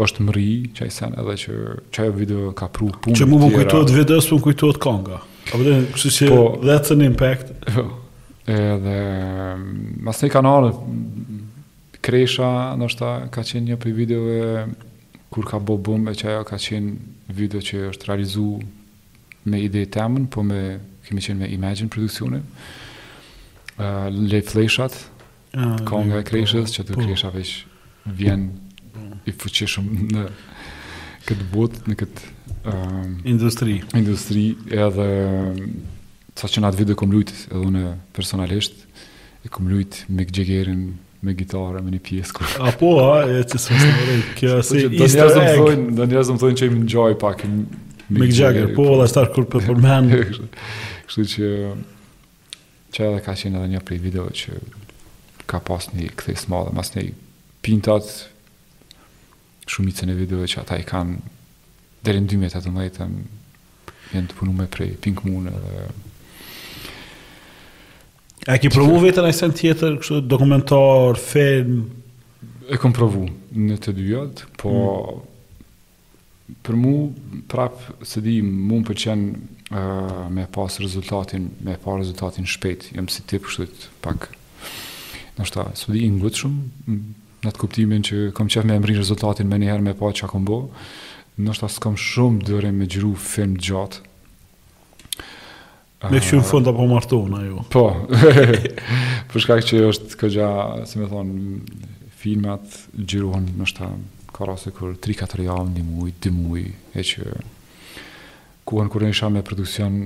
[0.00, 0.32] është më
[0.74, 1.52] që sen edhe që
[1.94, 5.92] që video ka pru punë që mu më kujtojt vedës më kujtojt konga a përdojnë
[5.94, 7.84] kështë që po, that's an impact po,
[8.70, 8.98] edhe
[10.08, 10.72] mas një kanalë
[12.04, 12.48] kresha
[12.80, 17.30] nështë ka qenë një për video kur ka bo bëmë e që ajo ka qenë
[17.38, 18.48] video që është realizu
[19.50, 20.58] me ide të temën po me
[21.06, 22.42] kemi qenë me imagine produksionin
[23.78, 24.94] uh, eh, le fleshat
[25.54, 27.06] uh, ah, konga e po, kreshës që të po.
[27.06, 27.54] kresha veç
[28.04, 28.48] vjen
[29.28, 30.24] i fuqishëm në
[31.28, 32.28] këtë botë, në këtë
[32.72, 33.78] um, industri.
[33.98, 35.08] Industri edhe
[36.36, 37.84] sa që në atë video kom lujtë, edhe unë
[38.16, 38.82] personalisht
[39.44, 40.86] e kom lujt me gjegerin
[41.24, 42.50] me gitarë, me një pjesë kur.
[42.80, 45.84] po, a, e që së mështë rejtë, kjo po si Easter egg.
[45.96, 47.54] Do njerëzë më thonë që më njoj pak, im,
[48.04, 49.08] Mick, Mick Jagger, po, dhe po.
[49.08, 50.10] shtarë kur për përmen.
[51.08, 51.48] Kështu që,
[52.92, 54.58] që edhe ka qenë edhe një prej video që
[55.48, 57.06] ka pas një këthej së madhe, mas një
[57.64, 58.10] pintat
[59.70, 61.16] shumicën e videove që ata i kanë
[62.04, 63.04] deri në 2018
[64.14, 65.74] janë të punuar me prej Pink Moon edhe
[68.52, 71.86] a ke provu vetën në sen tjetër kështu dokumentar, film
[72.68, 73.24] e kam provu
[73.56, 74.10] në të dy
[74.60, 76.60] po mm.
[76.66, 79.24] për mua trap se di mua më pëlqen
[79.70, 83.68] uh, me pas rezultatin, me pas rezultatin shpejt, jam si tip kështu
[84.04, 84.28] pak.
[85.38, 86.52] Do të thotë, studi i ngutshëm,
[87.44, 90.46] në të kuptimin që kam qef me emri rezultatin me njëherë me pa që akum
[90.48, 90.62] bo,
[91.44, 94.02] nështë asë kam shumë dëre me gjëru film gjatë.
[96.10, 97.62] Me këshu ah, në fund apo martona, jo.
[97.72, 97.84] Po,
[99.32, 100.50] përshkak që është këgja,
[100.90, 101.86] si me thonë,
[102.20, 102.74] filmat
[103.08, 103.90] gjëruhën nështë ta
[104.34, 106.64] ka rase kur 3-4 javë, një muj, dë muj,
[106.98, 107.32] e që
[108.68, 110.04] kuhën kur isha me produksion,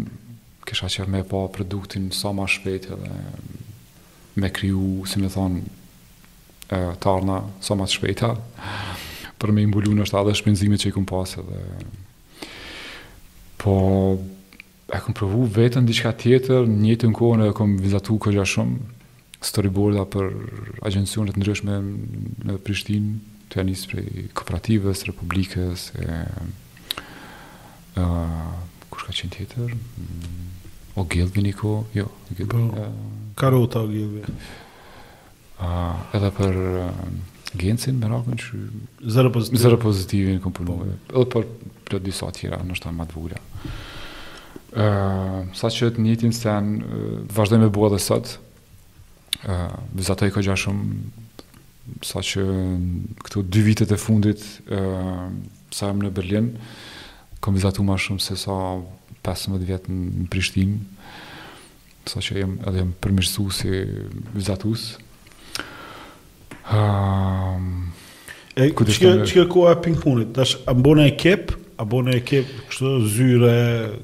[0.69, 3.19] kisha që me pa produktin sa ma shpetë edhe
[4.39, 5.75] me kriju, si me thonë,
[6.69, 8.29] e tarna sa më shpejta
[9.41, 11.61] për me imbulu në është adhe shpenzimit që i kom pasë dhe...
[13.61, 13.75] po
[14.93, 19.45] e kom provu vetën diçka tjetër një të në kone e kom vizatu këgja shumë
[19.49, 20.31] storyboarda për
[20.91, 21.79] agencionet ndryshme
[22.49, 23.09] në Prishtin
[23.49, 24.05] të janë njësë prej
[24.37, 26.19] kooperatives, republikës e...
[28.93, 30.47] kush ka qenë tjetër mm,
[31.01, 32.89] o gildin i ko jo, gildin, po, e...
[33.41, 34.41] karota o gildin
[35.59, 36.57] Uh, edhe për
[36.87, 36.99] uh,
[37.59, 38.57] gencin me rakun që...
[39.11, 39.59] Zero pozitivin.
[39.63, 40.75] Zero pozitivin kom përnu.
[40.79, 40.87] Po.
[41.11, 41.49] Edhe për
[41.89, 43.41] për disa tjera, nështë ta matë vurja.
[44.69, 49.73] Uh, sa që të njëtin se në uh, eh, vazhdoj me bua dhe sët, uh,
[49.99, 51.01] vizatoj ka gja shumë,
[52.07, 52.45] sa që
[53.27, 55.27] këto dy vitet e fundit, uh,
[55.75, 56.53] sa jam në Berlin,
[57.43, 58.55] kom vizatu ma shumë se sa
[59.27, 60.77] 15 vjetë në Prishtin,
[62.09, 63.73] sa që jem, edhe jem përmishësu si
[64.37, 65.08] vizatusë,
[66.69, 67.89] Um,
[68.55, 70.35] e, që kjo koha ping-pongit?
[70.37, 73.55] Tash a mbone ekip, a bone ekip, kështë zyre,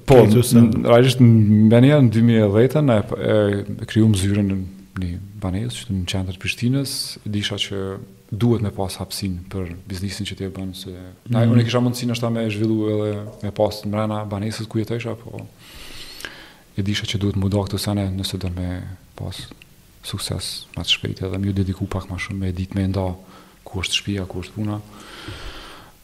[0.09, 0.63] po, këtë ose?
[0.73, 6.41] Po, me një në 2010, e, e, e kryu në një që në qendrë të
[6.45, 6.95] Prishtinës,
[7.29, 7.83] disha që
[8.35, 11.53] duhet me pas hapsin për biznisin që ti e bën se na mhm.
[11.55, 13.11] unë kisha mundësinë ashta me zhvillu edhe
[13.45, 15.45] me pas mbrana banesës ku jetojsha po
[16.75, 18.73] e disha që duhet më dogtë sa ne nëse do me
[19.15, 19.39] pas
[20.09, 23.07] sukses më të shpejt edhe më ju dediku pak më shumë me dit me nda
[23.65, 24.77] ku është shpija, ku është puna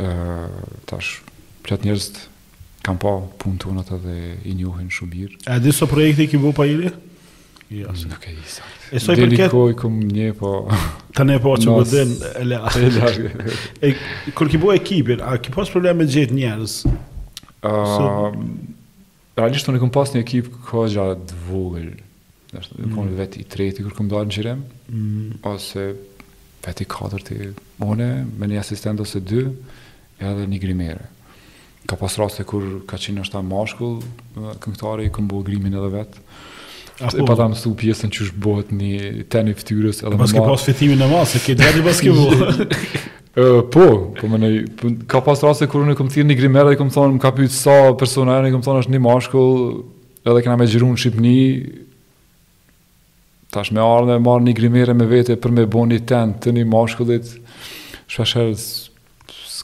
[0.00, 0.48] uh,
[0.88, 1.18] tash
[1.66, 2.22] pëllet njerëzët
[2.86, 6.54] kanë pa punë të unët edhe i njohin shumë birë e diso projekti ki bu
[6.56, 6.92] pa ili?
[7.72, 8.62] Ja, nuk e isa
[8.94, 9.48] E soj për ketë...
[9.50, 10.52] Deni këm një, po...
[11.16, 12.12] Ta ne po që bëdhen,
[12.42, 12.60] e la...
[12.78, 13.12] E la...
[13.88, 13.92] e,
[14.36, 16.76] kër ki bo ekipin, a ki pas probleme gjithë njerës?
[17.66, 17.72] A...
[17.72, 18.30] Uh, so,
[19.40, 21.88] realisht, unë këm pas një ekip ka gjatë dvogër.
[22.54, 22.94] Nështë, mm.
[22.94, 24.62] Po në vetë i treti, kër këm dalë në gjirem,
[24.92, 25.34] mm.
[25.50, 25.88] ose
[26.66, 27.40] vetë i katërti,
[27.86, 28.06] one,
[28.38, 29.48] me një asistent ose dy,
[30.22, 31.10] edhe një grimere.
[31.86, 34.00] Ka pas raste kur ka qenë është ta mashkull,
[34.62, 36.22] këngëtare i këmbo grimin edhe vetë,
[36.98, 40.22] Apo, e pa ta mësu pjesën që është bëhet një teni ftyrës edhe më marë.
[40.22, 42.62] Pas ke pas fitimin e masë, ke dredi basketbol.
[43.36, 46.72] ke po, po më nëj, po, ka pas rase kërë në këmë thirë një grimera
[46.72, 49.60] i këmë thonë, më ka pyjtë sa persona e në këmë thonë është një mashkull,
[50.24, 51.36] edhe këna me gjiru në Shqipni,
[53.52, 56.64] tash me ardhe marr një grimere me vete për me bo një ten të një
[56.72, 57.34] mashkullit,
[58.08, 58.64] shpesherës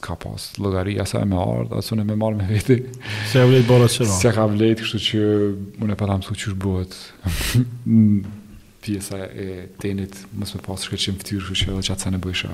[0.03, 2.77] s'ka pas llogari asa më ard, asun e më marr me veti.
[3.31, 4.11] Se ka vlet bora çero.
[4.11, 5.19] Se ka vlet, kështu që
[5.83, 6.97] unë e pata mësu çush bëhet.
[8.83, 12.51] Pjesa e tenit mos më pas shkëçim fytyrë, kështu që edhe çat sa në bëjsha.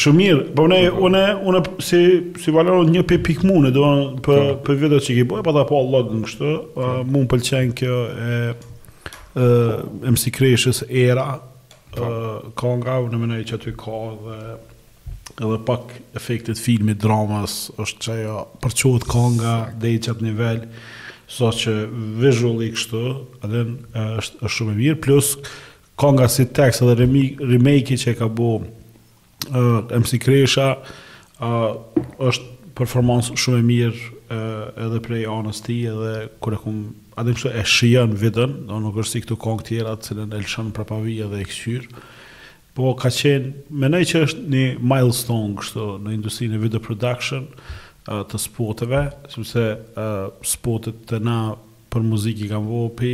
[0.00, 0.46] shumë mirë.
[0.56, 1.20] Po ne unë
[1.50, 2.00] unë si
[2.40, 3.84] si valoron një për pikmunë, do
[4.24, 4.54] për po.
[4.64, 6.88] për vjetët që i bëj, pa ta pa po llogën kështu, uh, po.
[7.12, 8.30] mua pëlqen kjo e
[9.34, 11.38] e, MC Kreshës era
[11.94, 12.74] e, po.
[13.12, 14.38] në mënej që aty ka dhe
[15.40, 20.64] edhe pak efektet filmit dramas është që ja përqohet konga dhe i qatë nivel
[21.30, 21.74] so që
[22.20, 23.04] visually kështu
[23.46, 23.62] edhe
[23.94, 25.34] është, është shumë e mirë plus
[26.00, 30.72] konga si tekst edhe remake-i që ka bo e, MC Kresha
[31.38, 34.40] e, është performans shumë e mirë e,
[34.88, 36.88] edhe prej anës ti edhe kër e kumë
[37.20, 40.38] adem kështu e shijon vidën, do nuk është si këto kongë tjera të cilën e
[40.40, 41.84] lëshën pavia dhe eksyr.
[42.76, 43.50] Po ka qenë,
[43.82, 47.46] menej që është një milestone kështu në industrinë video production
[48.06, 49.02] të sporteve,
[49.32, 49.64] sepse
[50.54, 51.38] sportet të na
[51.92, 53.12] për muzikë kanë vënë pe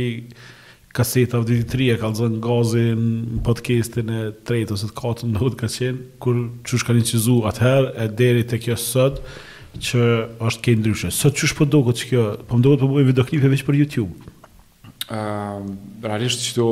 [0.97, 3.03] kaseta vdi 3 e kalzon gazin
[3.45, 8.07] podcastin e tretë ose të katërt nuk ka qenë kur çush kanë qizu atëherë e
[8.21, 9.19] deri te kjo sot
[9.81, 10.01] që
[10.41, 11.09] është ke ndryshe.
[11.13, 14.31] Sot çu shpo dogut kjo, po më duhet të po bëj videoklipe vetëm për YouTube.
[15.13, 15.67] Ëm,
[16.03, 16.67] uh, të çdo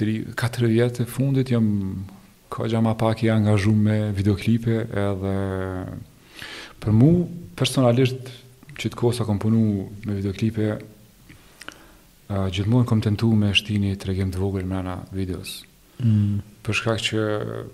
[0.00, 1.64] 3, 4 vjet e fundit jam
[2.50, 5.36] kaqja ma pak i angazhuar me videoklipe edhe
[6.82, 7.26] për mua
[7.58, 8.32] personalisht
[8.74, 14.34] që të kosa kom punu me videoklipe uh, gjithmonë kom tentu me shtini të regjem
[14.34, 15.60] të vogër mërëna videos
[16.02, 17.24] mm për shkak që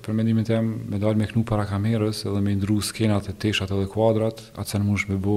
[0.05, 3.71] për mendimin tim me dal me knu para kamerës edhe me ndru skenat e teshat
[3.75, 5.37] edhe kuadrat, atë sen mundsh me bë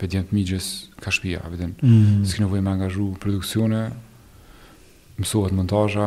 [0.00, 0.68] për djemë migjes
[1.02, 2.20] ka shpia, vetëm, mm.
[2.30, 3.82] s'ki me angazhu produksione,
[5.20, 6.06] mësohet montazha,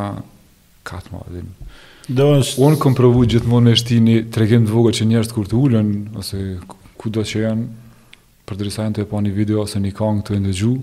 [0.87, 1.75] ka të madhe, vetëm.
[2.17, 2.63] Do është...
[2.67, 6.39] Unë provu gjithmonë me shti një tregim të vogë që njerëz kur të ullën, ose
[6.99, 7.67] ku do që janë,
[8.49, 10.73] për të të e një video ose një kong të ndëgju,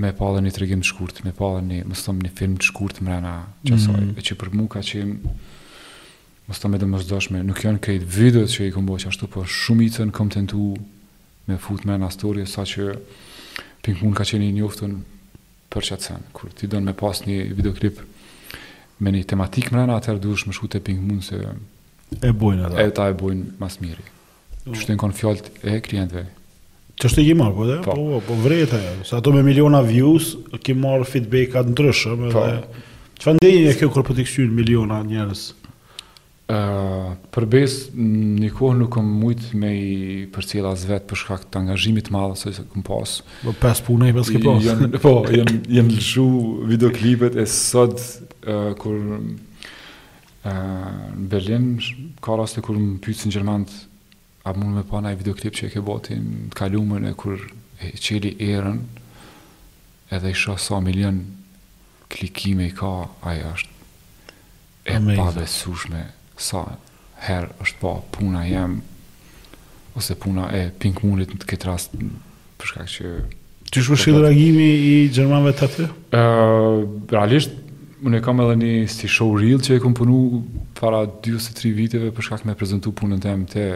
[0.00, 2.32] me pa dhe një tregim të shkurt, me pa dhe një, më së tomë, një
[2.38, 3.34] film të shkurt më rena
[3.68, 4.18] qësoj, mm -hmm.
[4.22, 5.32] e që për mu ka qenë,
[6.46, 9.26] më së tomë edhe më zdoshme, nuk janë krejt videot që i këmbo që ashtu,
[9.32, 10.76] po shumë këm të ndu
[11.48, 12.08] me fut me në
[12.54, 12.84] sa që
[13.84, 14.92] pink mund ka qeni njoftën
[15.72, 18.00] për që sen, kur ti donë me pas një videoklip
[18.98, 21.36] me një tematik më rena, atër duesh më shku të pink mund se
[22.22, 24.02] e bojnë edhe, e ta e bojnë mas mirë.
[24.66, 24.74] Uh.
[24.74, 25.36] Që të në konë
[25.76, 26.24] e klientve,
[27.00, 29.40] Që është i ki marrë, po, po Po, po, po vrejtë e, sa ato me
[29.46, 32.40] miliona views, ki marrë feedbackat në ndryshëm edhe...
[32.50, 33.24] Që po.
[33.24, 35.46] fa ndenjë e kjo kërë po të miliona njerëz?
[36.50, 37.92] Uh, për besë,
[38.42, 39.98] një kohë nuk kom mujtë me i
[40.34, 40.48] për
[40.82, 43.24] zvetë për shkak të angazhimit madhë, së se këm pasë.
[43.44, 44.66] Po, pes punë e pes ke pasë.
[44.66, 46.26] Jan, po, jem lëshu
[46.72, 47.96] videoklipet e sot,
[48.46, 48.98] uh, kur...
[50.40, 50.52] Uh,
[51.20, 51.64] në Berlin,
[52.24, 53.74] ka rast e kur më pyci në Gjermantë,
[54.42, 56.20] a mund me pa nëjë videoklip që e ke në
[56.50, 57.42] të kalumën e kur
[57.84, 58.78] e qeli erën
[60.16, 61.20] edhe i shra sa milion
[62.10, 63.68] klikime i ka, aja është
[64.86, 65.18] e Amazing.
[65.20, 66.04] pavesushme
[66.40, 66.62] sa
[67.26, 68.78] herë është pa puna jem
[69.96, 73.12] ose puna e Pink mundit në këtë rast përshka që
[73.70, 75.84] Ty shumë shilë reagimi i gjermanve të atë?
[76.10, 76.80] Uh,
[77.12, 77.52] realisht,
[78.02, 80.40] unë e kam edhe një si show reel që e kom punu
[80.80, 83.68] para 2-3 viteve përshka këmë e prezentu punën të emë të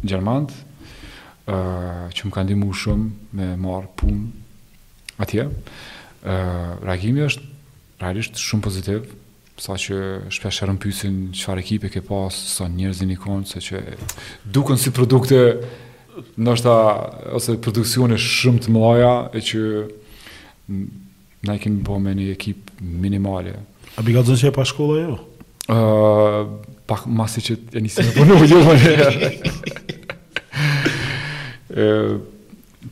[0.00, 0.52] gjermant,
[1.50, 4.28] uh, që më ka ndimu shumë me marë punë
[5.22, 5.48] atje.
[6.22, 7.48] Uh, reagimi është
[8.02, 9.06] realisht shumë pozitiv,
[9.62, 9.96] sa që
[10.32, 13.82] shpesherën pysin rëmpysin qëfar ekipe ke pasë, sa njerëzin i konë, sa që
[14.54, 15.38] duken si produkte
[16.40, 16.74] nështa,
[17.36, 19.62] ose produksione shumë të mëlaja, e që
[21.46, 23.54] ne kemi po me një ekip minimale.
[23.98, 25.16] A bi ka të zënë që e pa shkolla jo?
[25.70, 26.58] Uh,
[26.92, 29.48] pak masi që e nisi në punu, ju jo, më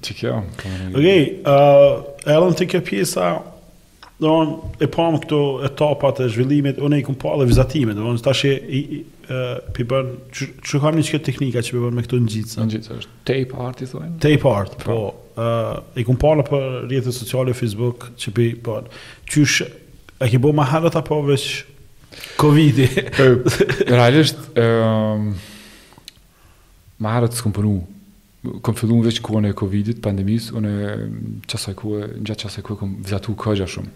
[0.04, 0.34] Që kjo?
[0.40, 3.26] Okej, okay, uh, elën të kjo pjesa,
[4.22, 4.52] do në,
[4.84, 8.32] e pamë këto etapat e zhvillimit, unë e i kumpa dhe vizatimet, do në, ta
[8.38, 9.00] shi, i, i,
[9.76, 12.56] pi bën çu kam një çket teknika që bën me këto ngjitës.
[12.66, 14.14] Ngjitës është tape art i thonë.
[14.24, 15.00] Tape art, po.
[15.10, 15.50] ë po,
[16.00, 18.78] e kum parë për rrjetet sociale Facebook që bi po.
[19.30, 21.48] Çysh e ke bë më herët apo veç
[22.40, 22.88] Covidi.
[23.90, 26.04] Realisht, ë um, ehm,
[27.04, 27.74] marrë të skuam punu.
[28.64, 33.34] Kam veç kohën e Covidit, pandemis, unë çasaj ku në gjatë çasaj ku kam vizatu
[33.36, 33.90] kohë shumë.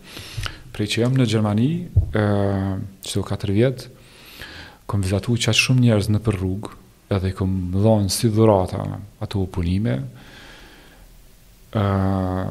[0.74, 1.70] Prej që jam në Gjermani,
[2.12, 3.88] ë ehm, uh, çdo 4 vjet
[4.86, 6.74] kam vizatu çaj shumë njerëz në për rrugë,
[7.14, 8.82] edhe kom dhënë si dhurata
[9.24, 9.98] ato punime.
[11.74, 12.44] uh,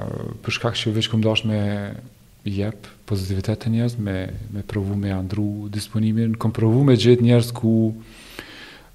[0.43, 1.59] për shkak se veç kam dashur me
[2.43, 2.75] jep,
[3.09, 4.15] pozitivitet të njerëz, me,
[4.55, 7.73] me provu me andru disponimin, kom provu me gjithë njerëz ku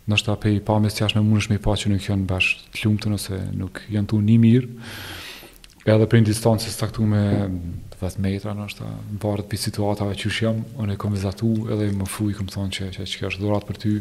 [0.09, 2.29] nështë pe i pa me si ashme mund është me i pa që nuk janë
[2.31, 4.71] bashkë të lumë të nëse nuk janë tu një mirë,
[5.89, 7.23] edhe për distancës të këtu me
[7.99, 11.91] 10 metra nështë, në barët për situatave që është jam, unë e kom vizatu edhe
[12.01, 13.95] më fuj, kom thonë që, që, që është dhurat për ty,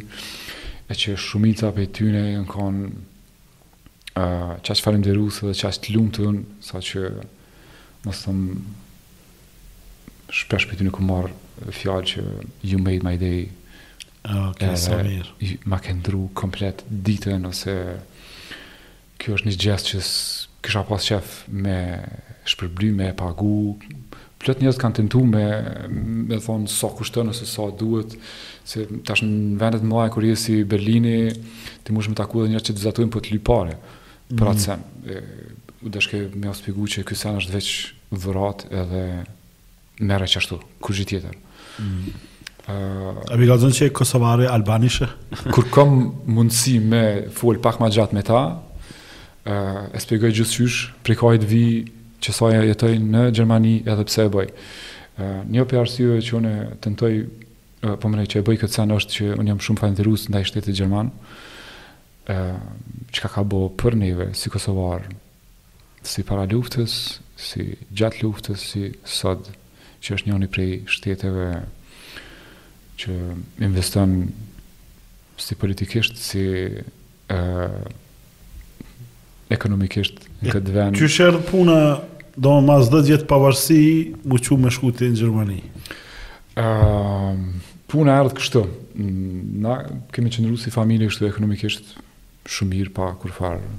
[0.87, 5.81] e që shumica pe ty në në konë uh, qash falim dhe rusë dhe qash
[5.83, 7.07] të që
[10.33, 12.23] shpesh për ty nuk marrë fjallë që
[12.69, 13.47] you made my day
[14.27, 17.75] Ok, e, sa mirë Ma ke ndru komplet ditën ose
[19.17, 20.01] kjo është një gjest që
[20.65, 21.77] kësha pas qef me
[22.47, 23.77] shpërbly, me pagu
[24.41, 25.45] plët njëzë kanë tentu me
[26.27, 28.13] me thonë sa so kushtën ose sa duhet
[28.67, 31.31] se tash në vendet më laj kur jesë si Berlini
[31.83, 33.79] ti mush me taku dhe njërë që të zatujnë për të lypare
[34.33, 34.51] për mm.
[34.53, 34.67] atë mhm.
[34.67, 37.71] sen u dëshke me ospigu që kësë sen është veç
[38.25, 39.03] vërat edhe
[40.03, 41.37] merë që ashtu, kur gjithë tjetër.
[41.81, 42.25] Mm.
[42.67, 45.07] Uh, Abi ka zonë që e Kosovare, Albanishe?
[45.53, 45.93] kur kom
[46.27, 51.15] mundësi me full pak ma gjatë me ta, uh, e spjegoj gjithë qysh, pre
[51.47, 51.61] vi
[52.19, 54.47] që sa jetoj në Gjermani edhe pse e bëj.
[55.17, 58.73] Uh, një për arsive që une të ndoj, uh, po mëne që e bëj këtë
[58.81, 61.13] sen është që unë jam shumë fajnë të rusë nda i shtetit Gjermanë,
[62.27, 62.37] e
[63.15, 65.05] çka ka bëu për neve si Kosovar
[66.03, 66.91] si para luftës
[67.39, 67.63] si
[67.95, 69.47] gjatë luftës si sot
[70.03, 71.47] që është njëri prej shteteve
[73.01, 73.15] që
[73.65, 74.13] investon
[75.37, 77.87] si politikisht si ë uh,
[79.53, 80.97] ekonomikisht në këtë vend.
[80.99, 81.75] Ky është edhe puna
[82.37, 83.81] do më mos dhjetë vjet pavarësi
[84.33, 85.61] u qiu me shkuti në Gjermani.
[86.61, 87.33] ë uh,
[87.87, 88.61] Puna ardhë kështu,
[89.63, 89.77] na
[90.11, 91.93] kemi qëndru si familje kështu ekonomikisht
[92.51, 93.69] shumë mirë pa kur farë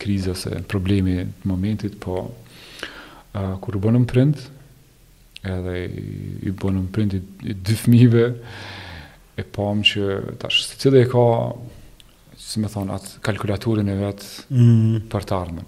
[0.00, 4.46] krizës e problemi të momentit, po uh, kur bënëm prindë,
[5.46, 5.74] edhe
[6.48, 8.24] i bënë më prindit i dy fmive,
[9.40, 10.08] e pam që
[10.42, 11.22] tash, se cilë e ka,
[12.36, 14.96] si me thonë, atë kalkulaturin e vetë mm.
[15.12, 15.66] për të ardhme,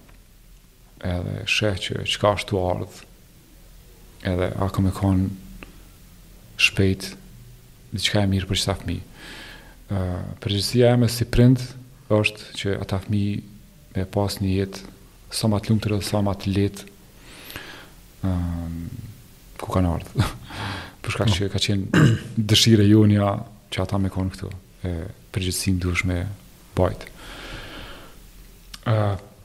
[1.02, 3.00] Edhe sheh që ka është të ardhë,
[4.32, 5.30] edhe a këmë e konë
[6.62, 7.08] shpejt,
[7.92, 9.00] dhe ka e mirë për qëta fmi.
[9.92, 11.60] Uh, përgjësia me si prind
[12.14, 13.22] është që ata fmi
[13.96, 14.84] me pas një jetë,
[15.34, 16.86] sa më të lumë të rëdhë, sa më të letë,
[18.28, 18.78] um,
[19.62, 20.30] ku kanë ardhë.
[21.02, 21.26] për po.
[21.34, 22.02] që ka qenë
[22.50, 23.32] dëshire jonja
[23.72, 24.50] që ata me konë këtu,
[24.86, 24.92] e
[25.34, 26.20] përgjithsin dush me
[26.78, 27.10] bajtë.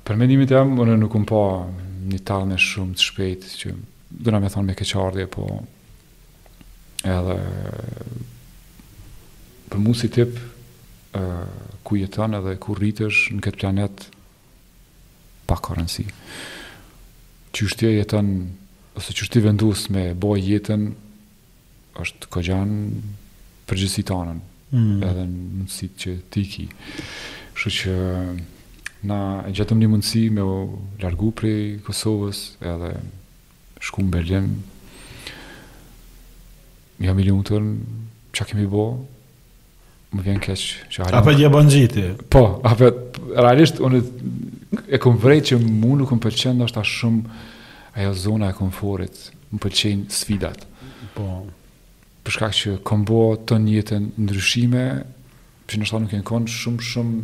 [0.07, 1.41] Për mendimit jam, më nuk më pa
[2.07, 3.73] një talë me shumë të shpejtë, që
[4.27, 5.47] dëna me thonë me keqardje, po
[7.07, 7.37] edhe
[9.69, 10.37] për mu si tip,
[11.85, 14.07] ku jetën edhe ku rritësh në këtë planet,
[15.49, 16.05] pa karënësi.
[17.57, 18.33] Qështje jetën
[18.97, 20.87] ose që është ti vendus me boj jetën,
[22.01, 22.83] është ka gjanë
[23.69, 25.03] përgjësi të mm.
[25.05, 26.65] edhe në mundësit që ti ki.
[27.57, 27.95] Shë që
[29.09, 29.19] na
[29.49, 30.55] e gjatëm një mundësi me o
[31.03, 32.91] largu prej Kosovës, edhe
[33.85, 34.49] shku në Berlin,
[37.01, 37.71] një milion më tërën,
[38.33, 38.83] që a kemi bo,
[40.17, 41.19] më vjen keqë që harim...
[41.19, 41.69] Ape gjë bon
[42.33, 42.89] Po, apo
[43.37, 44.01] realisht, unë
[44.93, 47.45] e kom vrejt që mu nuk më përqenë, është ta shumë
[47.97, 50.63] ajo zona e konforit, më pëlqejnë sfidat.
[51.15, 51.47] Po.
[52.27, 54.83] Për shkak që kam bëu të njëjtën ndryshime,
[55.67, 57.23] që nështë nuk e në konë shumë shumë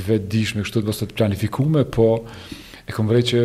[0.00, 2.06] dve dishme, kështu të vështë të planifikume, po
[2.86, 3.42] e kom vrej që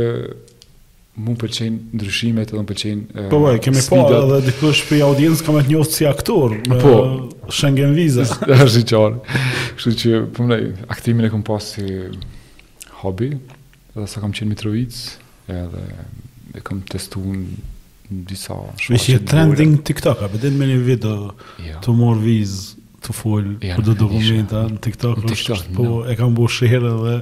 [1.22, 4.16] mund pëlqejnë ndryshimet edhe më pëlqejnë Po, po, kemi sfidat.
[4.16, 8.30] po edhe dikë shpi audiencë kam e të njohë si aktor po, e, Schengen Visa.
[8.80, 9.42] i qarë.
[9.76, 11.74] Kështu që, po mëlej, aktimin e kom pas
[13.02, 13.34] hobi,
[13.92, 14.96] edhe sa kam qenë mitrovic,
[15.54, 15.86] edhe
[16.56, 21.32] e kam testuar në disa shumë shumë shumë trending të këta bëdin me një video
[21.62, 21.78] ja.
[21.78, 21.82] Jo.
[21.86, 22.56] to more viz
[23.02, 26.54] të full ja, për dhe dokumenta në tiktok në tiktok në po e kam bërë
[26.58, 27.16] shere dhe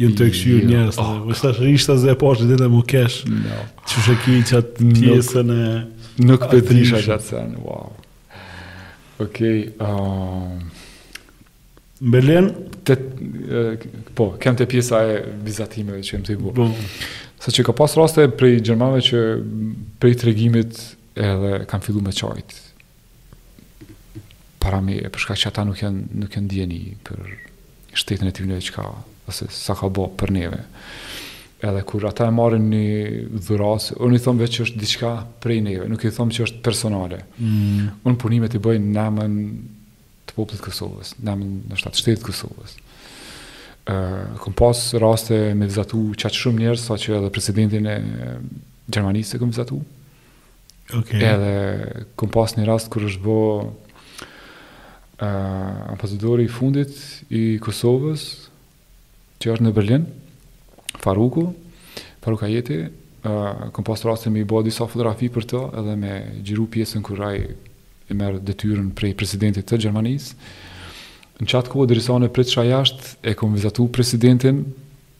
[0.00, 0.30] ju në të jo.
[0.32, 2.82] ekshë ju njërës në oh, vështë po ashtë rishtë asë e poshtë dhe dhe më
[2.94, 3.62] kesh no.
[3.92, 5.70] që shë kjo i qatë pjesën e
[6.30, 7.88] nuk për të rishtë atë sen wow
[9.26, 10.68] ok um,
[12.00, 12.46] në Berlin
[12.88, 16.66] të, uh, po kem të pjesa e vizatimeve që jem të i bërë
[17.40, 19.20] Sa që ka pas raste prej Gjermave që
[20.00, 20.80] prej të regimit
[21.16, 22.66] edhe kanë fillu me qajtë.
[24.60, 27.30] Para me, e përshka që ata nuk janë djeni për
[27.96, 28.84] shtetën e të vjënëve që ka,
[29.32, 30.58] ose sa ka bo për neve.
[31.64, 32.84] Edhe kur ata e marrin një
[33.48, 35.14] dhurasë, unë i thomë veç që është diçka
[35.44, 37.22] prej neve, nuk i thomë që është personale.
[37.40, 37.88] Mm.
[38.08, 39.40] Unë punimet i bëjnë nëmën
[40.28, 42.76] të poplët Kosovës, nëmën në shtatë shtetë Kosovës.
[42.78, 42.86] Mm
[44.40, 47.94] kom pas raste me vizatu qatë shumë njerës, sa që edhe presidentin e
[48.90, 49.76] Gjermanisë e kom vizatu.
[50.98, 51.20] Okay.
[51.22, 53.66] Edhe kom pas një rast kër është bo uh,
[55.94, 56.96] ambasadori i fundit
[57.30, 58.24] i Kosovës,
[59.40, 60.08] që është në Berlin,
[60.98, 61.44] Faruku,
[62.24, 66.16] Faruka Jeti, uh, kom pas raste me i bo disa fotografi për të, edhe me
[66.42, 67.36] gjiru pjesën kër ai
[68.10, 70.34] e merë detyrën prej presidentit të Gjermanisë,
[71.40, 74.62] në qatë kohë dërisa në pritë qa jashtë e kom vizatu presidentin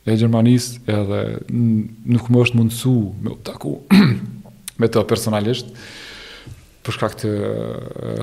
[0.04, 1.20] e Gjermanis edhe
[1.52, 2.94] nuk më është mundësu
[3.24, 3.78] me taku
[4.80, 5.72] me të personalisht
[6.84, 7.30] për shkak të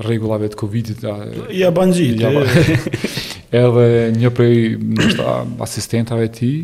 [0.02, 1.04] rregullave të Covidit.
[1.06, 1.12] A,
[1.54, 2.18] ja banxhil.
[2.18, 2.42] Ja, ba...
[3.62, 3.84] edhe
[4.18, 6.58] një prej ndoshta asistentave të tij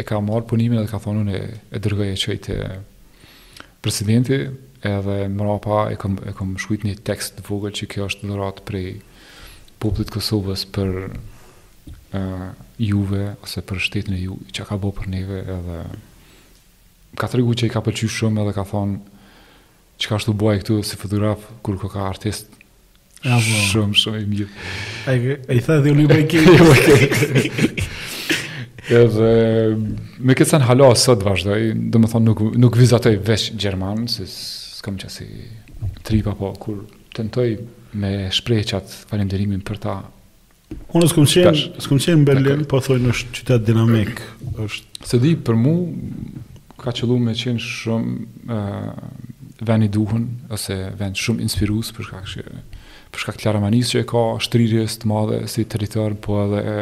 [0.00, 2.58] e ka marë punimin edhe ka thonë e dërgoj e
[3.84, 4.40] presidenti
[4.88, 8.64] edhe mbrapa e kam e kam shkruajt një tekst të vogël që kjo është dhuratë
[8.68, 8.88] prej
[9.82, 12.46] poplit Kosovës për uh,
[12.80, 15.80] juve ose për shtetin e ju që ka bo për neve edhe
[17.20, 19.20] ka të regu që i ka përqy shumë edhe ka thonë
[20.00, 22.48] që ka shtu buaj këtu si fotograf kur ko ka artist
[23.24, 23.40] Abo.
[23.40, 24.50] shumë shumë i mirë
[25.08, 26.44] e, i tha dhe u një bëjke
[29.00, 29.32] edhe
[29.80, 31.60] me këtë sen halo sot vazhdoj
[31.92, 35.28] dhe më thonë nuk, nuk vizatoj veç Gjerman se s'kam qasi
[36.04, 36.84] tripa po kur
[37.16, 37.52] tentoj
[37.98, 39.94] me shprejqat falënderimin për ta
[40.94, 44.20] Unë s'kum qenë, s'kum qenë në Berlin, po thonë është qytet dinamik,
[44.62, 45.00] është...
[45.10, 45.72] së di, për mu,
[46.78, 49.08] ka qëllu me qenë shumë uh,
[49.66, 52.54] ven duhun, ose ven shumë inspirus, për kështë
[53.10, 56.76] përshka këtë Lara Manis që e ka shtrirjes të madhe si teritor, po edhe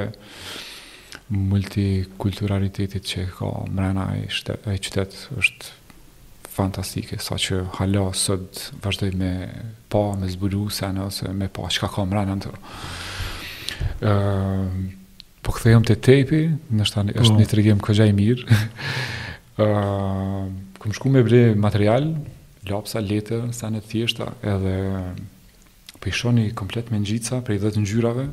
[1.48, 5.77] multikulturalitetit që e ka mrena e, e qytet është
[6.58, 9.30] fantastike, sa që hala sot vazhdoj me
[9.90, 12.52] pa, me zbulu sene, ose me pa, që ka ka më rrenë në të.
[14.10, 14.86] Ehm,
[15.46, 16.40] po këthejmë të tejpi,
[16.80, 17.38] nështë ta është po.
[17.38, 18.58] një të regjim këgja i mirë.
[19.58, 22.04] Uh, ehm, Këmë shku me bre material,
[22.70, 24.76] lapsa, letë, sene thjeshta, edhe
[25.98, 26.14] për
[26.54, 28.28] komplet me njica, për i dhe të njyrave,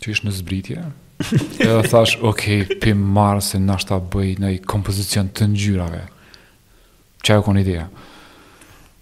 [0.00, 0.84] që ishë në zbritje,
[1.68, 6.06] edhe thash, okej, okay, për marë se nashta bëj në i kompozicion të njyrave
[7.24, 7.86] që ajo kënë ideja.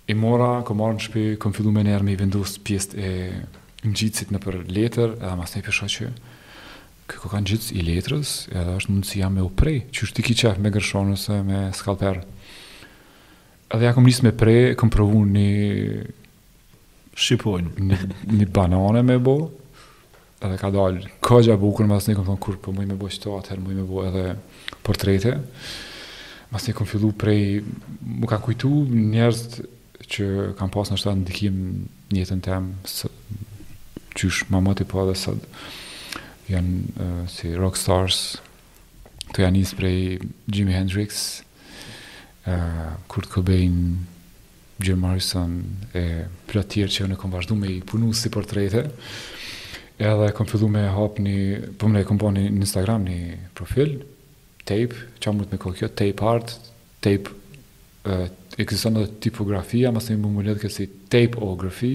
[0.08, 3.12] I mora, kom marrë në shpi, kom fillu me njerë me i vendus pjesë e
[3.84, 6.08] në gjitësit në për letër, edhe mas ne pësha që
[7.08, 10.38] këko kanë gjitës i letërës, edhe është mundë si jam me uprej, që është tiki
[10.42, 12.24] qef me gërshonës e me skalperë.
[13.76, 15.50] Edhe ja kom njësë me prej, kom provu një...
[17.18, 17.70] Shqipojnë.
[17.82, 17.96] një,
[18.30, 19.32] një banane me bo,
[20.38, 23.08] edhe ka dalë kogja bukur, mas ne kom thonë kur, për po, muj me bo
[23.10, 24.24] qëto, atëherë muj me bo edhe
[24.86, 25.34] portrete.
[25.38, 25.94] Portrete
[26.52, 27.60] mas një kom fillu prej,
[28.00, 28.70] më kanë kujtu
[29.14, 29.40] njerës
[30.08, 30.26] që
[30.58, 31.58] kanë pas në shtë ndikim
[32.14, 33.10] njëtën tem, së,
[34.16, 35.52] qysh ma mëti po dhe sëtë,
[36.48, 38.20] janë uh, si rock stars,
[39.36, 39.98] të janë prej
[40.48, 41.20] Jimi Hendrix,
[42.48, 43.76] uh, Kurt Cobain,
[44.80, 45.58] Jim Morrison,
[45.98, 48.86] e përra tjerë që jo në kom vazhdu me i punu si portrete,
[49.98, 51.36] edhe kom fillu me hapë një,
[51.76, 53.18] përmën po e kom po një Instagram një
[53.58, 53.98] profil,
[54.68, 56.52] tape, që mund të kohë kjo, tape art,
[57.04, 57.32] tape,
[58.58, 61.92] e kësiston dhe tipografia, mas të një më më ledhë këtë si tapeography,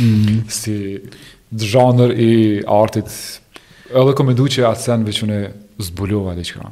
[0.00, 0.74] mm si
[1.50, 2.30] dëzhanër i
[2.70, 3.10] artit,
[3.90, 5.40] edhe kom e du që atë sen veqën e
[5.86, 6.70] zbulova dhe qëra.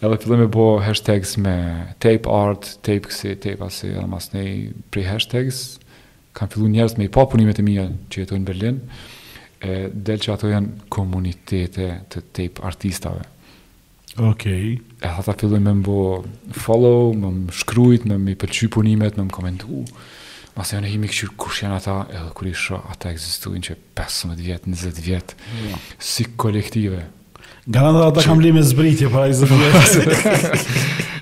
[0.00, 1.56] Edhe për dhe me bo hashtags me
[2.02, 4.54] tape art, tape kësi, tape asë edhe mas të një
[4.94, 5.62] prej hashtags,
[6.38, 8.78] kam fillu njerës me i pa punimet e mija që jetoj në Berlin,
[9.60, 13.26] e del që ato janë komunitete të tape artistave.
[14.28, 14.78] Okej.
[14.98, 15.08] Okay.
[15.08, 19.32] E hata fillin me mbo follow, me më shkrujt, me më pëlqy punimet, me më
[19.32, 19.84] komentu.
[20.56, 22.52] Masë janë e himi këshirë kush janë ata, edhe kur i
[22.92, 25.36] ata egzistuin që 15 vjetë, 20 vjetë,
[25.68, 25.84] yeah.
[25.98, 27.06] si kolektive.
[27.70, 30.18] Gana dhe ata kam li me zbritje para i zëmë vjetë.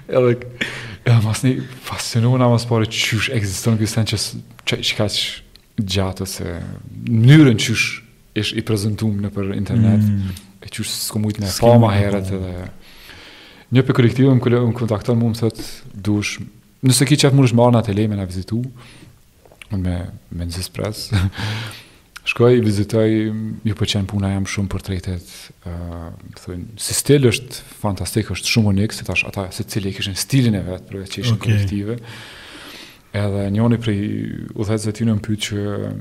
[0.08, 0.72] edhe, edhe
[1.08, 4.18] e një fascinu në amas pare qysh egzistuin këtë sen që
[4.72, 6.56] që i që gjatë se
[7.06, 7.86] njërën qysh
[8.42, 10.42] ish i prezentuar në për internet, mm.
[10.64, 12.68] e qysh s'ko mujtë me pa ma herët edhe...
[13.68, 16.38] Një për kolektive më kolektivë më kontaktën më më të të dush,
[16.88, 18.60] nëse ki qef më nëshë marë në atë elejme në vizitu,
[19.76, 19.96] me,
[20.32, 21.02] me nëzis pres,
[22.32, 23.06] shkoj, vizitoj,
[23.68, 25.34] ju për qenë puna jam shumë për trejtet,
[25.68, 26.48] uh,
[26.80, 30.64] si stil është fantastik, është shumë unik, si tash ata si cili kishen stilin e
[30.70, 31.50] vetë, përve që ishen okay.
[31.52, 31.98] kolektive,
[33.20, 33.96] edhe njëni për
[34.56, 35.96] u dhe të në më pyth që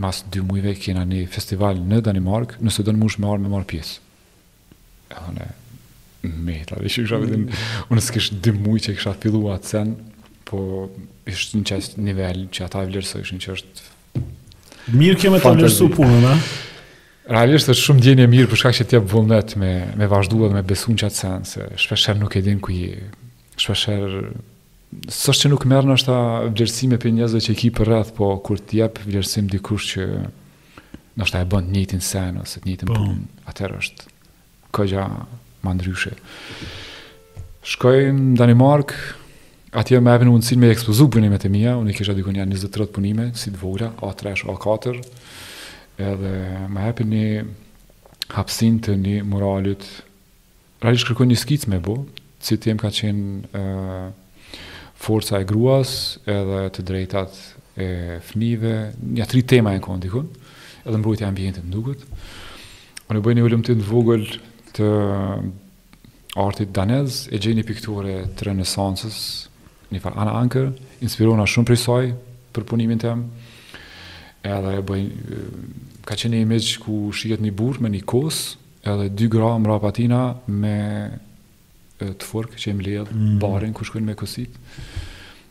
[0.00, 3.52] mas dy muive kena një festival në Danimark, nëse do në më nëshë marë me
[3.52, 3.98] marë pjesë.
[5.10, 5.28] Ja,
[6.44, 6.76] meta.
[6.80, 7.44] Dhe që kësha mm.
[7.92, 9.92] unë s'kish dy muj që kësha fillu atë sen,
[10.48, 10.64] po
[11.30, 13.86] ishtë në qështë nivel që ata e vlerëso, ishtë në qështë...
[14.96, 16.34] Mirë kjo me të vlerësu punën, a?
[17.30, 20.64] Realisht është shumë djenje mirë për shkak që ti vullnet me me vazhdu dhe me
[20.66, 22.96] besu në atë sen se shpesher nuk e din ku je.
[23.60, 23.84] Shpesh
[25.44, 26.16] që nuk është ta
[26.56, 30.08] vlerësime për njerëz që për rreth, po kur ti vlerësim dikush që
[31.20, 32.98] ndoshta e bën të njëjtin sen ose të po.
[32.98, 34.10] punë, atëherë është
[34.74, 34.88] kjo
[35.66, 36.14] ma ndryshe.
[37.70, 38.94] Shkoj në Danimark,
[39.76, 42.88] atje me epin mundësin me ekspozu punimet e mija, unë i kisha dikon janë 23
[42.96, 45.02] punime, si të vogla, A3, A4,
[46.00, 46.32] edhe
[46.72, 47.26] me epin një
[48.36, 49.84] hapsin të një moralit,
[50.80, 51.98] rrallisht kërkoj një skic me bo,
[52.40, 54.02] si të ka qenë e,
[55.00, 55.92] forca e gruas,
[56.24, 57.36] edhe të drejtat
[57.80, 57.90] e
[58.30, 58.72] fmive,
[59.18, 60.30] një tri tema e në kondikun,
[60.86, 62.06] edhe mbrojtja ambientit në duket,
[63.10, 64.24] unë i bëj një ullumë të në vogël,
[64.80, 69.16] të artit danez e gjej një pikture të renesansës,
[69.92, 70.70] një farë Anna Anker,
[71.04, 72.12] inspirona shumë për
[72.56, 73.24] për punimin të em,
[74.42, 75.02] edhe e bëj,
[76.08, 78.56] ka qenë një imeq ku shiket një burë me një kosë,
[78.90, 80.76] edhe dy gra mra patina me
[82.00, 83.34] të fërkë që im ledhë mm.
[83.42, 84.54] barin ku shkujnë me kosit.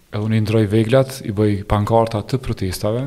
[0.09, 3.03] Edhe unë i ndroj veglat, i bëj pankarta të protestave,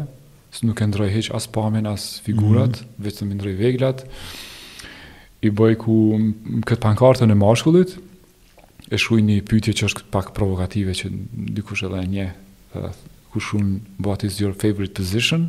[0.55, 2.93] së nuk e ndroj heq as pamin, as figurat, mm.
[3.09, 4.51] vetëm më ndroj veglat, veglat,
[5.43, 5.95] I bëj ku
[6.62, 11.11] këtë pankartën e mashkullit, e shkuj një pytje që është pak provokative që
[11.59, 12.28] dikush edhe nje,
[12.78, 12.93] edhe
[13.34, 13.72] kushun,
[14.07, 15.49] what is your favorite position?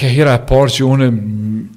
[0.00, 1.10] Ke hira e parë që une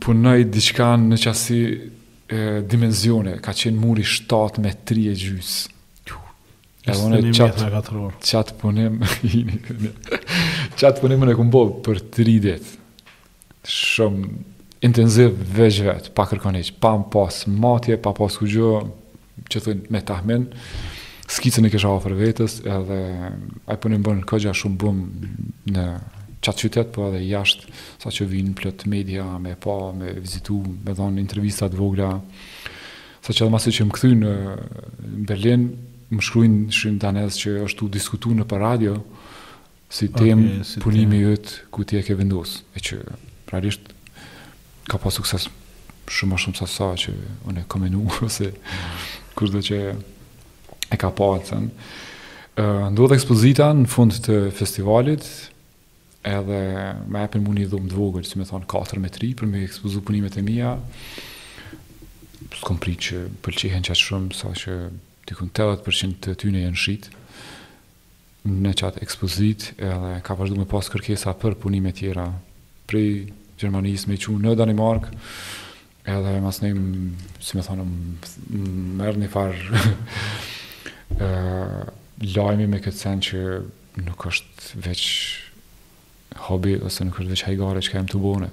[0.03, 2.39] punoj diçkan në qasi e,
[2.69, 5.75] dimenzione, ka qenë muri 7 me 3 e gjysë.
[6.83, 8.97] E dhone qatë punim
[10.81, 12.71] Qatë punim më ne këmbo për 3 dit
[13.63, 14.25] Shumë
[14.83, 18.47] intenziv veç vetë, pa kërkon pa më pas matje, pa pas ku
[19.49, 20.47] që thuin me tahmin,
[21.31, 22.97] skicën e kësha ofër vetës, edhe
[23.67, 24.99] ajë punim po bërë në këgja shumë bëm
[25.73, 25.85] në
[26.43, 27.69] qatë qytet, po edhe jashtë,
[28.03, 32.11] sa që vinë media, me pa, me vizitu, me dhonë intervistat vogla,
[33.23, 34.57] sa që edhe masë që më këthy eh, në
[35.29, 35.65] Berlin,
[36.13, 38.97] më shkruajnë shrim danes që është u diskutu në për radio,
[39.93, 43.01] si tem okay, si punimi jëtë ku ti e ke vendosë, e që
[43.53, 43.92] realisht
[44.89, 45.47] ka pas sukses
[46.11, 47.13] shumë më shumë sa sa që
[47.47, 47.91] unë e kam e
[48.25, 48.51] ose
[49.37, 49.77] kushtë që
[50.93, 51.69] e ka pa të sen.
[52.93, 55.23] Ndodhë ekspozita në fund të festivalit,
[56.23, 56.59] edhe
[57.11, 60.03] me epin mund i dhumë dvogër, si me thonë 4 metri 3, për me ekspozu
[60.05, 60.75] punimet e mia,
[62.59, 64.77] s'kom pri që pëlqihen qatë shumë, sa që
[65.31, 66.97] dikun 80% të tyne e në
[68.67, 72.25] në qatë ekspozit, edhe ka vazhduar me pas kërkesa për punime tjera,
[72.91, 73.31] prej
[73.61, 75.11] Gjermanisë me qunë në Danimarkë,
[76.09, 78.69] edhe mas si me thonë, më
[79.01, 79.83] mërë një farë
[82.35, 83.43] lajmi me këtë sen që
[84.07, 85.03] nuk është veç
[86.49, 88.49] hobi, ose nuk është veç hajgare që ka jem të bone.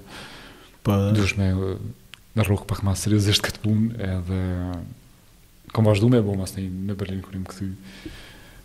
[0.85, 0.93] Pa...
[0.93, 1.03] Po.
[1.17, 1.49] Dush me
[2.37, 4.41] në rukë pak ma sërëzisht këtë punë, edhe
[5.75, 7.73] kom vazhdu me bo mas nëjë në Berlin kërim këthy.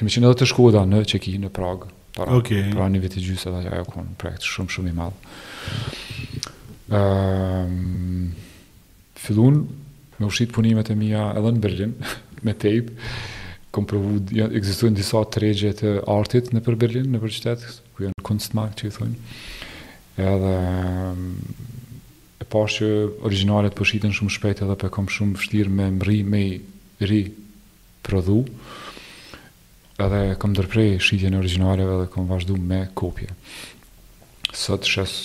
[0.00, 1.82] Kemi qenë edhe të shkuar në Çeki në Prag.
[2.16, 2.70] Para, okay.
[2.72, 5.26] Pra një vit i gjysë edhe ajo ku në projekt shumë shumë i madh.
[6.96, 8.22] Ehm um,
[9.20, 9.58] fillun
[10.16, 11.92] me ushit punimet e mia edhe në Berlin
[12.48, 12.94] me tape
[13.70, 17.66] kom provu ja, ekzistojnë disa tregje të artit në për Berlin në për qytet
[17.98, 21.26] ku janë kunstmarkë që i thonë edhe ehm,
[22.40, 22.88] e pas që
[23.28, 26.42] originalet po shiten shumë shpejt edhe po kam shumë vështirë me mri me
[27.10, 27.20] ri
[28.08, 28.40] prodhu
[30.06, 33.30] edhe kam ndërprej shitjen e originaleve dhe kam vazhdu me kopje.
[34.56, 35.16] Sot shes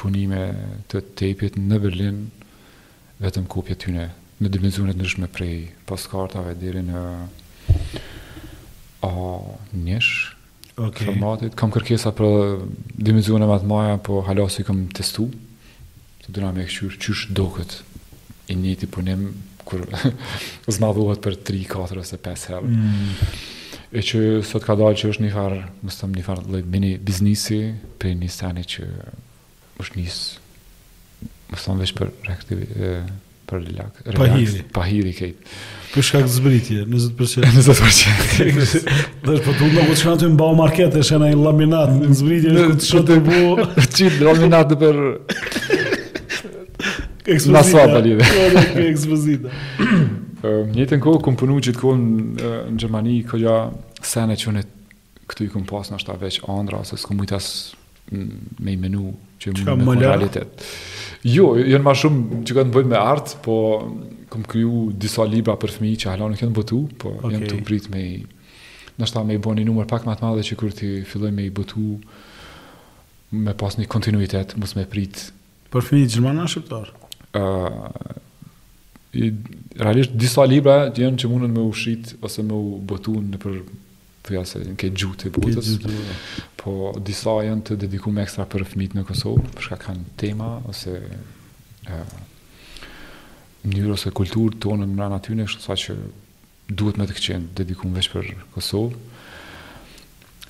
[0.00, 0.42] punime
[0.92, 2.18] të tejpit në Berlin
[3.24, 4.08] vetëm kopje tyne
[4.42, 5.54] në dimenzionet nëshme prej
[5.88, 7.02] postkartave diri në
[9.02, 9.12] a
[9.72, 10.10] njësh
[10.78, 11.06] okay.
[11.08, 11.54] formatit.
[11.58, 12.60] Kam kërkesa për
[12.98, 15.28] dimenzionet matë maja, po halasi kam testu
[16.26, 19.24] të dëna me këqyrë qysh do këtë i njëti punim
[19.66, 19.82] kur
[20.76, 22.70] zmadhuhet për 3, 4 ose 5 helë.
[22.70, 23.58] Mm.
[23.92, 26.90] E që sot ka dalë që është një farë, më stëmë një farë, lejtë mini
[27.04, 27.58] biznisi,
[28.00, 28.86] për një stani që
[29.82, 32.70] është njësë më stëmë vesh për reaktivit,
[33.52, 35.44] për lak, reaktivit, pahiri, pahiri kejtë.
[35.92, 37.52] Për shkak të zbritje, po në zëtë përqenë.
[37.52, 38.88] Në zëtë përqenë.
[38.88, 41.38] Dhe është për të udo, ku të shkanë të imba o market, e shkanë i
[41.42, 43.70] laminat, në zbritje, në të shkanë të bu...
[43.76, 45.04] Qitë, laminat dhe për...
[47.28, 47.54] Ekspozita.
[47.60, 48.34] Nasua, për lide.
[48.88, 49.54] Ekspozita.
[50.42, 53.52] Um, një të nko, këmë punu gjithë kohë në, në Gjermani, këja
[54.02, 54.62] sene që në
[55.30, 57.78] këtu i këmë pas në ashta veç andra, se së këmë mujtë asë
[58.66, 60.64] me i menu që më në më realitet.
[61.30, 63.54] Jo, jënë ma shumë që ka të bëjt me artë, po
[64.34, 67.36] këmë kryu disa libra për fëmi që halonë në këndë bëtu, po okay.
[67.36, 68.18] jënë të prit me i...
[68.98, 71.46] Në ashta me i bo një numër pak matë madhe që kërë ti filloj me
[71.48, 71.84] i bëtu,
[73.46, 75.28] me pas një kontinuitet, mësë me prit.
[75.72, 76.66] Për fëmi i Gjermana shë
[79.12, 79.32] i,
[79.78, 83.58] realisht disa libra të që mundën me ushit ose me u botu në për
[84.22, 86.48] të jasë në ke gjutë e botës po, po.
[86.62, 90.94] po disa janë të dedikum ekstra për fëmit në Kosovë përshka kanë tema ose
[91.84, 91.96] e,
[93.72, 95.98] njërë ose kulturë tonë në mërana tyne kështë sa që
[96.80, 98.96] duhet me të këqenë dedikum veç për Kosovë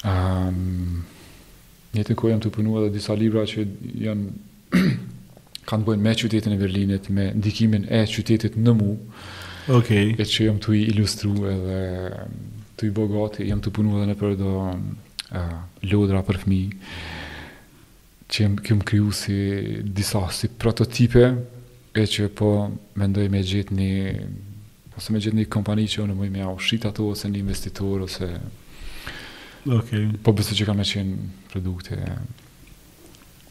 [0.06, 1.02] um,
[1.92, 3.66] Njëtë në kohë jam të përnu edhe disa libra që
[4.06, 4.72] janë
[5.70, 8.90] kanë bënë me qytetin e Berlinit, me ndikimin e qytetit në mu,
[9.72, 10.12] okay.
[10.18, 11.78] e që jëmë të i ilustru edhe
[12.78, 15.58] të i bogati, jëmë të punu edhe në përdo uh,
[15.92, 16.62] lodra për fmi,
[18.32, 19.36] që jëmë këmë kryu si
[19.94, 21.26] disa si prototipe,
[21.92, 22.48] e që po
[22.98, 23.90] mendoj me gjithë një
[24.96, 28.00] ose me gjithë një kompani që unë mëj me au shita to ose një investitor
[28.06, 28.28] ose
[29.68, 30.06] okay.
[30.24, 31.18] po bëse që kam e qenë
[31.52, 31.98] produkte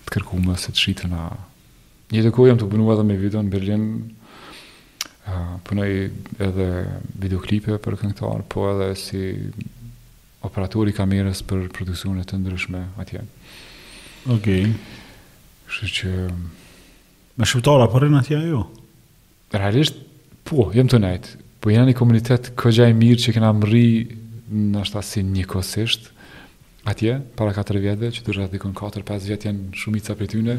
[0.09, 1.27] të kërkume se të shita na
[2.11, 3.83] Një të kohë jam të punu edhe me video në Berlin,
[5.67, 5.87] punoj
[6.43, 6.65] edhe
[7.23, 9.19] videoklipe për këngëtar, po edhe si
[10.43, 13.21] operator i kamerës për produksionet të ndryshme atje.
[14.27, 14.65] Okej.
[14.65, 15.69] Okay.
[15.71, 16.11] Shë që...
[17.39, 18.65] Me shqiptara përrin atje jo?
[19.55, 20.01] Realisht,
[20.49, 21.37] po, jem të nejtë.
[21.63, 23.85] Po jena një komunitet këgja i mirë që kena mëri
[24.51, 26.11] në ashtë asë si një kosisht
[26.91, 30.57] atje, para 4 vjetëve, që të dikon 4-5 vjetë janë shumica për tyne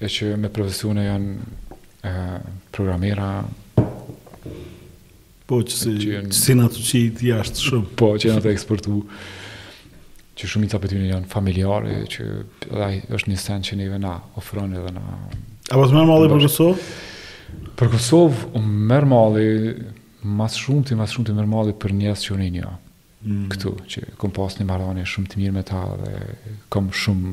[0.00, 1.50] e që me profesione janë
[2.08, 2.12] e,
[2.72, 3.28] programera
[5.50, 8.96] po që si që, si në të qit jashtë shumë po që janë të eksportu
[10.40, 12.28] që shumë i të apetyni janë familjare që
[12.70, 15.04] edhe është një sen që njëve na ofroni dhe na
[15.70, 16.84] a pas po mërë mali për Kosovë?
[17.78, 19.50] për Kosovë mërë mali
[20.40, 22.78] mas shumë të mas shumë të mërë mali për njës që unë i një
[23.20, 23.50] Mm.
[23.52, 26.12] këtu, që kom pas një marroni shumë të mirë me ta dhe
[26.72, 27.32] kom shumë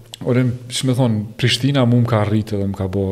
[0.27, 3.05] Orem, që me thonë, Prishtina mu më ka rritë edhe më ka bo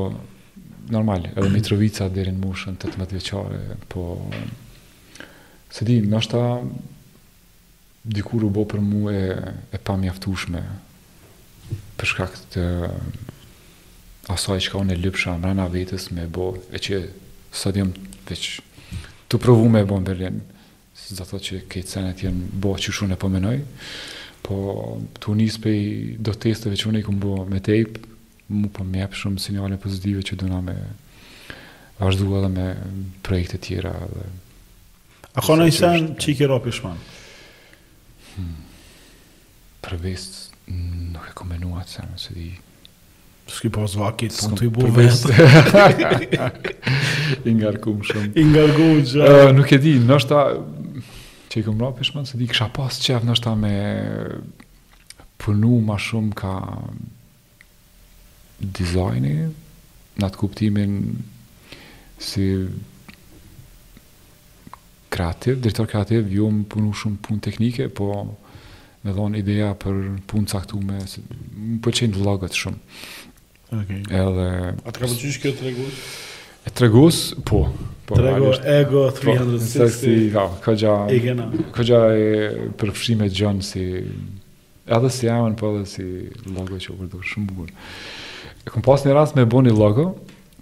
[0.93, 4.05] normal, edhe Mitrovica dherin mushën të të më po
[5.74, 6.43] se di, në është ta
[8.18, 9.20] dikur u bo për mu e,
[9.74, 10.62] e pa mjaftushme
[11.99, 12.64] përshka këtë
[14.34, 17.01] asaj që ka unë e lypësha në vetës me bo e që
[17.60, 17.91] sot jam
[18.30, 18.47] veç
[19.30, 20.39] të provu me bo në Berlin
[21.14, 23.55] zato që kejtë senet jenë bo që shumë e pomenoj
[24.49, 24.55] po
[25.21, 25.89] të unis për i
[26.25, 27.99] do testeve që unë i këmbo me tejp,
[28.55, 30.75] mu po me jep shumë sinjale pozitive që na me
[31.99, 32.69] vazhdu edhe me
[33.27, 33.93] projekte tjera.
[34.09, 34.25] Dhe...
[35.37, 37.01] A ka i sen që i kjera për shman?
[38.35, 38.57] Hmm.
[39.89, 42.49] Mm, nuk e këmenu sen, se di...
[43.49, 45.23] Ski pas vakit, pun të i bu vest.
[47.49, 48.27] Ingar kumë shumë.
[48.43, 49.39] Ingar kumë shumë.
[49.57, 50.43] Nuk e di, nështë ta,
[51.51, 53.75] që i këmë rapi shmën, se di kësha pas qef nështë me
[55.41, 56.53] punu ma shumë ka
[58.61, 59.33] dizajni,
[60.21, 60.97] në atë kuptimin
[62.19, 62.45] si
[65.09, 70.51] kreativ, direktor kreativ, ju më punu shumë punë teknike, po me dhonë ideja për punë
[70.53, 72.81] caktume, si, më përqenë logët shumë.
[73.69, 74.01] Okay.
[74.09, 74.45] Edhe,
[74.75, 76.05] A të ka përqysh kjo të regullë?
[76.66, 77.68] E tregus, po.
[78.05, 79.20] po Tregur, ego, 360.
[79.22, 80.74] Po, nëse si, ka,
[81.74, 82.49] ka gja, e
[82.80, 83.86] përfshime gjënë si,
[84.97, 86.07] edhe si jamën, po edhe si
[86.51, 87.72] logo që u shumë bukur.
[88.66, 90.10] E kom pas një rast me bo një logo,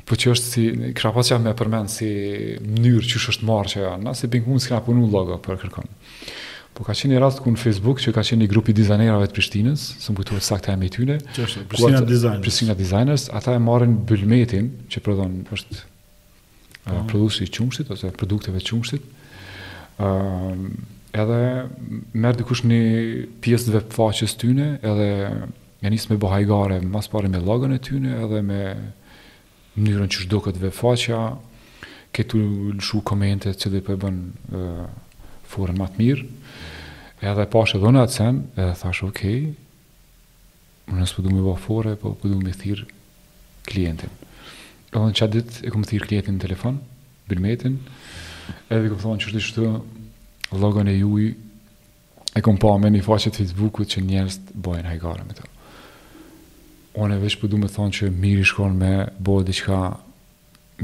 [0.08, 2.10] po që është si, këra pas që jam me përmenë si
[2.68, 5.96] mënyrë që është marrë që janë, na si pinkun punu logo për kërkonë.
[6.78, 9.26] Po ka qenë një rast ku në Facebook që ka qenë një grup i dizajnerëve
[9.32, 11.16] të Prishtinës, s'u kujtohet saktë emri i tyre,
[11.72, 12.44] Prishtina Designers.
[12.44, 17.00] Prishtina Designers, ata e marrin bylmetin që prodhon është ah.
[17.00, 19.08] uh, prodhuesi i çumshit ose produkteve të çumshit.
[19.98, 20.70] Ëm uh,
[21.18, 21.38] edhe
[22.22, 22.82] merr dikush një
[23.42, 28.14] pjesë të vefaqes tyne, edhe ja nis me bohajgare, mas pore me logon e tyne
[28.22, 28.60] edhe me
[29.82, 31.22] mënyrën që shdo këtë vefaqja
[32.18, 32.44] këtu
[32.78, 34.20] lëshu komente që dhe po përbën
[34.62, 34.86] uh,
[35.56, 36.28] forën matë mirë.
[37.18, 39.22] Po po e edhe pashe dhona të sem, e dhe thashe, ok,
[40.88, 42.86] më nësë përdu me bafore, po përdu me thirë
[43.66, 44.14] klientin.
[44.94, 46.78] E dhe në qatë dit, e këmë thirë klientin në telefon,
[47.32, 47.80] bilmetin,
[48.70, 49.72] edhe këmë thonë që është të
[50.62, 51.26] vlogën e juj,
[52.38, 55.48] e këmë pa me një facebook Facebookut që njerës të bojnë hajgare me të.
[57.02, 58.94] One veç përdu po me thonë që mirë i shkonë me
[59.26, 59.80] bojnë diqka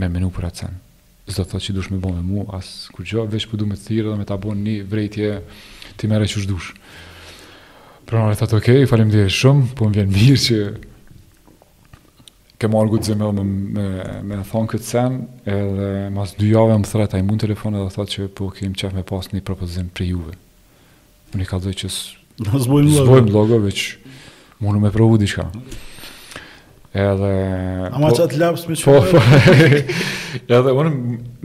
[0.01, 0.82] me menu për atësen
[1.27, 3.77] zdo thot që dush me bo me mu, as kur gjo, veç për du me
[3.77, 5.35] të thirë dhe me ta bon një vrejtje
[5.99, 6.73] ti mere që shdush.
[8.09, 10.59] Pra në rethat, okej, okay, falim dhe shumë, po më vjen mirë që
[12.59, 13.43] ke marrë gudë zemel me,
[13.77, 13.85] me,
[14.27, 15.17] me thonë këtë sen,
[15.51, 18.75] edhe mas dy jave më thret, a i mund telefonë edhe thot që po kem
[18.79, 20.35] qef me pas një propozim për juve.
[21.31, 23.87] Më një ka dhe që s'bojmë logo, veç
[24.63, 25.47] mundu me provu diqka.
[26.93, 29.09] Edhe Ama po, çat laps me çfarë?
[29.09, 30.91] Po, po edhe unë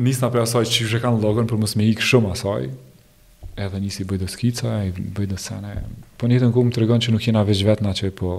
[0.04, 2.66] nis na për asaj që e kanë llogën për mos me ikë shumë asaj.
[3.64, 5.72] Edhe nisi bëj do skica, i bëj do sene.
[6.20, 8.34] Po një tën të tregon që nuk jena veç vetë na që po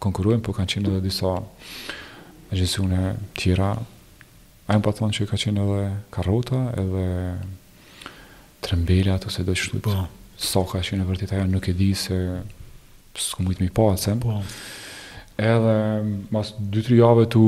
[0.00, 1.34] konkurrojmë, po kanë qenë edhe disa
[2.50, 3.74] agjensione tjera.
[4.72, 5.84] Ai më thon që ka qenë edhe
[6.14, 7.04] Karrota, edhe
[8.64, 9.84] Trembela ose do të shtuaj.
[9.90, 10.08] Po.
[10.40, 12.16] Sa ka qenë vërtet ajo nuk e di se
[13.20, 14.16] s'ku mujt më pa po, se.
[14.24, 14.40] Po
[15.40, 17.40] edhe mas 2-3 jave të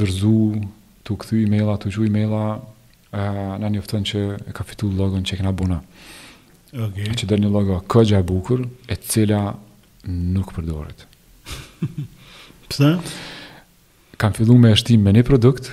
[0.00, 0.32] dërzu,
[1.04, 2.44] të këthy e-maila, të gju e-maila,
[3.14, 5.80] na në njëftën që e ka fitu logon që e kena buna.
[6.74, 6.96] Ok.
[7.20, 9.42] Që dhe një logo këgja e bukur, e cila
[10.10, 11.04] nuk përdoret.
[12.70, 12.90] Pse?
[14.18, 15.70] Kam fillu me eshtim me një produkt,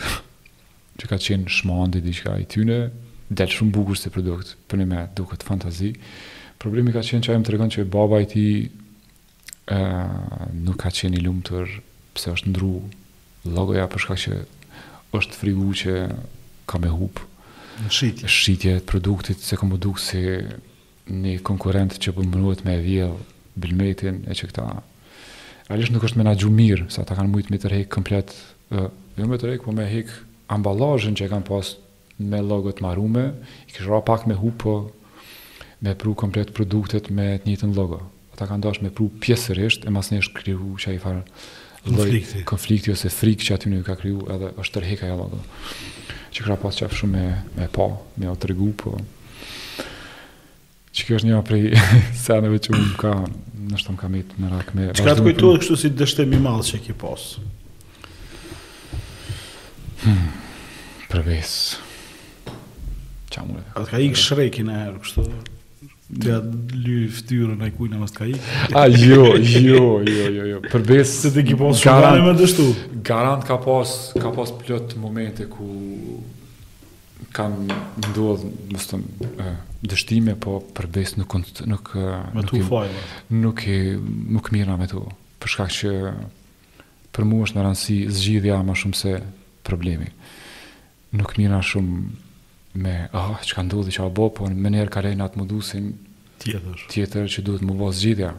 [1.01, 2.77] që ka qenë shmandi, diqka i tyne,
[3.31, 5.95] del shumë bukur se produkt, për një me duket fantazi.
[6.61, 8.45] Problemi ka qenë që ajmë të regon që baba i ti
[10.63, 11.69] nuk ka qenë i lumtur
[12.15, 12.71] pse është ndru
[13.47, 14.39] logoja për shkak që
[15.17, 15.95] është frigu që
[16.69, 17.21] ka me hub
[17.87, 20.23] shqitje shqitje të produktit se kom duk si
[21.21, 23.15] një konkurent që për po mënuhet me vjell
[23.63, 24.65] bilmetin e që këta
[25.69, 28.35] realisht nuk është menagju mirë sa ta kanë mujtë me të rejk komplet
[28.75, 30.11] jo me të rejk po me hek
[30.51, 31.73] ambalajën që e kanë pas
[32.21, 33.29] me logot marume
[33.67, 34.75] i kështë ra pak me hup po
[35.81, 38.01] me pru komplet produktet me të njëtën logo
[38.41, 41.21] ta kanë dashur me pru pjesërisht e mas nesh kriju që a i farë
[42.49, 42.93] konflikti.
[42.93, 45.43] ose frikë që aty një ka kriju edhe është tërheka jala dhe
[46.33, 47.87] që kra pas qafë shumë me, me pa
[48.17, 48.95] me o tërgu po
[50.97, 51.63] që kjo është një prej
[52.23, 53.13] seneve që unë ka
[53.71, 56.65] në shtom ka mitë në rakë me që ka të kujtuat kështu si dështemi malë
[56.71, 57.27] që ki pas
[60.07, 60.25] hmm,
[61.13, 61.55] përves
[63.31, 65.29] që amure ka ikë shrekin e herë kështu
[66.19, 68.55] Ja lë fytyrën ai kujna mos ka ikë.
[68.75, 70.57] A jo, jo, jo, jo, jo.
[70.67, 72.65] Përbes se ti ki bën shumë më dështu.
[73.07, 75.69] Garant ka pas ka pas plot momente ku
[77.31, 77.55] kam
[78.11, 81.95] ndodhë, mështë të dështime, po përbes nuk nuk nuk
[82.35, 82.89] nuk, faj,
[83.31, 85.05] nuk, nuk nuk me to.
[85.39, 85.93] Për shkak që
[87.15, 89.15] për mua është në rëndësi zgjidhja më shumë se
[89.65, 90.11] problemi.
[91.15, 92.19] Nuk mira shumë
[92.73, 95.91] me ah oh, çka ndodhi çka bë po në mënyrë ka rënë atë modusin
[96.41, 98.31] tjetër tjetër që duhet më vës zgjidhja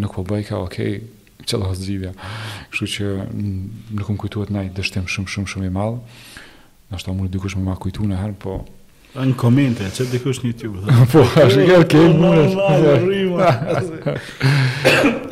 [0.00, 1.02] nuk po bëj ka okay
[1.44, 2.12] çel zgjidhja
[2.72, 6.00] kështu që më kum kujtohet ndaj dështim shumë shumë shumë i madh
[6.88, 8.58] na shto mund dikush më ma kujtu në herë po
[9.18, 14.20] në komente çe dikush në youtube po është gjë që mund të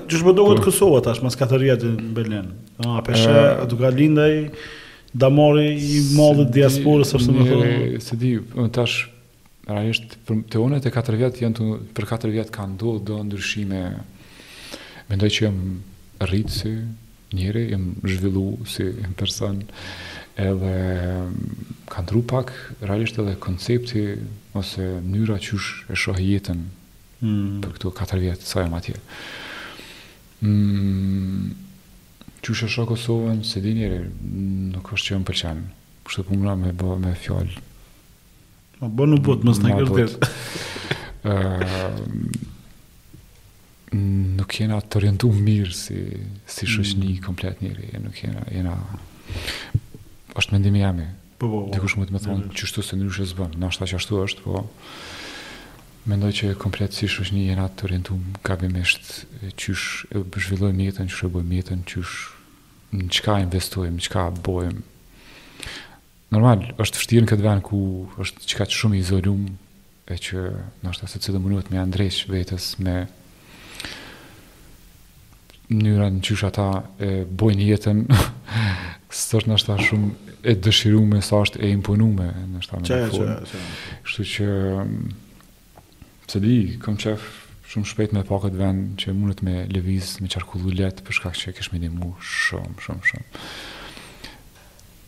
[0.07, 2.53] Gjush më dogo të Kosova tash, mas katërjet në Belen.
[2.79, 3.33] A, ah, peshë
[3.67, 4.37] do ka lindaj,
[5.17, 8.35] da mori i modhë diasporës ose më thonë se di
[8.75, 9.07] tash
[9.69, 13.81] realisht për të unë të katër vjet janë për katër vjet kanë ndodhur do ndryshime
[15.09, 15.59] mendoj që jam
[16.21, 16.75] rritë si
[17.37, 19.63] njëri, jam zhvillu si person
[20.37, 20.75] edhe
[21.25, 22.53] mm, ka ndru pak
[22.85, 24.05] realisht edhe koncepti
[24.57, 27.63] ose mënyra që është e shohë jetën mm.
[27.65, 28.99] për këto katër vjetë sa jam atje
[30.45, 31.57] mm,
[32.47, 34.03] Qysh e shoh Kosovën, se dini erë,
[34.71, 35.61] nuk është që pëlqen.
[36.07, 37.57] Por se punëra me bë me fjalë.
[38.79, 40.15] Ma bën u bot mos na gërdet.
[41.27, 41.91] Ë
[44.39, 45.99] nuk jena të orientu mirë si,
[46.53, 47.21] si shëshni mm.
[47.27, 48.75] komplet njëri nuk jena, jena
[50.37, 51.07] është mendimi jemi
[51.39, 52.55] po, po, po, dikush më të me thonë mm.
[52.59, 54.65] që shtu se në rrushës bënë në ashtë që ashtu është po
[56.11, 59.23] mendoj që komplet si shëshni jena të orientu gabimisht
[59.55, 62.15] qysh e bëshvilloj mjetën qysh e bëj mjetën qysh
[62.97, 64.83] në qka investojmë, në qka bojmë.
[66.35, 67.81] Normal, është fështirë në këtë venë ku
[68.23, 69.45] është qka që shumë izolum,
[70.07, 70.43] e që
[70.83, 72.97] nështë është asë të cëtë mënuat me andreqë vetës, me
[75.77, 76.67] njëra në qysha ata
[77.03, 78.05] e bojnë jetën,
[79.17, 83.65] së është nështë shumë e dëshirume, së është e imponume, nështë është në formë.
[84.07, 84.87] Që që që e,
[86.35, 86.45] që
[86.95, 87.19] e, që
[87.77, 91.35] shumë shpejt me pa këtë vend që mundet me lëviz, me qarkullu letë, për shkak
[91.37, 93.41] që kesh me një mu shumë, shumë, shumë.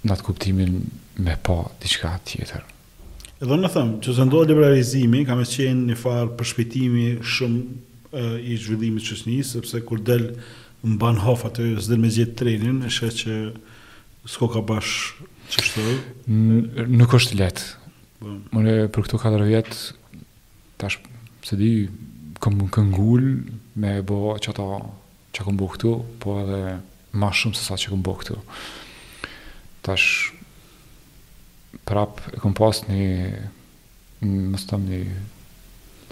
[0.05, 0.75] Në atë kuptimin
[1.27, 2.67] me pa diçka tjetër.
[3.39, 7.63] Edhe në thëmë, që se ndohë liberalizimi, kam e qenë një farë përshpitimi shumë
[8.13, 12.13] e, i zhvillimit që s'njësë, sepse kur del në ban hof atë, së del me
[12.15, 13.39] gjithë trenin, e shë që
[14.35, 15.23] s'ko ka bash
[15.55, 15.97] që shtë?
[16.91, 17.69] Nuk është letë.
[18.53, 19.83] Mëre, për këto 4 vjetë,
[20.83, 20.99] tash,
[21.47, 21.71] se di,
[22.43, 23.39] kom këngull
[23.79, 24.67] me bo që ta
[25.35, 25.93] që kom bo këtu,
[26.23, 26.77] po edhe
[27.19, 28.39] ma shumë se sa që kom bo këtu.
[29.87, 30.07] Tash,
[31.89, 33.45] prap e kom pas një,
[34.25, 35.03] më së një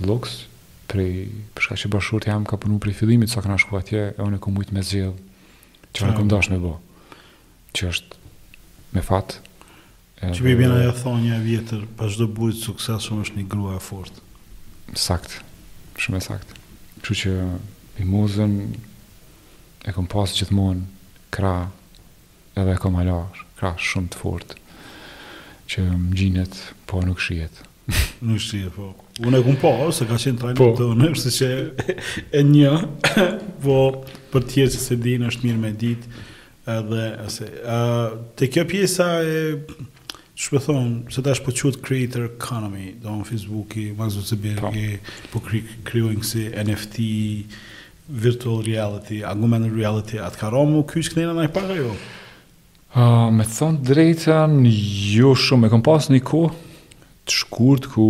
[0.07, 0.43] luks,
[0.91, 1.27] prej,
[1.57, 4.39] përshka që bashkur të jam ka punu prej fillimit, sa këna shkuat atje, e unë
[4.39, 5.15] e kom ujtë me zgjell,
[5.97, 6.77] që unë e kom dash me bo,
[7.77, 8.23] që është
[8.99, 9.43] me fatë,
[10.17, 10.33] Edhe...
[10.33, 14.23] Që bi e e thonja vjetër, pa shdo bujtë sukses, është një grua e fortë.
[14.97, 15.43] Saktë
[16.03, 16.59] shumë e saktë,
[16.97, 17.33] Kështu që
[18.03, 18.55] i muzën
[19.89, 20.85] e kom pasë gjithmonë
[21.35, 21.55] kra
[22.59, 24.55] edhe e kom alash, kra shumë të fort,
[25.71, 26.57] që më gjinët,
[26.89, 27.63] po nuk shijet.
[28.27, 28.93] nuk shijet, po.
[29.27, 30.71] Unë e kom pasë, se ka qenë trajnë po.
[30.81, 31.99] të unë, përse që
[32.33, 32.75] e një,
[33.65, 33.79] po
[34.33, 36.25] për tjerë që se dinë, është mirë me ditë,
[36.77, 37.81] edhe, ase, a,
[38.41, 39.93] te kjo pjesa e
[40.37, 44.77] shpëthon se tash po quhet creator economy, do në Facebooki, Mark Zuckerberg
[45.33, 45.45] po, po
[45.89, 46.99] krijojnë kësi NFT
[48.23, 51.95] virtual reality, augmented reality, atë ka rëmë ky është këna më parë jo.
[52.97, 54.61] Ah, uh, me thonë drejtën,
[55.17, 56.45] jo shumë, e kom pas një ko,
[57.27, 58.05] të shkurt ku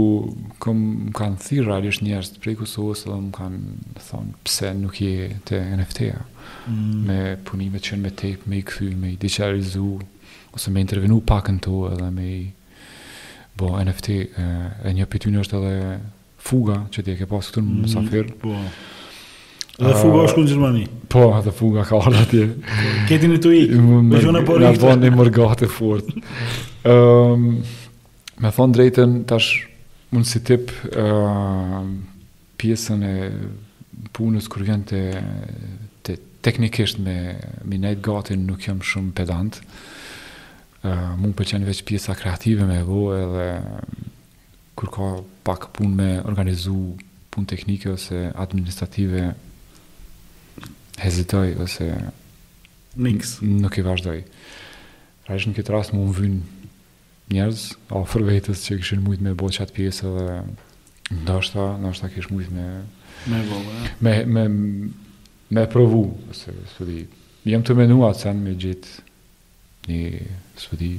[0.60, 0.80] kom
[1.16, 5.62] kanë thirë realisht njerëz të prej Kosovës dhe më kanë thonë pse nuk je te
[5.78, 6.98] NFT-a mm.
[7.08, 10.04] me punimet që me tape, me i kthy, me i digitalizuar
[10.56, 12.42] ose me intervenu pak në tu edhe me i
[13.56, 14.50] bo NFT, e,
[14.84, 15.76] e një për është edhe
[16.46, 18.30] fuga që ti e ke pasë këtu në mm, Safir.
[18.42, 18.56] Po,
[19.76, 20.82] Dhe fuga është në Gjermani.
[21.12, 22.44] Po, dhe fuga ka ardhë atje.
[23.10, 24.62] Ketin e të i, me gjona për
[25.02, 26.06] një mërgat e fort.
[26.88, 27.44] um,
[28.40, 29.58] me thonë drejten, tash
[30.16, 31.82] mund si tip uh,
[32.60, 33.18] pjesën e
[34.16, 35.02] punës kër vjen të,
[36.46, 37.18] teknikisht me,
[37.68, 39.60] me nejtë gati nuk jam shumë pedant
[41.20, 43.46] mund për qenë veç pjesa kreative me vo edhe
[44.78, 45.06] kur ka
[45.46, 46.96] pak pun me organizu
[47.32, 49.32] pun teknike ose administrative
[51.00, 51.88] hezitoj ose
[52.96, 53.38] Links.
[53.44, 54.22] nuk i vazhdoj
[55.26, 56.36] pra ishtë në këtë rast mund vyn
[57.34, 60.38] njerëz o fërvejtës që kishin mujt me bo qatë pjesë edhe
[61.24, 62.66] ndoshta ndoshta kish mujt me
[63.28, 63.60] me bo
[64.06, 64.44] me me,
[65.50, 67.04] me provu ose së di
[67.52, 69.04] jem të menua atë sen me gjitë
[69.86, 70.06] një
[70.60, 70.90] së përdi,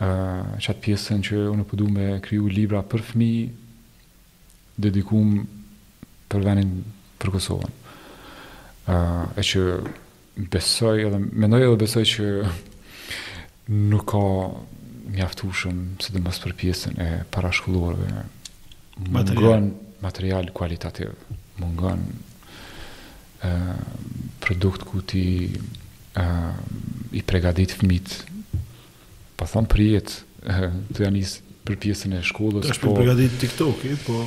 [0.00, 3.28] Qatë pjesën që unë përdu me kryu libra për fmi,
[4.82, 5.34] dedikum
[6.32, 6.72] për venin
[7.22, 7.76] për Kosovën.
[8.94, 9.66] E që
[10.52, 12.30] besoj edhe, mendoj edhe besoj që
[13.92, 14.24] nuk ka
[15.14, 18.24] një aftushëm së të mësë për pjesën e parashkullorëve.
[19.12, 21.12] Më ngonë material kualitativ,
[21.60, 23.50] më ngonë
[24.44, 25.24] produkt ku ti
[26.14, 28.20] a, eh, i pregadit fmit
[29.40, 32.96] pa thonë për jet eh, të janë isë për pjesën e shkollës të është po-
[33.00, 34.18] pregadit TikTok po...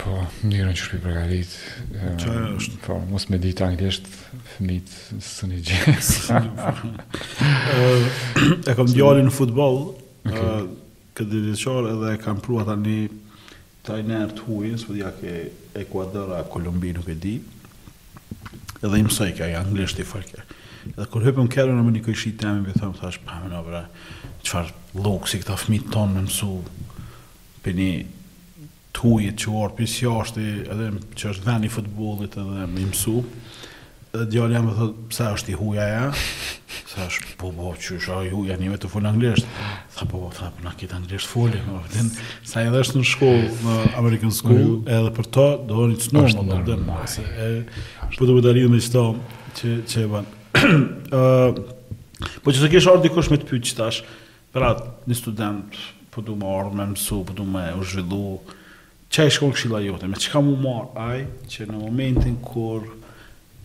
[0.00, 0.14] po
[0.52, 1.54] njërën që shpi pregadit
[1.88, 4.08] e, eh, që është po mos me ditë anglisht,
[4.56, 4.92] fmit
[5.30, 6.10] së një gjes
[8.68, 9.80] e kom djali në futbol
[10.26, 12.98] këtë dhe edhe kam prua ta një
[13.86, 15.38] tajnër të hujnës, përdi po ja ke
[15.76, 17.34] Ekuadora, Kolumbi, nuk e di,
[18.84, 20.32] edhe i mësoj kjo anglisht i folk.
[20.92, 23.88] Edhe kur hypëm kërë në Amerikë i shitë tani më thon thash pa më qëfar
[24.46, 26.50] çfarë si këta fëmit ton më mësu
[27.64, 27.88] peni
[28.96, 30.44] tuaj të çuar pse jashtë
[30.74, 33.16] edhe që është vendi i futbollit edhe më mësu
[34.16, 36.24] dhe djali jam thot pse është i huaja ajë.
[36.90, 39.46] Sa është po po çu është ai huaj ani vetë fol anglisht.
[39.96, 41.60] Tha po po tha po na ketë anglisht foli.
[41.94, 46.02] Then po, sa edhe është në shkollë në American School edhe për to do të
[46.06, 46.84] cnuam më të dëm.
[48.16, 49.04] Po do të dali më sto
[49.60, 50.28] çë çë ban.
[50.56, 51.54] Ë
[52.44, 54.04] po çu se ke shor dikush me të pyet çtash.
[54.56, 54.72] Pra
[55.06, 55.76] në student
[56.14, 58.38] po do marr më mësu po do më u zhvillu.
[59.12, 62.88] Çaj shkolkshilla jote, me çka më mor ai që në momentin kur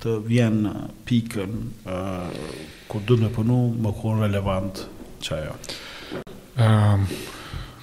[0.02, 0.62] të vjen
[1.06, 1.52] pikën
[1.86, 2.58] uh,
[2.90, 4.80] kur dhëmë në punu më kuon relevant
[5.24, 5.52] që ajo
[6.58, 7.06] um,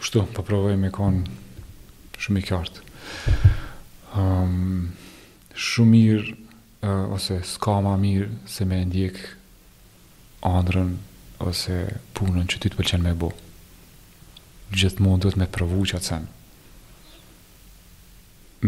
[0.03, 1.23] Kështu, po provoj me kuon
[2.23, 4.87] shumë i kjartë um, ehm,
[5.59, 9.21] shumë mirë uh, ose s'ka ma mirë se me ndjek
[10.49, 10.93] andrën
[11.43, 11.81] ose
[12.19, 13.31] punën që ty të pëlqen me bo
[14.75, 16.27] gjithmonë duhet me përvu që atësen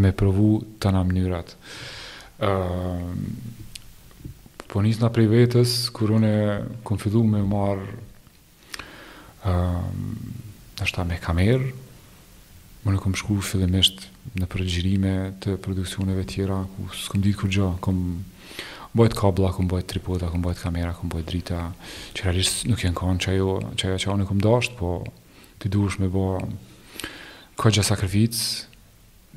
[0.01, 1.55] me provu të në mënyrat
[2.41, 3.05] Uh,
[4.71, 6.31] po njësë nga prej vetës, kur une
[6.87, 7.85] kom fillu me marë
[9.45, 11.67] uh, në me kamerë,
[12.81, 14.07] më në kom shku fillimisht
[14.39, 15.11] në përgjirime
[15.45, 18.01] të produksioneve tjera, ku së ditë kur gjo, kom
[18.97, 21.67] bojt kabla, kom bojt tripota, kom bojt kamera, kom bojt drita,
[22.17, 24.95] që realisht nuk jenë kanë që ajo, që ajo që anë e kom dasht, po
[25.61, 26.25] të duush me bo
[27.61, 28.77] kogja sakrvicë,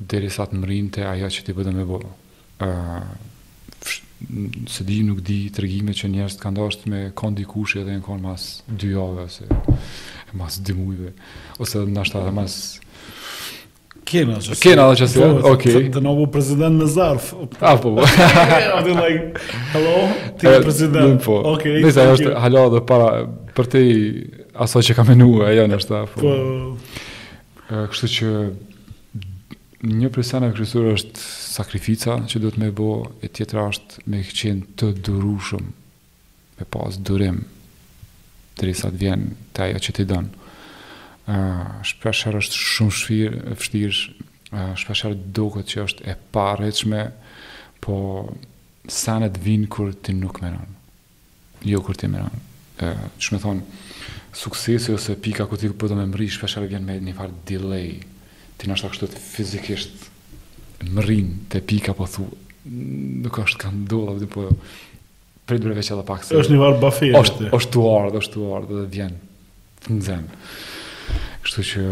[0.01, 2.15] dhe risat në mërinë të aja që ti bëdë me bëdë
[2.59, 3.95] uh,
[4.67, 7.97] se di nuk di të regjime që njerës të kanë dasht me kondi kushe edhe
[7.99, 8.77] në konë mas mm.
[8.81, 9.45] dy jave ose
[10.35, 11.11] mas dy mujve
[11.61, 12.57] ose në ashtë edhe mas
[14.05, 14.55] Kena që se...
[14.61, 15.63] Kena dhe që po, Ok.
[15.65, 17.31] Të, të në bu prezident me zarf.
[17.57, 18.03] A, po, po.
[18.05, 19.39] A, di like,
[19.73, 19.95] hello,
[20.37, 21.15] ti e prezident.
[21.15, 21.39] Nëm, po.
[21.55, 21.85] Ok, thank you.
[21.87, 23.07] Nëse, është halo dhe para,
[23.57, 23.95] për te i
[24.61, 26.21] aso që ka menua e jo nështë, po.
[26.21, 27.65] Po.
[27.71, 28.29] Kështu që
[29.83, 34.69] një presenë e kryesore është sakrifica që duhet më bëj e tjetra është me qenë
[34.79, 35.65] të durueshëm
[36.59, 37.41] me pas durim
[38.55, 40.29] tre të vjen te ajo që ti don.
[41.25, 43.95] ë uh, shpesh është shumë shfir, vështirë,
[44.53, 47.01] uh, shpesh duket që është e parëshme,
[47.83, 47.97] po
[48.87, 50.71] sa të vin kur ti nuk mëron.
[51.65, 52.39] Jo kur ti mëron.
[52.83, 53.61] ë uh, shumë thon
[54.35, 57.33] suksesi ose pika ku ti po do të mëmrish shpesh ajo vjen me një far
[57.47, 57.97] delay.
[57.99, 58.14] ë
[58.59, 60.09] ti nështë akështu të fizikisht
[60.91, 62.27] më rrinë të pika po thu
[62.65, 64.47] nuk është kanë dola vëdim po
[65.45, 68.35] prit breve që dhe pak se është një varë bafi është është të ardhë është
[68.37, 69.17] të ardhë dhe vjen
[69.85, 70.17] të në
[71.45, 71.85] kështu që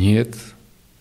[0.00, 0.40] njët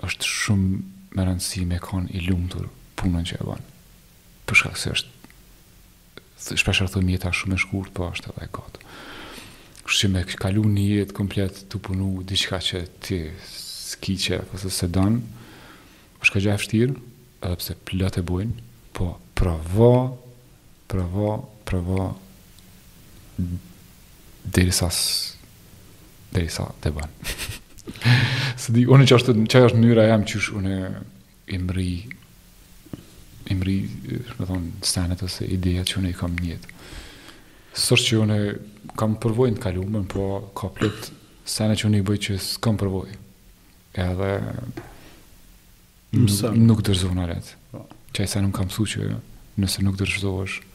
[0.10, 0.84] është shumë
[1.16, 2.68] më rëndësi me kanë i lumë
[3.00, 5.12] punën që e banë përshka se është
[6.60, 8.84] të thëmë jetë është shumë e shkurt po është edhe e gotë
[9.88, 10.68] kështu që me kalu
[11.20, 13.22] komplet të punu diqka që ti
[13.94, 15.22] skiqe, po se se është
[16.20, 16.94] po shka gjaj fështir,
[17.44, 18.54] edhe pëse plët e buin,
[18.96, 19.90] po pravo,
[20.88, 21.30] pravo,
[21.68, 22.06] pravo,
[24.46, 25.38] dheri sa së,
[26.36, 27.12] dheri sa të ban.
[28.56, 30.76] Së di, unë që është që ashtë njëra jam që është unë
[31.58, 31.90] imri,
[33.52, 33.76] imri, i mri,
[34.32, 36.72] shme thonë, stenet ose ideja që unë i kam njëtë.
[37.84, 38.40] Sështë që unë
[39.02, 41.12] kam përvojnë të kalumën, po ka plët
[41.50, 43.20] stenet që unë i bëjt që së kam përvojnë
[43.98, 44.32] edhe
[46.14, 47.58] nuk, nuk dërzohë në retë.
[47.72, 47.84] Po.
[48.16, 49.12] Qaj sa nuk kam su që
[49.62, 50.72] nëse nuk dërzohë është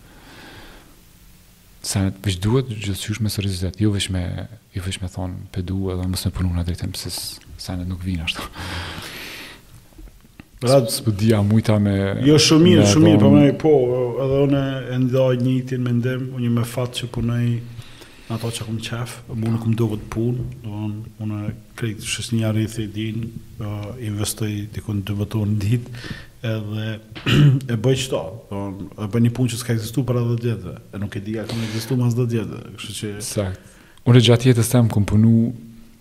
[1.89, 4.21] Sa veç duhet gjithësysh me seriozitet, jo veç me
[4.75, 7.13] jo veç me thon pe du edhe mos më punon atë drejtëm, se
[7.63, 8.43] sa nuk vinë ashtu.
[10.67, 11.31] Rad s'po di
[11.79, 11.95] me
[12.27, 13.73] Jo shumë shumirë, shumë po
[14.27, 17.45] edhe unë e ndaj një mendim, unë me fat që punoj
[18.29, 22.09] në ato që kom qef, mu në kom do këtë pun, do në unë krejtë
[22.13, 23.23] shës një arë i din,
[23.65, 26.03] uh, investoj të kënë të vëtorë në ditë,
[26.49, 26.91] edhe
[27.73, 28.21] e bëj qëto,
[28.53, 31.25] do në e bëj një pun që s'ka existu për dhe djetëve, e nuk e
[31.29, 33.15] dija akë në existu mas dhe djetëve, kështë që...
[33.33, 33.73] Sakt.
[34.09, 35.35] Unë e gjatë jetës temë kom punu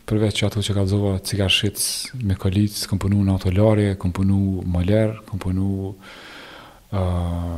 [0.08, 1.88] përveç që ato që ka zova cigar shits
[2.24, 4.38] me kolicë, kom punu në autolarje, kom punu
[4.72, 5.72] moler, kom punu
[6.92, 7.58] uh,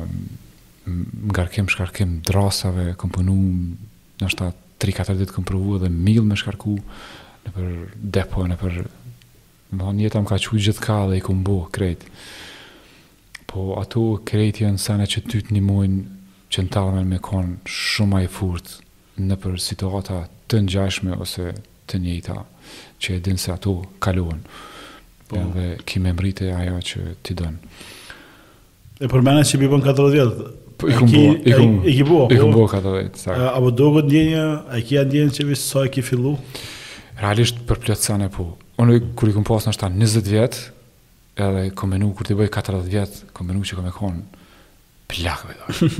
[1.30, 3.36] ngarkim, shkarkim drasave, kom punu
[4.24, 4.48] nështë ta
[4.84, 6.78] 3-4 ditë këmë provu edhe mil me shkarku
[7.46, 7.70] në për
[8.18, 8.80] depo, në për
[9.70, 12.06] në thonë më ka që gjithë ka dhe i këmë bo krejt
[13.50, 16.06] po ato krejt janë sene që ty të një mojnë
[16.54, 18.78] që në talëmen me konë shumë a i furt
[19.20, 21.52] në për situata të njashme ose
[21.90, 22.40] të njëta
[23.02, 24.41] që e dinë se ato kalohen
[25.30, 25.38] po.
[25.54, 27.86] dhe kime mrite ajo që ti dënë
[29.00, 30.48] E përmene që i bëjnë vjetë,
[30.80, 32.15] Po, i kum bo, i kum bo, i kum po.
[32.15, 33.35] bo, i kum bo këta i të sakë.
[33.35, 36.34] Eh, apo do këtë ndjenja, a i kja ndjenja që visë, sa i ki fillu?
[37.19, 38.45] Realisht për e po.
[38.80, 40.60] Unë, kër i kum pas në 20 vjetë,
[41.45, 44.45] edhe kom menu, kër t'i bëj 40 vjetë, kom menu që kom e konë,
[45.11, 45.91] plak, bëjdo.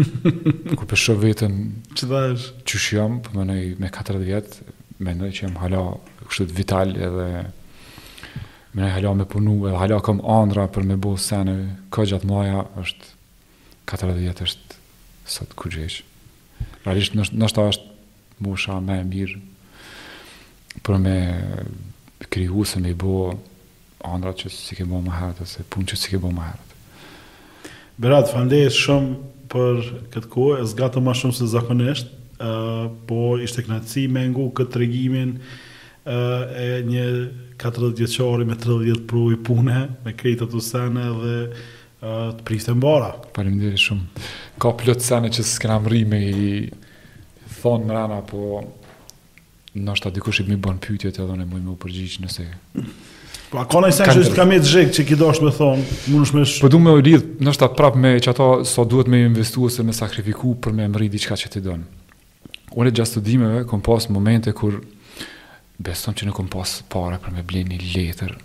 [0.80, 1.60] kër për shë vetën,
[2.00, 2.64] që dhe është?
[2.70, 4.74] Që shë jam, për po menoj me 40 vjetë,
[5.12, 5.84] ndoj që jam hala,
[6.24, 7.30] kështë vital edhe,
[8.76, 11.60] menoj hala me punu, edhe hala kom andra për me bo sene,
[11.92, 13.16] ka gjatë maja, është,
[13.90, 14.76] katër jetë është
[15.34, 16.02] sëtë ku gjesh.
[16.86, 17.96] Realisht, nështë nësht është
[18.46, 19.42] musha me e mirë
[20.86, 21.16] për me
[22.32, 23.16] krihu se me i bo
[24.08, 26.76] andrat që si ke bo më herët, se punë që si ke bo më herët.
[28.00, 29.18] Berat, fandejës shumë
[29.52, 29.82] për
[30.14, 34.84] këtë kohë, e zgatë më shumë se zakonisht, uh, po ishte knatësi me ngu këtë
[34.84, 37.06] regimin uh, e një
[37.60, 39.04] 40 vjeqari me 30
[39.34, 41.68] i pune, me krejtë të sene dhe uh,
[42.02, 43.12] të priste mbara.
[43.36, 44.26] Parimderi shumë.
[44.62, 46.50] Ka plotë sene që s'kena më me i
[47.60, 48.44] thonë në rana, po
[49.80, 52.46] nështë ta dikush i mi bën pytjet edhe në mujme u përgjishë nëse...
[53.50, 55.86] Po, a kona i sen që s'ka me të zhek që ki është me thonë,
[56.12, 56.56] më nëshme mesh...
[56.64, 59.24] Po, du me u lidhë, nështë ta prap me që ata sa so duhet me
[59.26, 61.88] investu ose me sakrifiku për me mëri diqka që ti dënë.
[62.80, 64.78] Unë e gjatë studimeve, kom pas momente kur
[65.82, 68.36] beson që në kom pas pare për me bleni letër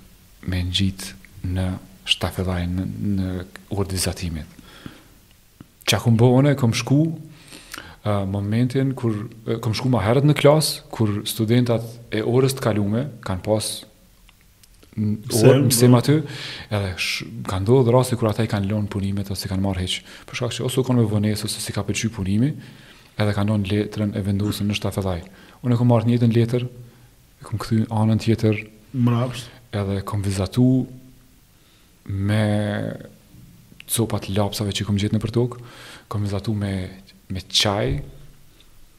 [0.50, 1.12] me në gjitë
[1.58, 1.68] në
[2.08, 2.84] shtafelaj në,
[3.16, 3.28] në
[3.74, 4.60] urdizatimit.
[5.88, 9.16] Qa këmë bëhë, one, këmë shku uh, momentin, kur,
[9.48, 13.72] këmë shku ma herët në klas, kur studentat e orës të kalume, kanë pas
[14.94, 16.20] orë në edhe
[17.02, 20.04] sh, kanë do dhe rasi kur ata i kanë lonë punimet ose kanë marrë heqë.
[20.30, 22.52] Për shkak që ose kanë konë me vënesë ose si ka përqy punimi,
[23.18, 25.24] edhe kanë donë letrën e vendusën në shtafelaj.
[25.66, 28.60] Unë e këmë marrë njëtën letër, e këmë këthy anën tjetër,
[29.80, 30.68] edhe këmë vizatu,
[32.08, 32.98] me
[33.86, 35.56] copat lapsave që kom gjithë në përtok,
[36.10, 36.72] kom e zatu me,
[37.32, 38.02] me qaj,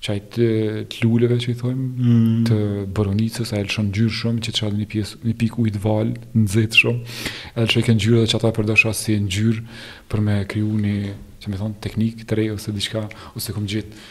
[0.06, 0.48] qaj të,
[0.91, 2.41] të lulleve që i thojmë, mm.
[2.49, 2.57] të
[2.95, 6.45] boronicës, a e lëshon gjyrë shumë, që të qatë një, një pik ujtë valë, në
[6.56, 7.15] zetë shumë,
[7.56, 9.65] e lëshon e kënë gjyrë dhe që ata përdo shasë si e në gjyrë
[10.14, 10.95] për me kryu një,
[11.41, 13.06] që me thonë, teknikë të rejë, ose diqka,
[13.41, 14.06] ose kom gjithë.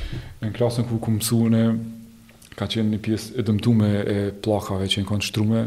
[0.45, 1.65] Në klasën ku ku mësune,
[2.59, 5.65] ka qenë një pjesë e dëmtume e plakave që në konë shtrume,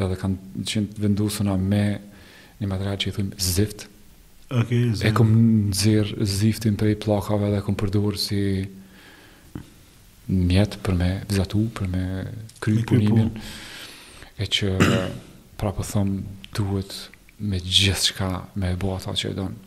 [0.00, 1.84] edhe kanë qenë vendusëna me
[2.60, 3.86] një material që i thujmë zift.
[4.54, 5.04] Ok, zift.
[5.04, 5.32] E kom
[5.70, 8.42] nëzirë ziftin për i plakave dhe kom përdurë si
[10.30, 12.04] mjetë për me vizatu, për me
[12.62, 13.30] krypunimin punimin.
[14.42, 14.72] E që
[15.60, 16.22] pra po thëmë
[16.56, 16.98] duhet
[17.36, 19.64] me gjithë shka me e bo ata që i donë.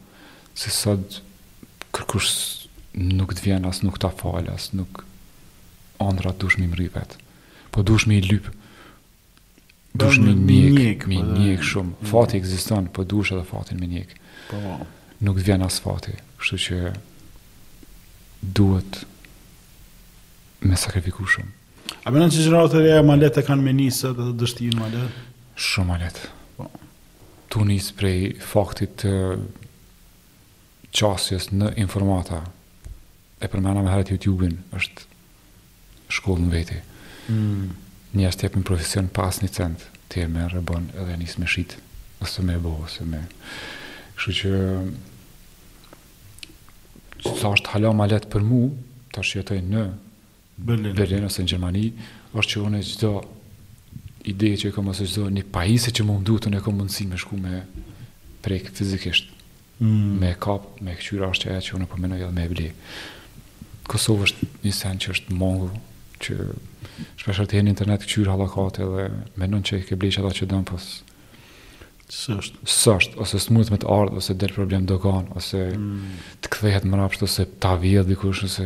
[0.58, 1.22] Se sëtë
[1.96, 2.68] kërkush
[3.00, 5.04] nuk të vjen, as nuk të falë, nuk
[6.04, 7.20] andrat dushmi më rivetë.
[7.76, 8.58] Po dushmë i lypë
[9.98, 11.94] dush në mjek, një mjek, po shumë.
[12.10, 14.16] Fati ekziston, po dush edhe fatin me njëk,
[14.50, 14.60] Po.
[15.22, 16.78] Nuk të vjen as fati, kështu që
[18.58, 19.02] duhet
[20.66, 21.54] me sakrifiku shumë.
[22.08, 24.80] A mënën që gjëra të reja ma letë e kanë me njësë dhe të dështinë
[24.80, 25.24] ma letë?
[25.60, 26.32] Shumë ma letë.
[26.58, 26.70] Po.
[27.52, 29.14] Tu njësë prej faktit të
[30.98, 32.42] qasjes në informata
[33.44, 35.06] e përmena me heret YouTube-in është
[36.18, 36.82] shkollë në veti.
[37.30, 37.68] Mm
[38.18, 41.76] një ashtë në profesion pas një cent të jemë e rëbon edhe njës me shqit
[42.24, 43.22] ose me bo, ose me
[44.20, 44.54] Kështu që
[47.30, 48.62] që sa është halon ma letë për mu
[49.14, 49.84] të ashtë jetoj në
[50.60, 50.92] Berlin.
[50.98, 51.84] Berlin ose në Gjermani
[52.34, 56.50] është që unë e ideje që e kom ose gjitho një pajise që duhet të
[56.52, 57.62] në kom mundësi me shku me
[58.44, 59.30] prek fizikisht
[59.80, 60.18] mm.
[60.20, 62.68] me kap, me këqyra është që e që unë përmenoj po edhe me e bli
[63.90, 65.72] Kosovë është një sen që është mongu
[66.26, 66.36] që
[67.20, 69.06] shpesher të jeni internet këqyrë halakate dhe
[69.40, 70.80] menon që ke bleqë ata që dëmë po.
[72.10, 76.20] sësht sësht, ose së me të ardhë, ose del problem do kanë, ose mm.
[76.42, 78.66] të kthehet më rapsht, ose ta vjetë dikush, ose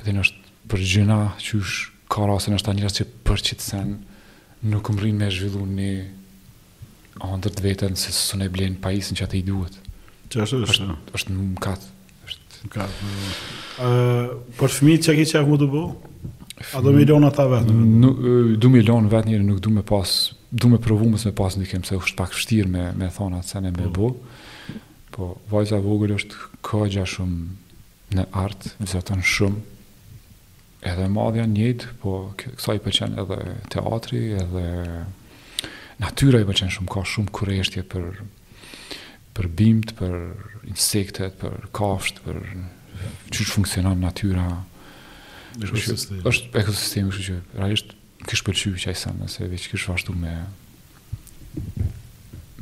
[0.00, 1.06] edhe në është për që
[1.38, 3.92] është ka rase në është ta njërës që për që të sen
[4.66, 5.92] nuk më rrinë me zhvillu një
[7.30, 9.76] andër të vetën se së në e blenë pa isën që atë i duhet
[10.32, 14.28] që është është është në më është në katë uh,
[14.58, 15.84] për fëmi që të bo?
[16.72, 17.72] A do milion ata vetë?
[18.00, 18.20] Nuk
[18.62, 20.12] do milion vetë njëri nuk do me pas,
[20.50, 23.50] do me provu mos me pas ndikim se është pak vështirë me me thon atë
[23.52, 24.08] se ne më po.
[24.08, 24.76] bë.
[25.16, 29.60] Po vajza vogël është kogja shumë në art, vetëm shumë
[30.86, 33.38] edhe madhja njët, po kësa i pëlqen edhe
[33.74, 34.64] teatri, edhe
[36.00, 38.08] natyra i pëlqen shumë, ka shumë kureshtje për
[39.36, 40.20] për bimt, për
[40.70, 42.40] insektet, për kafsht, për
[43.28, 44.46] qështë funksionon natyra,
[45.62, 46.20] Ekosistemi.
[46.28, 47.94] Është ekosistemi, kështu që realisht
[48.26, 50.34] ke shpërçyrë që ai sa më se veç kish vazhdu me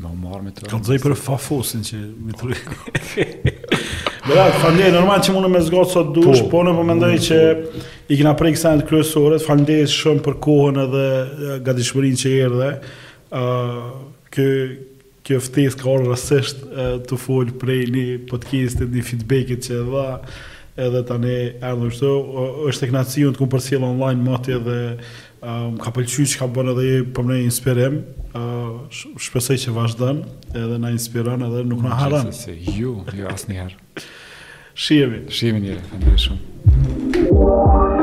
[0.02, 0.68] me humor me të.
[0.70, 2.58] Kanzoi për fafosin që më thoi.
[4.24, 7.12] Bëra familje normal që mund të më zgjat sot dush, po, po ne po mendoj
[7.26, 7.38] që
[8.12, 9.42] i kena prek sa të kryesorët.
[9.46, 12.72] Faleminderit shumë për kohën edhe gatishmërinë që erdhe.
[13.42, 13.44] ë
[14.34, 14.48] që
[15.24, 16.66] që ftesë kur rastësisht
[17.08, 20.02] të fol prej një podcast një feedback-it që dha
[20.82, 22.10] edhe tani erdhë kështu,
[22.70, 24.76] është tek naciu të kompërsjell online moti edhe
[25.38, 28.00] um, ka pëlqyer çka bën edhe po më inspiron.
[28.34, 28.82] Uh,
[29.22, 32.32] shpresoj që vazhdon edhe na inspiron edhe nuk na harron.
[32.34, 34.08] Se ju, ju asnjëherë.
[34.74, 35.24] Shihemi.
[35.30, 35.90] Shihemi një herë.
[35.92, 37.93] Faleminderit shumë.